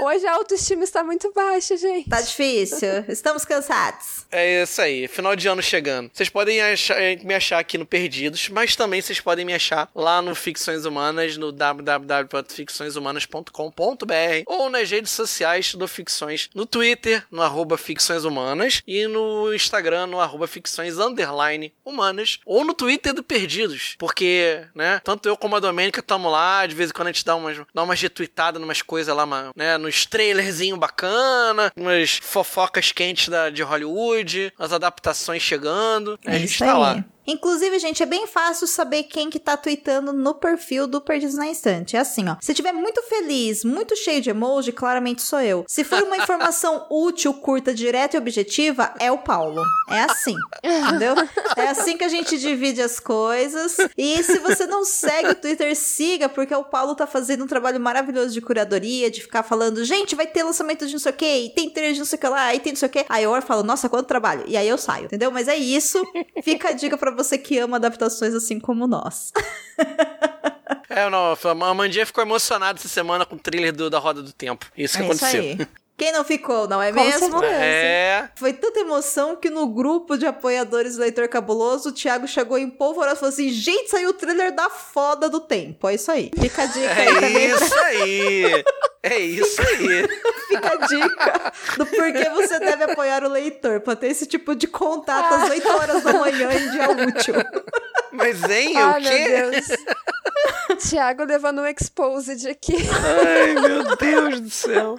Hoje 0.00 0.26
a 0.26 0.34
autoestima 0.34 0.84
está 0.84 1.02
muito 1.04 1.30
baixa, 1.32 1.76
gente. 1.76 2.08
Tá 2.08 2.20
difícil. 2.20 3.04
Estamos 3.08 3.44
cansados. 3.44 4.24
é 4.30 4.62
isso 4.62 4.80
aí, 4.80 5.06
final 5.08 5.34
de 5.36 5.48
ano 5.48 5.62
chegando. 5.62 6.10
Vocês 6.12 6.28
podem 6.28 6.60
achar- 6.62 7.00
eh, 7.00 7.16
me 7.22 7.34
achar 7.34 7.58
aqui 7.58 7.76
no 7.76 7.84
Perdidos, 7.86 8.48
mas 8.48 8.74
também 8.76 9.00
vocês 9.02 9.20
podem 9.20 9.44
me 9.44 9.52
achar 9.54 9.88
lá 9.94 10.22
no 10.22 10.34
Ficções 10.34 10.84
Humanas, 10.84 11.36
no 11.36 11.52
www.ficçõeshumanas.com.br 11.52 14.42
ou 14.46 14.70
nas 14.70 14.90
redes 14.90 15.12
sociais 15.12 15.74
do 15.74 15.86
Ficções, 15.88 16.48
no 16.54 16.64
Twitter, 16.66 17.24
no 17.30 17.42
arroba 17.42 17.76
Ficções 17.76 18.24
Humanas 18.24 18.82
e 18.86 19.06
no 19.06 19.52
Instagram, 19.54 20.06
no 20.06 20.20
arroba 20.20 20.46
Ficções 20.46 20.98
Underline 20.98 21.72
Humanas 21.84 22.38
ou 22.46 22.64
no 22.64 22.74
Twitter 22.74 23.12
do 23.12 23.22
Perdidos, 23.22 23.94
porque, 23.98 24.41
né, 24.74 25.00
tanto 25.04 25.28
eu 25.28 25.36
como 25.36 25.56
a 25.56 25.60
Domênica 25.60 26.00
estamos 26.00 26.30
lá, 26.30 26.66
de 26.66 26.74
vez 26.74 26.90
em 26.90 26.92
quando 26.92 27.08
a 27.08 27.12
gente 27.12 27.24
dá 27.24 27.36
umas, 27.36 27.58
dá 27.74 27.82
umas 27.82 28.00
retweetadas 28.00 28.60
numas 28.60 28.82
coisas 28.82 29.14
lá, 29.14 29.26
né, 29.56 29.78
nos 29.78 30.06
trailerzinho 30.06 30.76
bacana, 30.76 31.72
umas 31.76 32.18
fofocas 32.22 32.92
quentes 32.92 33.28
da, 33.28 33.50
de 33.50 33.62
Hollywood, 33.62 34.52
as 34.58 34.72
adaptações 34.72 35.42
chegando. 35.42 36.18
a 36.26 36.38
gente 36.38 36.58
tá 36.58 36.72
aí. 36.72 36.78
lá. 36.78 37.04
Inclusive, 37.26 37.78
gente, 37.78 38.02
é 38.02 38.06
bem 38.06 38.26
fácil 38.26 38.66
saber 38.66 39.04
quem 39.04 39.30
que 39.30 39.38
tá 39.38 39.56
tweetando 39.56 40.12
no 40.12 40.34
perfil 40.34 40.86
do 40.86 41.00
Perdidos 41.00 41.36
na 41.36 41.46
Instante. 41.46 41.96
É 41.96 42.00
assim, 42.00 42.28
ó. 42.28 42.36
Se 42.40 42.54
tiver 42.54 42.72
muito 42.72 43.02
feliz, 43.02 43.64
muito 43.64 43.96
cheio 43.96 44.20
de 44.20 44.30
emoji, 44.30 44.72
claramente 44.72 45.22
sou 45.22 45.40
eu. 45.40 45.64
Se 45.68 45.84
for 45.84 46.02
uma 46.02 46.16
informação 46.16 46.86
útil, 46.90 47.32
curta, 47.34 47.72
direta 47.72 48.16
e 48.16 48.18
objetiva, 48.18 48.94
é 48.98 49.10
o 49.10 49.18
Paulo. 49.18 49.62
É 49.88 50.00
assim, 50.00 50.34
entendeu? 50.64 51.14
É 51.56 51.68
assim 51.68 51.96
que 51.96 52.04
a 52.04 52.08
gente 52.08 52.38
divide 52.38 52.82
as 52.82 52.98
coisas. 52.98 53.76
E 53.96 54.22
se 54.22 54.38
você 54.38 54.66
não 54.66 54.84
segue 54.84 55.28
o 55.30 55.34
Twitter, 55.34 55.76
siga, 55.76 56.28
porque 56.28 56.54
o 56.54 56.64
Paulo 56.64 56.94
tá 56.94 57.06
fazendo 57.06 57.44
um 57.44 57.46
trabalho 57.46 57.78
maravilhoso 57.80 58.32
de 58.32 58.40
curadoria, 58.40 59.10
de 59.10 59.22
ficar 59.22 59.42
falando, 59.42 59.84
gente, 59.84 60.14
vai 60.14 60.26
ter 60.26 60.42
lançamento 60.42 60.86
de 60.86 60.92
não 60.92 61.00
sei 61.00 61.12
o 61.12 61.14
quê, 61.14 61.44
e 61.44 61.50
tem 61.50 61.70
trailer 61.70 61.94
de 61.94 62.00
não 62.00 62.06
sei 62.06 62.16
o 62.16 62.20
que 62.20 62.28
lá, 62.28 62.54
e 62.54 62.60
tem 62.60 62.72
não 62.72 62.78
sei 62.78 62.88
o 62.88 62.90
quê. 62.90 63.06
Aí 63.08 63.24
eu 63.24 63.42
falo, 63.42 63.62
nossa, 63.62 63.88
quanto 63.88 64.06
trabalho. 64.06 64.44
E 64.46 64.56
aí 64.56 64.68
eu 64.68 64.78
saio, 64.78 65.04
entendeu? 65.04 65.30
Mas 65.30 65.48
é 65.48 65.56
isso. 65.56 66.02
Fica 66.42 66.70
a 66.70 66.72
dica 66.72 66.96
pra 66.96 67.11
você 67.12 67.38
que 67.38 67.58
ama 67.58 67.76
adaptações 67.76 68.34
assim 68.34 68.58
como 68.58 68.86
nós. 68.86 69.32
É, 70.94 71.08
não, 71.08 71.32
a 71.32 71.70
Amandinha 71.70 72.04
ficou 72.04 72.22
emocionada 72.22 72.78
essa 72.78 72.86
semana 72.86 73.24
com 73.24 73.34
o 73.34 73.38
trailer 73.38 73.72
do, 73.72 73.88
da 73.88 73.98
Roda 73.98 74.22
do 74.22 74.30
Tempo. 74.30 74.66
Isso 74.76 74.98
que 74.98 75.02
é 75.02 75.06
isso 75.06 75.24
aconteceu. 75.24 75.42
aí. 75.42 75.68
Quem 75.96 76.10
não 76.10 76.24
ficou, 76.24 76.66
não 76.66 76.82
é 76.82 76.90
Com 76.92 77.04
mesmo? 77.04 77.38
certeza. 77.38 77.54
É. 77.54 78.28
Foi 78.34 78.52
tanta 78.52 78.80
emoção 78.80 79.36
que 79.36 79.48
no 79.50 79.68
grupo 79.68 80.16
de 80.16 80.26
apoiadores 80.26 80.96
do 80.96 81.02
Leitor 81.02 81.28
Cabuloso, 81.28 81.90
o 81.90 81.92
Thiago 81.92 82.26
chegou 82.26 82.58
em 82.58 82.68
polvorosa 82.68 83.14
e 83.16 83.18
falou 83.20 83.32
assim: 83.32 83.50
gente, 83.50 83.90
saiu 83.90 84.10
o 84.10 84.12
trailer 84.14 84.52
da 84.54 84.68
foda 84.68 85.28
do 85.28 85.38
tempo. 85.40 85.88
É 85.88 85.94
isso 85.94 86.10
aí. 86.10 86.30
Fica 86.40 86.62
a 86.62 86.66
dica 86.66 86.92
aí 86.94 87.14
também. 87.14 87.36
É 87.36 87.48
isso 87.54 87.74
aí. 87.78 88.64
É 89.04 89.18
isso 89.18 89.62
aí. 89.62 90.08
Fica 90.48 90.72
a 90.74 90.86
dica 90.86 91.52
do 91.76 91.86
porquê 91.86 92.30
você 92.30 92.58
deve 92.58 92.84
apoiar 92.84 93.22
o 93.24 93.28
leitor, 93.28 93.80
pra 93.80 93.94
ter 93.94 94.08
esse 94.08 94.26
tipo 94.26 94.54
de 94.54 94.66
contato 94.66 95.34
às 95.34 95.50
8 95.50 95.68
horas 95.68 96.02
da 96.02 96.12
manhã 96.14 96.50
em 96.52 96.70
dia 96.70 96.90
útil. 96.90 97.34
Mas, 98.12 98.42
hein, 98.50 98.76
Ai, 98.76 99.00
o 99.00 99.02
meu 99.02 99.10
quê? 99.12 99.28
Deus. 99.28 99.66
Tiago 100.88 101.24
levando 101.24 101.60
um 101.62 101.66
exposed 101.66 102.48
aqui. 102.48 102.76
Ai, 102.76 103.54
meu 103.54 103.96
Deus 103.96 104.40
do 104.40 104.50
céu. 104.50 104.96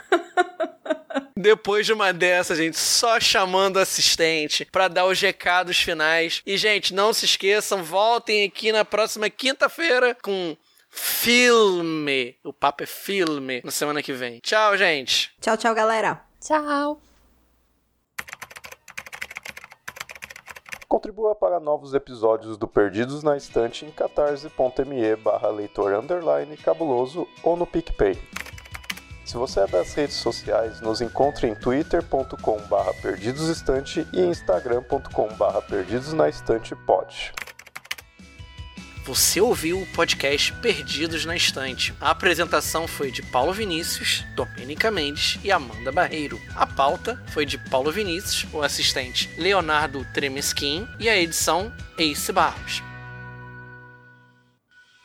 Depois 1.36 1.86
de 1.86 1.93
uma 1.93 2.13
dessa, 2.13 2.55
gente, 2.55 2.77
só 2.77 3.19
chamando 3.19 3.77
o 3.77 3.79
assistente 3.79 4.65
pra 4.65 4.88
dar 4.88 5.05
os 5.05 5.19
recados 5.19 5.77
finais. 5.77 6.41
E, 6.45 6.57
gente, 6.57 6.93
não 6.93 7.13
se 7.13 7.25
esqueçam, 7.25 7.84
voltem 7.84 8.45
aqui 8.45 8.71
na 8.71 8.86
próxima 8.86 9.29
quinta-feira 9.29 10.15
com 10.21 10.55
filme. 10.89 12.36
O 12.43 12.53
papo 12.53 12.84
é 12.84 12.86
filme 12.86 13.61
na 13.63 13.71
semana 13.71 14.01
que 14.01 14.13
vem. 14.13 14.39
Tchau, 14.39 14.77
gente. 14.77 15.31
Tchau, 15.41 15.57
tchau, 15.57 15.73
galera. 15.73 16.21
Tchau. 16.39 17.01
Contribua 20.88 21.34
para 21.34 21.59
novos 21.59 21.95
episódios 21.95 22.55
do 22.55 22.67
Perdidos 22.67 23.23
na 23.23 23.36
Estante 23.36 23.84
em 23.84 23.89
catarse.me 23.89 25.15
barra 25.15 25.49
leitor 25.49 25.91
underline 25.93 26.55
cabuloso 26.55 27.27
ou 27.41 27.57
no 27.57 27.65
PicPay. 27.65 28.15
Se 29.26 29.36
você 29.38 29.61
é 29.61 29.67
das 29.67 29.93
redes 29.93 30.15
sociais, 30.15 30.82
nos 30.82 31.01
encontre 31.01 31.47
em 31.47 31.55
twitter.com 31.55 32.61
barra 32.67 32.93
perdidosestante 33.01 34.05
e 34.11 34.21
instagram.com 34.21 35.34
barra 35.36 35.61
perdidosnaestantepod. 35.61 37.34
Você 39.05 39.41
ouviu 39.41 39.82
o 39.82 39.88
podcast 39.88 40.53
Perdidos 40.53 41.26
na 41.26 41.36
Estante. 41.36 41.93
A 41.99 42.11
apresentação 42.11 42.88
foi 42.88 43.11
de 43.11 43.21
Paulo 43.21 43.51
Vinícius, 43.51 44.24
Domênica 44.34 44.89
Mendes 44.89 45.38
e 45.43 45.51
Amanda 45.51 45.91
Barreiro. 45.91 46.39
A 46.55 46.65
pauta 46.65 47.21
foi 47.28 47.45
de 47.45 47.57
Paulo 47.57 47.91
Vinícius, 47.91 48.47
o 48.53 48.61
assistente 48.61 49.30
Leonardo 49.38 50.05
Tremesquim 50.13 50.88
e 50.99 51.09
a 51.09 51.17
edição 51.17 51.69
Ace 51.97 52.32
Barros. 52.32 52.82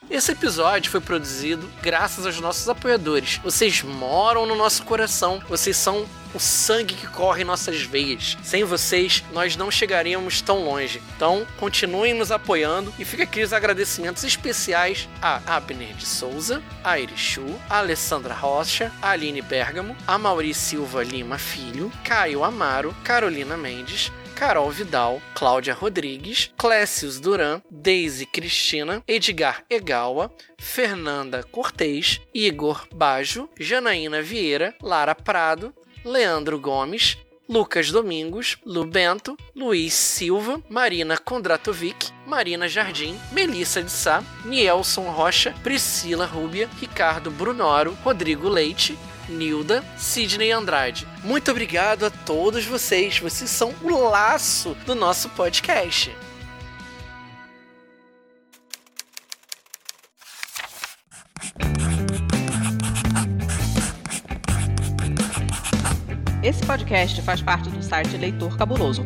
Esse 0.09 0.31
episódio 0.31 0.89
foi 0.89 0.99
produzido 0.99 1.69
graças 1.83 2.25
aos 2.25 2.39
nossos 2.39 2.67
apoiadores. 2.67 3.39
Vocês 3.43 3.83
moram 3.83 4.47
no 4.47 4.55
nosso 4.55 4.83
coração, 4.83 5.39
vocês 5.47 5.77
são 5.77 6.07
o 6.33 6.39
sangue 6.39 6.95
que 6.95 7.07
corre 7.07 7.43
em 7.43 7.45
nossas 7.45 7.81
veias. 7.81 8.35
Sem 8.43 8.63
vocês, 8.63 9.23
nós 9.31 9.55
não 9.55 9.69
chegaríamos 9.69 10.41
tão 10.41 10.63
longe. 10.63 10.99
Então, 11.15 11.45
continuem 11.59 12.15
nos 12.15 12.31
apoiando 12.31 12.91
e 12.97 13.05
fica 13.05 13.21
aqui 13.21 13.43
os 13.43 13.53
agradecimentos 13.53 14.23
especiais 14.23 15.07
a 15.21 15.41
Abner 15.45 15.93
de 15.93 16.07
Souza, 16.07 16.61
a 16.83 16.99
Irichu, 16.99 17.45
a 17.69 17.77
Alessandra 17.77 18.33
Rocha, 18.33 18.91
a 19.01 19.11
Aline 19.11 19.43
Bergamo, 19.43 19.95
a 20.07 20.17
Mauri 20.17 20.55
Silva 20.55 21.03
Lima 21.03 21.37
Filho, 21.37 21.91
Caio 22.03 22.43
Amaro, 22.43 22.95
Carolina 23.03 23.55
Mendes, 23.55 24.11
Carol 24.39 24.71
Vidal, 24.71 25.21
Cláudia 25.35 25.73
Rodrigues, 25.75 26.49
Clécius 26.57 27.19
Duran, 27.19 27.61
Daisy 27.69 28.25
Cristina, 28.25 29.03
Edgar 29.05 29.65
Egawa, 29.69 30.31
Fernanda 30.57 31.43
Cortês, 31.43 32.21
Igor 32.33 32.87
Bajo, 32.95 33.49
Janaína 33.59 34.21
Vieira, 34.21 34.73
Lara 34.81 35.13
Prado, 35.13 35.73
Leandro 36.05 36.57
Gomes, 36.57 37.17
Lucas 37.49 37.91
Domingos, 37.91 38.57
Lu 38.65 38.85
Bento, 38.85 39.35
Luiz 39.53 39.93
Silva, 39.93 40.63
Marina 40.69 41.17
Kondratovic, 41.17 42.09
Marina 42.25 42.69
Jardim, 42.69 43.19
Melissa 43.33 43.81
de 43.81 43.91
Sá, 43.91 44.23
Nielson 44.45 45.11
Rocha, 45.11 45.53
Priscila 45.61 46.25
Rúbia, 46.25 46.69
Ricardo 46.79 47.29
Brunoro, 47.29 47.97
Rodrigo 48.05 48.47
Leite, 48.47 48.97
Nilda, 49.29 49.83
Sidney 49.97 50.51
Andrade. 50.51 51.07
Muito 51.23 51.51
obrigado 51.51 52.05
a 52.05 52.09
todos 52.09 52.65
vocês. 52.65 53.19
Vocês 53.19 53.49
são 53.49 53.73
o 53.81 54.09
laço 54.09 54.75
do 54.85 54.93
nosso 54.95 55.29
podcast. 55.29 56.13
Esse 66.41 66.65
podcast 66.65 67.21
faz 67.21 67.41
parte 67.41 67.69
do 67.69 67.83
site 67.83 68.15
Leitor 68.17 68.57
Cabuloso. 68.57 69.05